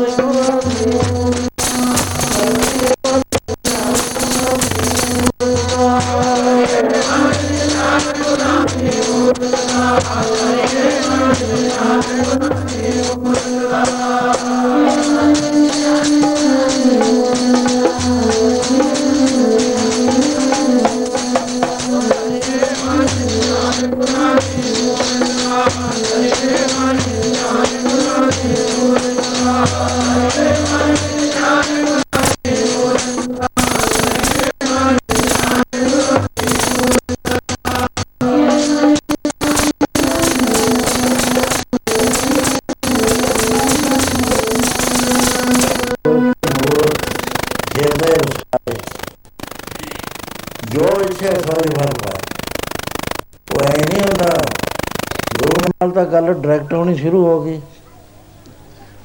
[55.98, 57.62] ਤਾਂ ਗੱਲ ਡਾਇਰੈਕਟ ਹੋਣੀ ਸ਼ੁਰੂ ਹੋ ਗਈ।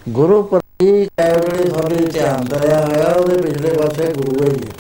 [0.09, 4.73] ਗੁਰੂ ਪ੍ਰਤੀ ਕੈਵਲੇ ਤੁਹਾਡੇ ਧਿਆਨ ਦਰਿਆ ਹੋਇਆ ਉਹਦੇ ਪਿਛਲੇ ਪਾਸੇ ਗੁਰੂ ਹੀ ਹੈ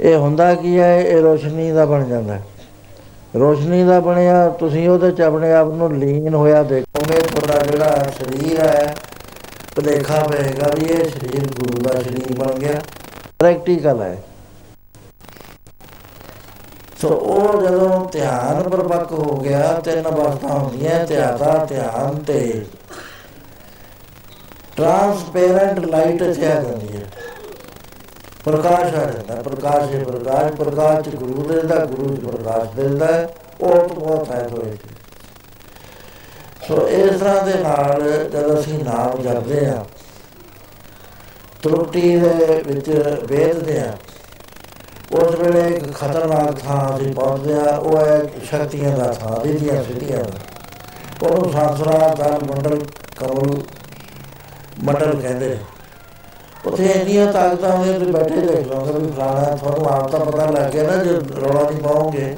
[0.00, 2.42] ਇਹ ਹੁੰਦਾ ਕੀ ਹੈ, ਇਹ ਰੋਸ਼ਨੀ ਦਾ ਬਣ ਜਾਂਦਾ। ਹੈ।
[3.36, 8.60] ਰੋਸ਼ਨੀ ਦਾ ਬਣਿਆ, ਤੁਸੀਂ ਉਹਦੇ ਚ ਆਪਣੇ ਆਪ ਨੂੰ ਲੀਨ ਹੋਇਆ ਦੇਖੋਗੇ ਤੁਹਾਡਾ ਜਿਹੜਾ ਸਰੀਰ
[8.60, 8.94] ਹੈ,
[9.76, 12.80] ਭੁਲੇਖਾ ਪਏਗਾ ਵੀ ਇਹ ਸਰੀਰ ਗੁਰੂ ਦਾ ਸਰੀਰ ਬਣ ਗਿਆ।
[13.38, 14.22] ਪ੍ਰੈਕਟੀਕਲ ਹੈ।
[17.04, 22.66] ਸੋ ਉਹ ਜਦੋਂ ਧਿਆਨ ਪਰਪੱਕ ਹੋ ਗਿਆ, ਤਿੰਨ ਅਵਸਥਾ ਹੁੰਦੀਆਂ ਧਿਆਤਾ ਧਿਆਨ ਤੇ।
[24.76, 27.02] ਟ੍ਰਾਂਸਪੇਰੈਂਟ ਲਾਈਟ ਇੱਥੇ ਆ ਜਾਂਦੀ ਹੈ।
[28.44, 33.28] ਪ੍ਰਕਾਸ਼ ਆ ਜਾਂਦਾ, ਪ੍ਰਕਾਸ਼ ਹੈ, ਪ੍ਰਕਾਸ਼ ਪ੍ਰਕਾਸ਼ ਚ ਗੁਰੂ ਦਿੰਦਾ ਗੁਰੂ ਚ ਪ੍ਰਕਾਸ਼ ਦਿੰਦਾ
[33.60, 34.76] ਉਹ ਤੋਂ ਬਹੁਤ ਹੈ ਹੋਏ।
[36.68, 38.02] ਸੋ ਇਸ ਤਰ੍ਹਾਂ ਦੇ ਨਾਲ
[38.32, 39.84] ਜਦ ਅਸੀਂ ਨਾਮ ਜਪਦੇ ਆ
[41.62, 42.90] ਤਰੁੱਟੀ ਦੇ ਵਿੱਚ
[43.28, 43.92] ਵੇਦਦੇ ਆ
[45.14, 50.24] ਉਸ ਵੇਲੇ ਇੱਕ ਖਤਰਨਾਕ ਥਾਂ ਅਸੀਂ ਪਹੁੰਚਦੇ ਆ ਉਹ ਹੈ ਸ਼ਕਤੀਆਂ ਦਾ ਥਾਂ ਦੀਆਂ ਸਿੱਧੀਆਂ
[51.22, 52.78] ਉਹਨੂੰ ਸੰਸਰਾ ਦਾ ਮੰਡਲ
[53.16, 53.62] ਕਮਲ
[54.84, 55.58] ਮੰਡਲ ਕਹਿੰਦੇ
[56.66, 60.72] ਉੱਥੇ ਇੰਨੀਆਂ ਤਾਕਤਾਂ ਹੁੰਦੀਆਂ ਤੁਸੀਂ ਬੈਠੇ ਦੇਖ ਲਓਗੇ ਵੀ ਫਲਾਣਾ ਤੁਹਾਨੂੰ ਆਪ ਤਾਂ ਪਤਾ ਲੱਗ
[60.72, 61.10] ਗਿਆ ਨਾ ਜੇ
[61.40, 62.36] ਰੌਲਾ ਨਹੀਂ ਪਾਉਂਗੇ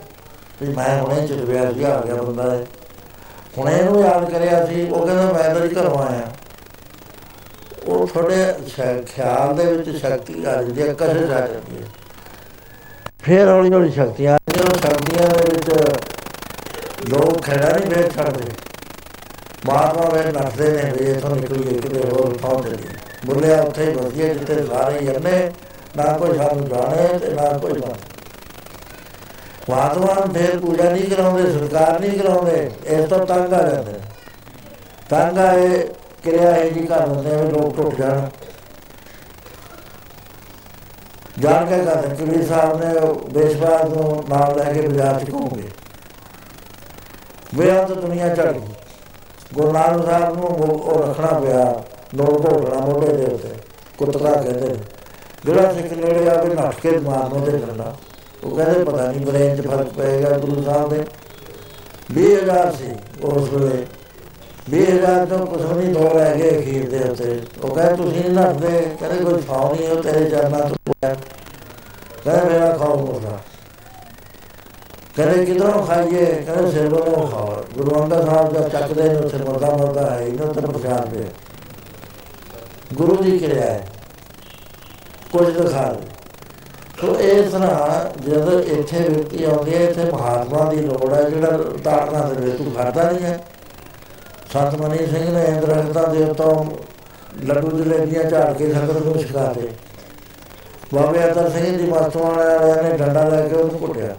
[0.62, 2.64] ਵੀ ਮੈਂ ਹੁਣੇ ਚੁੱਕਿਆ ਸੀ, ਆ ਗਿਆ ਬੰਦਾ ਹੈ
[3.58, 6.32] ਹੁਣੇ ਇਹਨੂੰ ਯਾਦ ਕਰਿਆ ਸੀ, ਉਹ ਕਹਿੰਦਾ, ਮੈਂ ਤਾਂ ਘਰੋਂ ਆਇਆ।
[7.86, 12.05] ਉਹ ਤੁਹਾਡੇ ਖਿਆਲ ਦੇ ਵਿੱਚ ਸ਼ਕਤੀ ਆ ਜਾਂਦੀ ਹੈ ਕਸ਼ਸ਼ ਆ ਜਾਂਦੀ ਹੈ।
[13.26, 18.52] ਫਿਰ ਹੌਲੀ ਹੌਲੀ ਸ਼ਕਤੀਆਂ ਆ ਜਾਂਦੀਆਂ ਸ਼ਕਤੀਆਂ ਦੇ ਵਿੱਚ ਲੋਕ ਖੜਾ ਨਹੀਂ ਬੈਠ ਛੱਡਦੇ
[19.66, 22.76] ਮਾਰਵਾ ਵੇ ਨੱਠਦੇ ਨੇ ਵੀ ਇਥੋਂ ਨਿਕਲੀਏ ਕਿਤੇ ਹੋਰ ਥਾਂ ਤੇ
[23.26, 25.50] ਬੁੱਲਿਆ ਉੱਥੇ ਵਧੀਆ ਜਿੱਥੇ ਸਾਰੇ ਜੰਨੇ
[25.96, 27.94] ਨਾ ਕੋਈ ਸਾਨੂੰ ਜਾਣੇ ਤੇ ਨਾ ਕੋਈ ਨਾ
[29.68, 33.98] ਵਾਦਵਾਨ ਫੇਰ ਪੂਜਾ ਨਹੀਂ ਕਰਾਉਂਦੇ ਸਰਕਾਰ ਨਹੀਂ ਕਰਾਉਂਦੇ, ਇਸ ਤੋਂ ਤੰਗ ਆ ਜਾਂਦੇ
[35.10, 35.78] ਤੰਗ ਆਏ
[36.24, 38.28] ਕਿਰਿਆ ਇਹ ਜੀ ਕਰ ਦਿੰਦੇ ਨੇ ਲੋਕ ਟੁੱਟ ਜਾਣ।
[41.40, 45.68] ਜਾਣ ਕੇ ਕਹਿੰਦੇ ਕਿ ਸਾਹਿਬ ਨੇ ਬੇਸ਼ਬਾਦ ਨੂੰ ਨਾਲ ਲੈ ਕੇ ਬਾਜ਼ਾਰ ਚ ਘੁੰਮੇ
[47.54, 48.72] ਵੇ ਆ ਤਾਂ ਦੁਨੀਆ ਚੜ ਗਈ।
[49.54, 51.82] ਗੁਰੂ ਨਾਨਕ ਸਾਹਿਬ ਨੂੰ ਉਹ ਰੱਖਣਾ ਪਿਆ
[52.14, 53.48] ਨੋਟ ਘੋਟਣਾ ਮੋਢੇ ਦੇ ਉੱਤੇ,
[53.98, 54.74] ਕੁੱਤਰਾ ਕਹਿੰਦੇ
[55.44, 57.94] ਜਿਹੜਾ ਸਿੱਖ ਨੇੜੇ ਆ ਕੇ ਨੱਠ ਕੇ ਮਾਰਨੋਂ ਦੇ ਕਰਨਾ
[58.44, 61.04] ਉਹ ਕਹਿੰਦੇ, ਪਤਾ ਨਹੀਂ ਬਰੇਨ 'ਚ ਫ਼ਰਕ ਪਏਗਾ ਗੁਰੂ ਸਾਹਿਬ ਦੇ।
[62.12, 62.90] 20000 ਸੀ
[63.22, 63.84] ਉਸ ਵੇਲੇ।
[64.70, 68.96] 20000 ਤੋਂ ਕੁਝ ਨਹੀਂ ਦੋ ਰਹਿ ਗਏ ਅਖੀਰ ਦੇ ਉੱਤੇ। ਉਹ ਕਹਿੰਦੇ, ਤੁਸੀਂ ਨੱਠਦੇ?
[69.00, 73.38] ਕਹਿੰਦੇ, ਕੋਈ ਥਾਂ ਨਹੀਂ ਉਹ ਤੇਰੇ ਚਰਨਾਂ ਤੋਂ ਕਹਿੰਦੇ, ਮੇਰਾ ਖਾਓ ਮੋਟਾ
[75.16, 76.24] ਕਹਿੰਦੇ, ਕਿਧਰੋਂ ਖਾਈਏ?
[76.46, 80.60] ਕਹਿੰਦੇ, ਸਿਰੋਂ ਖਾਓ। ਗੁਰੂ ਅੰਗਦ ਸਾਹਿਬ ਦਾ ਚੱਕਦੇ ਨੇ, ਉੱਥੇ ਮਰਦਾ ਮਰਦਾ ਹੈ, ਇਹਨਾਂ ਤੇ
[80.60, 81.24] ਪ੍ਰਚਾਰ ਦੇ
[82.94, 83.88] ਗੁਰੂ ਦੀ ਕਿਰਿਆ ਹੈ।
[85.32, 85.96] ਕੁਝ ਦਿਖਾ
[87.00, 92.20] ਸੋ ਇਸ ਤਰ੍ਹਾਂ ਜਦ ਇੱਥੇ ਵਿਅਕਤੀ ਆਉਂਦੀ ਹੈ ਇੱਥੇ ਮਹਾਤਮਾ ਦੀ ਲੋੜ ਹੈ, ਜਿਹੜਾ ਤਾੜਨਾ
[92.28, 93.44] ਦੇ ਤੂੰ ਖਾਦਾ ਨਹੀਂ ਹੈ।
[94.52, 96.64] ਸੰਤ ਮਨੀ ਸਿੰਘ ਨੇ ਇੰਦਰਗਤਾ ਦੇ ਤੋਂ
[97.44, 99.68] ਲੱਡੂ ਜਲੇਬੀਆਂ ਝਾੜ ਕੇ ਸੰਗਤ ਨੂੰ ਛਕਾਤੇ
[100.94, 104.16] ਬਾਬੇ ਅਤਰ ਸਿੰਘ ਜੀ ਮਾਸਟਰਾਂ ਵਾਲਿਆਂ ਨੇ ਡੰਡਾ ਲੈ ਕੇ ਉਹਨੂੰ ਕੁੱਟਿਆ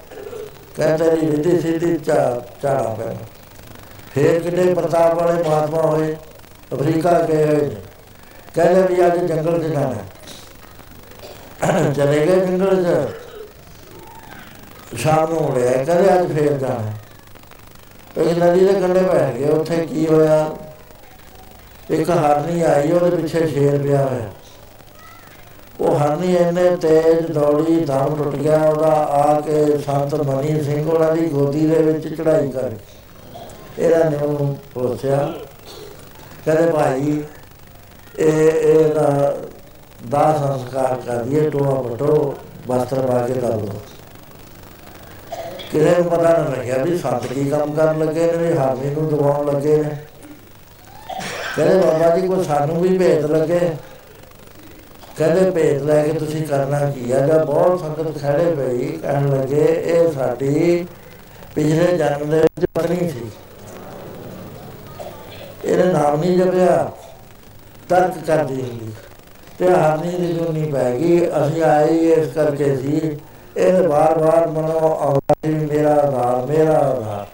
[0.76, 3.14] ਕਹਿੰਦੇ ਨਹੀਂ ਰਿੱਧੀ ਸਿੱਧੀ ਝਾੜਾ ਪਿਆ
[4.16, 6.16] ਫੇਰ ਕਿਤੇ ਪ੍ਰਤਾਪ ਵਾਲੇ ਮਹਾਤਮਾ ਹੋਏ,
[6.74, 7.70] ਅਫਰੀਕਾ ਗਏ ਹੋਏ
[8.56, 9.99] ਕਹਿੰਦੇ ਵੀ ਅੱਜ ਜੰਗਲ 'ਚ ਜਾਣਾ
[11.91, 12.88] ਚਲੇ ਗਏ ਜੰਗਲ 'ਚ।
[14.98, 16.91] ਸ਼ਾਮ ਨੂੰ ਮੁੜਿਆ, ਕਹਿੰਦੇ ਅੱਜ ਫੇਰ ਜਾਣਾ
[18.17, 20.55] ਇੱਕ ਨਦੀ ਦੇ ਕੰਢੇ ਬੈਠ ਗਏ, ਉੱਥੇ ਕੀ ਹੋਇਆ?
[21.89, 24.29] ਇੱਕ ਹਰਨੀ ਆਈ, ਉਹਦੇ ਪਿੱਛੇ ਸ਼ੇਰ ਪਿਆ ਹੋਇਆ।
[25.79, 31.15] ਉਹ ਹਰਨੀ ਇੰਨੇ ਤੇਜ਼ ਦੌੜੀ, ਦਮ ਟੁੱਟ ਗਿਆ, ਉਹਦਾ ਆ ਕੇ ਸੰਤ ਮਨੀ ਸਿੰਘ ਉਹਨਾਂ
[31.15, 32.71] ਦੀ ਗੋਦੀ ਦੇ ਵਿੱਚ ਚੜਾਈ ਕਰ
[33.79, 35.34] ਇਹਦਾ ਨਿਉ ਪੋਸਿਆ।
[36.45, 37.23] ਕਹਿੰਦੇ, ਭਾਈ,
[38.19, 39.38] ਇਹ ਇਹ ਦਾ
[40.09, 42.35] ਦਾ ਸੰਸਕਾਰ ਕਰ ਦਈਏ ਟੋਆ ਬਟੋ
[42.67, 43.71] ਵਸਤਰ ਪਾ ਕੇ ਕਰ ਦੋ।
[45.72, 49.10] ਕਿਸੇ ਨੂੰ ਪਤਾ ਨਾ ਲੱਗਿਆ ਵੀ ਸੰਤ ਕੀ ਕੰਮ ਕਰਨ ਲੱਗੇ ਨੇ, ਵੀ ਹਾਰਨੀ ਨੂੰ
[49.10, 49.95] ਦਵਾਉਣ ਲੱਗੇ ਨੇ।
[51.56, 53.60] ਕਹਿੰਦੇ ਬਾਬਾ ਜੀ ਕੋ ਸਾਨੂੰ ਵੀ ਭੇਤ ਲੱਗੇ।
[55.18, 57.19] ਕਹਿੰਦੇ ਭੇਤ ਲੈ ਕੇ ਤੁਸੀਂ ਕਰਨਾ ਕੀ ਆ?
[57.19, 60.85] ਜਦ ਬਹੁਤ ਸੰਗਤ ਖੜੇ ਪਈ ਕਹਿਣ ਲੱਗੇ, ਇਹ ਸਾਡੀ
[61.56, 63.30] ਪਿਛਲੇ ਜਨਮ ਦੇ ਵਿੱਚ ਪਤਨੀ ਸੀ।
[65.65, 66.91] ਇਹਦਾ ਨਾਮ ਨਹੀਂ ਜਪਿਆ,
[67.89, 68.91] ਤਰਕ ਕਰਦੀ ਹੁੰਦੀ।
[69.60, 73.18] ਤੇ ਹਾਰਨੀ ਦੀ ਜੁਨੀ ਪੈ ਗਈ, ਅਸੀਂ ਆਏ ਇਸ ਕਰਕੇ ਸੀ
[73.57, 77.25] ਇਹ ਵਾਰ-ਵਾਰ ਮਨੋ ਆਉਂਦਾ ਮੇਰਾ ਆਧਾਰ ਮੇਰਾ ਆਧਾਰ।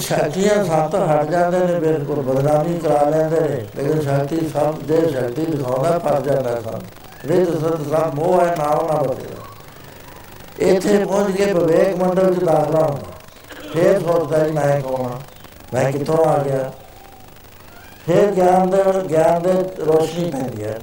[0.00, 5.46] ਸ਼ਕਤੀਆਂ ਸੱਤ ਹਟ ਜਾਂਦੇ ਨੇ, ਬਿਲਕੁਲ ਬਦਨਾਮੀ ਕਰਾ ਲੈਂਦੇ ਨੇ, ਲੇਕਿਨ ਸ਼ਕਤੀ ਸਭ ਦੇ ਸ਼ਕਤੀ
[5.46, 6.80] ਦਿਖਾਉਂਦਾ, ਪਰ ਜਾਂਦਾ ਸਭ
[7.26, 9.30] ਰਿਤ ਸਤ ਸਭ ਮੋਹ ਹੈ, ਨਾਮ ਨਾ ਬਤੇ
[10.58, 13.10] ਇੱਥੇ ਪਹੁੰਚ ਕੇ ਵਿਵੇਕ ਮੰਡਲ ਚ ਦਾਖਲਾ ਹੁੰਦਾ।
[13.72, 15.08] ਫੇਰ ਸੋਚਦਾ ਜੀ, ਮੈਂ ਕੌਣ
[15.74, 16.72] ਮੈਂ ਕਿੱਥੋਂ ਆ ਗਿਆ?
[18.06, 19.52] ਫਿਰ ਗਿਆਨ ਦੇ ਗਿਆਨ ਦੇ
[19.84, 20.78] ਰੋਸ਼ਨੀ ਪੈਂਦੀ ਹੈ।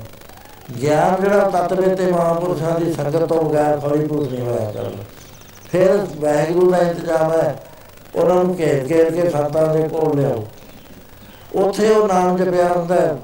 [0.70, 5.04] ਗਿਆਨ ਜਿਹੜਾ ਤਤਵੇ ਤੇ ਮਹਾਂਪੁਰਸ਼ਾਂ ਦੀ ਸੰਗਤ ਤੋਂ ਬਗੈਰ ਫਲੀ ਪੂਰ ਨਹੀਂ ਹੋਇਆ ਕਰਦਾ
[5.72, 7.56] ਫਿਰ ਵੈਗੁਰੂ ਦਾ ਇੰਤਜ਼ਾਮ ਹੈ,
[8.16, 10.46] ਉਹਨਾਂ ਨੂੰ ਘੇਰ ਘੇਰ ਕੇ ਸੰਤਾਂ ਦੇ ਕੋਲ ਲਿਆਓ।
[11.56, 13.18] ਉੱਥੇ ਉਹ ਨਾਮ ਜਪਿਆ ਹੁੰਦਾ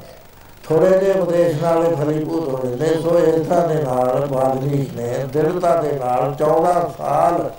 [0.63, 5.75] ਥੋੜੇ ਜਿਹੇ ਉਪਦੇਸ਼ ਨਾਲੇ ਫਲੀਭੂਤ ਹੋ ਜਾਂਦੇ ਸੋ ਇਸ ਤਰ੍ਹਾਂ ਦੇ ਨਾਲ ਬਾਦਮੀਕ ਨੇ ਦਿਲਤਾ
[5.81, 7.49] ਦੇ ਨਾਲ 14 ਸਾਲ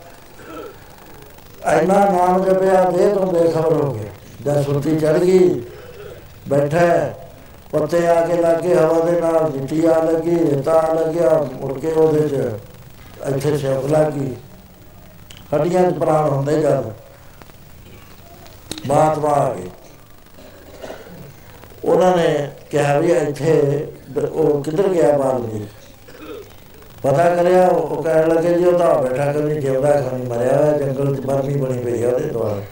[1.65, 4.11] ਐਨਾ ਨਾਮ ਜਪਿਆ ਦੇ ਤੋਂ ਬੇਖਬਰ ਹੋ ਗਏ।
[4.45, 5.63] ਜਦ ਸੁਰਤੀ ਚੜ ਗਈ,
[6.49, 6.79] ਬੈਠਾ
[7.77, 12.29] ਪੱਤੇ ਆ ਕੇ ਲੱਗੇ ਹਵਾ ਦੇ ਨਾਲ, ਮਿੱਟੀ ਆ ਲੱਗੀ, ਰੇਤਾ ਲੱਗਿਆ, ਮੁੜ ਕੇ ਉਹਦੇ
[12.29, 12.53] ਚ
[13.29, 14.37] ਇੱਥੇ ਸ਼ੌਕ ਲੱਗੀ।
[15.55, 16.93] ਹੱਡੀਆਂ 'ਚ ਪ੍ਰਾਣ ਹੁੰਦੇ ਜਦ।
[18.87, 19.69] ਮਹਾਤਮਾ ਆ ਗਏ।
[21.85, 23.87] ਉਹਨਾਂ ਨੇ ਕਿਹਾ ਵੀ ਇੱਥੇ
[24.33, 25.67] ਉਹ ਕਿੱਧਰ ਗਿਆ ਬਾਲ ਜੀ?
[27.03, 31.17] ਪਤਾ ਕਰਿਆ, ਉਹ ਕਹਿਣ ਲੱਗੇ ਜੀ, ਉਹ ਤਾਂ ਬੈਠਾ ਕੋਈ ਜਿਉਂਦਾ ਖਾਣੀ ਮਰਿਆ ਹੋਇਆ, ਜੰਗਲ
[31.17, 32.63] 'ਚ ਬਰਮੀ ਬਣੀ ਪਈ ਆ ਉਹਦੇ ਦੁਆਰ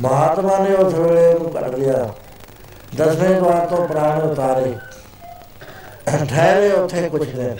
[0.00, 2.08] ਮਹਾਤਮਾ ਨੇ ਉਸ ਵੇਲੇ ਉਹਨੂੰ ਕੱਢ ਲਿਆ।
[2.96, 4.74] ਦਸਵੇਂ ਦਵਾਰ ਤੋਂ ਪ੍ਰਾਣ ਉਤਾਰੇ।
[6.28, 7.56] ਠਹਿਰੇ ਉੱਥੇ ਕੁਛ ਦਿਨ।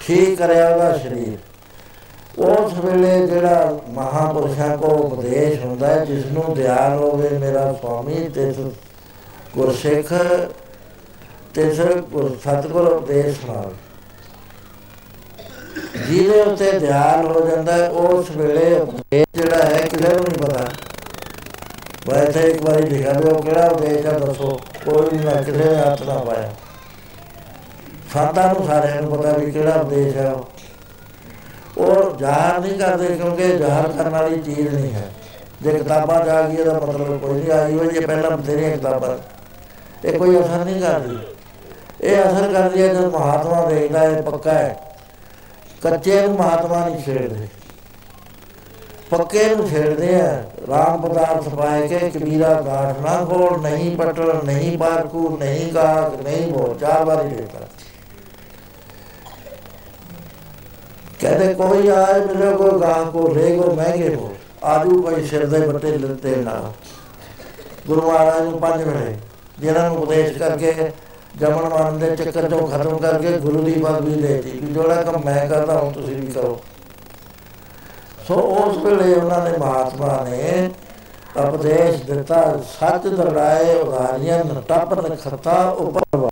[0.00, 1.38] ਠੀਕ ਕਰਿਆ ਉਹਦਾ ਸਰੀਰ।
[2.38, 8.52] ਉਸ ਵੇਲੇ ਜਿਹੜਾ ਮਹਾਪੁਰਸ਼ਾਂ ਕੋ ਉਪਦੇਸ਼ ਹੁੰਦਾ ਹੈ ਜਿਸ ਨੂੰ ਧਿਆਨ ਹੋਵੇ, ਮੇਰਾ ਸੁਆਮੀ ਤੇ
[9.54, 10.12] ਗੁਰਸਿੱਖ
[11.54, 11.64] ਤੇ
[12.10, 13.72] ਗੁਰ, ਸਤਿਗੁਰ ਉਪਦੇਸ਼ ਨਾਲ।
[16.08, 20.64] ਜਿਹਦੇ ਉੱਤੇ ਧਿਆਨ ਹੋ ਜਾਂਦਾ ਹੈ, ਉਸ ਵੇਲੇ ਉਪਦੇਸ਼ ਜਿਹੜਾ ਹੈ, ਕਿਸੇ ਨੂੰ ਨਹੀਂ ਪਤਾ।
[22.08, 25.76] ਵੈਸੇ ਇੱਕ ਵਾਰੀ ਲਿਖਿਆ ਵੀ ਉਹ ਕਿਹੜਾ ਉਪਦੇਸ਼ ਹੈ ਦੱਸੋ। ਕੋਈ ਨਹੀਂ ਨਾ ਕਿਸੇ ਨੇ
[25.76, 26.50] ਹੱਥ ਨਾ ਪਾਇਆ।
[28.12, 30.50] ਸਾਡਾ ਨੂੰ ਸਾਰਿਆਂ ਨੂੰ ਪਤਾ ਵੀ ਕਿਹੜਾ ਉਪਦੇਸ਼ ਹੈ ਉਹ।
[31.78, 35.10] ਔਰ ਜ਼ਾਹਰ ਨਹੀਂ ਕਰਦੇ ਕਿਉਂਕਿ ਜ਼ਾਹਰ ਕਰਨ ਵਾਲੀ ਚੀਜ਼ ਨਹੀਂ ਹੈ।
[35.62, 39.18] ਜੇ ਕਿਤਾਬਾਂ ਜਾ ਗਈ ਇਹਦਾ ਮਤਲਬ ਕੋਈ ਨਹੀਂ ਆਈ ਹੋਈ ਜੇ ਪਹਿਲਾਂ ਬਥੇਰੀਆਂ ਕਿਤਾਬਾਂ।
[40.08, 41.18] ਇਹ ਕੋਈ ਅਸਰ ਨਹੀਂ ਕਰਦੀ।
[42.00, 44.80] ਇਹ ਅਸਰ ਕਰਦੀ ਹੈ ਜਦ ਮਹਾਤਮਾ ਦੇਖਦਾ ਹੈ ਪੱਕਾ ਹੈ।
[45.82, 47.59] ਕੱਚੇ ਨੂੰ ਮਹਾਤਮਾ ਨਹੀਂ ਛੇੜਦੇ।
[49.10, 50.26] ਪੱਕੇ ਨੂੰ ਫੇਰਦੇ ਆ।
[50.68, 56.50] ਰਾਮ ਪਦਾਰਥ ਪਾਏ ਕੇ ਕਬੀਰਾ ਗਾਠ ਨਾ ਕੋੜ ਨਹੀਂ ਪਟਲ, ਨਹੀਂ ਬਾਰਕੂ, ਨਹੀਂ ਗਾਗ, ਨਹੀਂ
[56.52, 57.66] ਹੋ ਚਾਰ ਵਾਰੀ ਲੇਤਾ
[61.20, 64.30] ਕਹਿੰਦੇ, ਕੋਈ ਆਏ ਮੇਰੇ ਕੋ ਗਾਹ ਕੋ, ਲੈ ਕੋ ਮਹਿੰਗੇ ਹੋ।
[64.64, 66.60] ਆਜੂ ਕੋਈ ਸਿਰ ਦੇ ਬੱਟੇ ਲੱਤੇ ਨਾ
[67.86, 69.16] ਗੁਰੂ ਮਹਾਰਾਜ ਨੂੰ ਪੰਜ ਮਿਲੇ।
[69.58, 70.90] ਜਿਹਨਾਂ ਨੂੰ ਉਪਦੇਸ਼ ਕਰਕੇ
[71.36, 75.46] ਜਮਨ ਮਨ ਦੇ ਚੱਕਰ ਤੋਂ ਖਤਮ ਕਰਕੇ ਗੁਰੂ ਦੀ ਪਦਵੀ ਲੈਤੀ ਵੀ ਜਿਹੜਾ ਕੰਮ ਮੈਂ
[75.48, 76.60] ਕਰਦਾ ਹਾਂ ਤੁਸੀਂ ਵੀ ਕਰੋ।
[78.30, 80.70] ਸੋ ਉਸ ਵੇਲੇ ਉਹਨਾਂ ਨੇ ਮਹਾਤਮਾ ਨੇ
[81.36, 82.42] ਉਪਦੇਸ਼ ਦਿੱਤਾ,
[82.80, 86.28] ਸੱਚ ਦਰੜਾਏ ਉਦਾਰੀਆਂ ਟੱਪ ਨਖਤਾ ਉਪਰ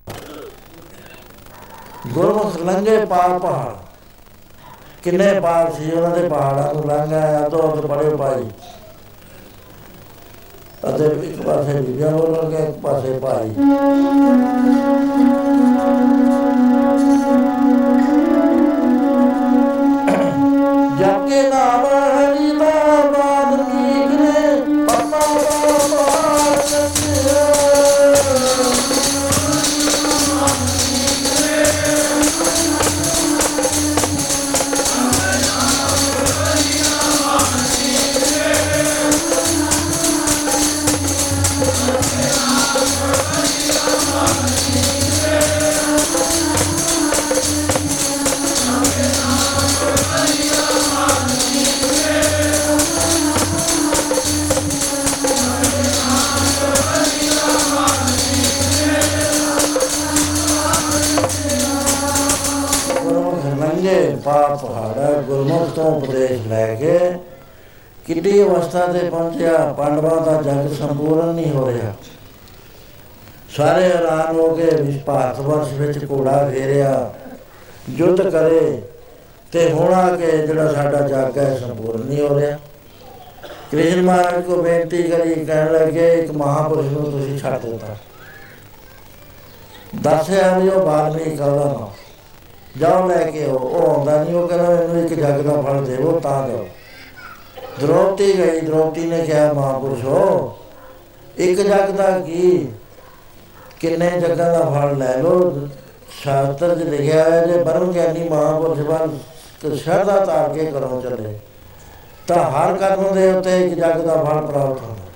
[2.12, 3.72] ਗੁਰਮੁਖ ਲੰਗੇ ਪਾਰ ਪਹਾੜ।
[5.02, 8.48] ਕਿੰਨੇ ਪਾਰ ਸੀ ਉਹਨਾਂ ਦੇ ਪਹਾੜਾਂ ਨੂੰ ਲੰਘ ਆਇਆ ਤੋਂ ਉਹ ਬੜੇ ਭਾਈ।
[10.88, 13.54] ਅਤੇ ਇੱਕ ਪਾਸੇ ਬੀਬੀਆਂ ਬੋਲਣ ਗਏ ਇੱਕ ਪਾਸੇ ਭਾਈ।
[21.30, 22.17] ਜਪ ਕੇ
[64.54, 66.98] ਪਹਾੜਾ, ਗੁਰਮੁਖ ਤੋਂ ਉਪਦੇਸ਼ ਲੈ ਕੇ
[68.06, 71.92] ਕਿੱਡੀ ਅਵਸਥਾ ਤੇ ਪਹੁੰਚਿਆ, ਪਾਂਡਵਾਂ ਦਾ ਜੰਗ ਸੰਪੂਰਨ ਨਹੀਂ ਹੋ ਰਿਹਾ।
[73.56, 77.10] ਸਾਰੇ ਹੈਰਾਨ ਹੋ ਕੇ ਵੀ ਭਾਰਤ ਵਰਸ਼ ਵਿੱਚ ਘੋੜਾ ਫੇਰਿਆ,
[77.90, 78.82] ਯੁੱਧ ਕਰੇ
[79.52, 82.58] ਤੇ ਹੁਣ ਆ ਕੇ ਜਿਹੜਾ ਸਾਡਾ ਜੱਗ ਹੈ ਸੰਪੂਰਨ ਨਹੀਂ ਹੋ ਰਿਹਾ।
[83.70, 87.96] ਕ੍ਰਿਸ਼ਨ ਮਹਾਰਾਜ ਕੋ ਬੇਨਤੀ ਕਰੀ, ਕਹਿਣ ਲੱਗੇ, ਇੱਕ ਮਹਾਪੁਰਸ਼ ਨੂੰ ਤੁਸੀਂ ਛੱਡ ਦਿੱਤਾ।
[90.02, 91.88] ਦੱਸਿਆ ਵੀ ਉਹ ਬਾਲਮੀਕ ਕਹਦਾ ਨਾ
[92.78, 96.18] ਜਾਓ ਲੈ ਕੇ ਆਓ, ਉਹ ਆਉਂਦਾ ਨਹੀਂ, ਉਹ ਕਹਿੰਦਾ ਮੈਨੂੰ ਇੱਕ ਜੱਗ ਦਾ ਫਲ ਦੇਵੋ,
[96.20, 96.66] ਤਾਂ ਦਿਓ।
[97.80, 100.56] ਦ੍ਰੋਪਤੀ ਗਈ ਦ੍ਰੋਪਤੀ ਨੇ ਕਿਹਾ, ਮਹਾਪੁਰਸ਼ੋ,
[101.38, 102.68] ਇੱਕ ਜੱਗ ਦਾ ਕੀ?
[103.80, 105.68] ਕਿੰਨੇ ਜੱਗਾਂ ਦਾ ਫਲ ਲੈ ਲਓ?
[106.12, 111.38] ਸ਼ਾਸਤਰ 'ਚ ਲਿਖਿਆ ਹੈ ਜੇ ਬਰਮ ਗਿਆਨੀ ਮਹਾਪੁਰਸ਼ ਵੱਲ ਸ਼ਰਧਾ ਧਾਰ ਕੇ ਕਰੋ ਚੱਲੇ,
[112.28, 115.06] ਤਾਂ ਹਰ ਕਰਮ ਦੇ ਉੱਤੇ ਇੱਕ ਜੱਗ ਦਾ ਫਲ ਪ੍ਰਾਪਤ ਹੁੰਦਾ।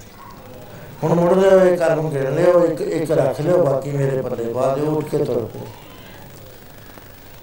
[1.02, 5.04] ਹੁਣ ਮੁੜਦੇ ਹੋਏ ਕਰਮ ਗਿਣ ਲਿਓ, ਇੱਕ ਇੱਕ ਰੱਖ ਲਿਓ, ਬਾਕੀ ਮੇਰੇ ਪੱਲੇ ਬਾਅਦ ਉੱਠ
[5.06, 5.60] ਕੇ ਤੁਰ ਪਏ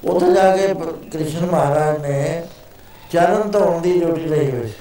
[0.03, 0.73] ਉੱਥੇ ਜਾ ਕੇ
[1.11, 2.43] ਕ੍ਰਿਸ਼ਨ ਮਹਾਰਾਜ ਨੇ
[3.11, 4.73] ਚਰਨ ਧੋਣ ਦੀ ਡਿਊਟੀ ਲਈ ਹੋਈ ਸੀ।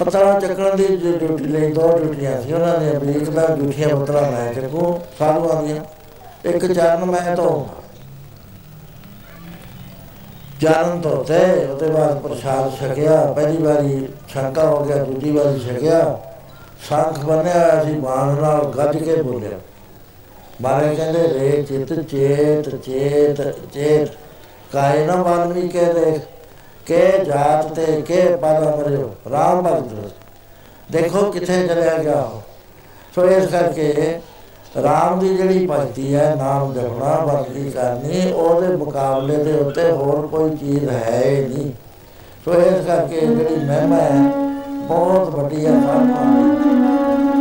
[0.00, 4.52] ਪਤਲਾ ਚੱਕਣ ਦੀ ਡਿਊਟੀ ਲਈ ਦੋ ਡਿਊਟੀਆਂ ਸੀ, ਉਹਨਾਂ ਨੇ ਅਮਰੀਕ ਦਾ ਜੂਠੀਆਂ ਪਤਲਾ ਮੈਂ
[4.54, 5.84] ਚੱਕੂ ਸਾਧੂਆਂ ਦੀਆਂ,
[6.44, 7.66] ਇੱਕ ਚਰਨ ਮੈਂ ਧੋ
[10.60, 16.18] ਚਰਨ ਧੋਤੇ, ਉਹਦੇ ਬਾਅਦ ਪ੍ਰਸ਼ਾਦ ਛਕਿਆ, ਪਹਿਲੀ ਵਾਰੀ ਛੰਕਾ ਹੋ ਗਿਆ, ਦੂਜੀ ਵਾਰੀ ਛਕਿਆ,
[16.88, 19.58] ਸੰਖ ਬੰਨਿਆ ਹੋਇਆ ਸੀ, ਬਾਣ ਨਾਲ ਗੱਜ ਕੇ ਬੋਲਿਆ।
[20.60, 23.40] ਮਾਰੇ ਕਹਿੰਦੇ ਰੇ ਚਿਤ ਚੇਤ ਚੇਤ
[23.72, 24.10] ਚੇਤ।
[24.72, 26.20] ਕਾਇ ਨਾ ਬਾਲਮੀ ਕੇ ਦੇਖ
[26.86, 32.40] ਕੇ ਜਾਤ ਤੇ ਕੇ ਪਦ ਮਰਿਓ ਰਾਮ ਭਗਤ ਦੇਖੋ ਕਿੱਥੇ ਚਲਿਆ ਗਿਆ ਉਹ।
[33.14, 34.20] ਸੋ ਇਸ ਕਰਕੇ
[34.82, 40.56] ਰਾਮ ਦੀ ਜਿਹੜੀ ਭਗਤੀ ਹੈ, ਨਾਮ ਜਪਣਾ, ਭਗਤੀ ਕਰਨੀ, ਉਹਦੇ ਮੁਕਾਬਲੇ ਦੇ ਉੱਤੇ ਹੋਰ ਕੋਈ
[40.56, 41.70] ਚੀਜ਼ ਹੈ ਹੀ ਨਹੀਂ।
[42.44, 44.22] ਸੋ ਇਸ ਕਰਕੇ ਜਿਹੜੀ ਮਹਿਮਾ ਹੈ,
[44.86, 47.31] ਬਹੁਤ ਵੱਡੀ ਹੈ ਪਰਮਾਤਮਾ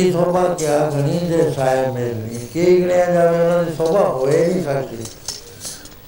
[0.00, 4.62] ਤਿੰਗੀ ਸੋਭਾ ਕਿਆ ਗਣੀ ਦੇ ਸਾਇ ਮੇਲਨੀ ਕੀ ਗਣਿਆ ਜਾਵੇ, ਉਹਨਾਂ ਦੀ ਸੋਭਾ ਹੋਏ ਨਹੀਂ
[4.64, 5.04] ਸਕਦੀ।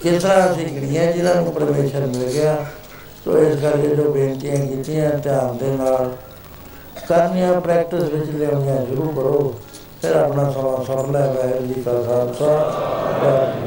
[0.02, 2.56] ਕਿਸ ਤਰ੍ਹਾਂ ਅਸੀਂ ਗਣੀਆਂ ਜਿਹਨਾਂ ਨੂੰ ਪਰਮੇਸ਼ਰ ਮਿਲ ਗਿਆ,
[3.24, 6.12] ਸੋ ਇਸ ਕਰਕੇ ਜੋ ਬੇਨਤੀਆਂ ਕੀਤੀਆਂ, ਧਿਆਨ ਦੇ ਨਾਲ
[7.09, 9.55] ਕਰਨੀਆਂ ਪ੍ਰੈਕਟਿਸ ਵਿੱਚ ਲਿਆਉਣੀਆਂ ਜ਼ਰੂਰ ਕਰੋ
[10.02, 13.61] ਫਿਰ ਆਪਣਾ ਸਮਾਂ ਸਫਲ ਹੈ ਵਾਹਿਗੁਰੂ ਜੀ ਕਾ ਖਾਲਸਾ।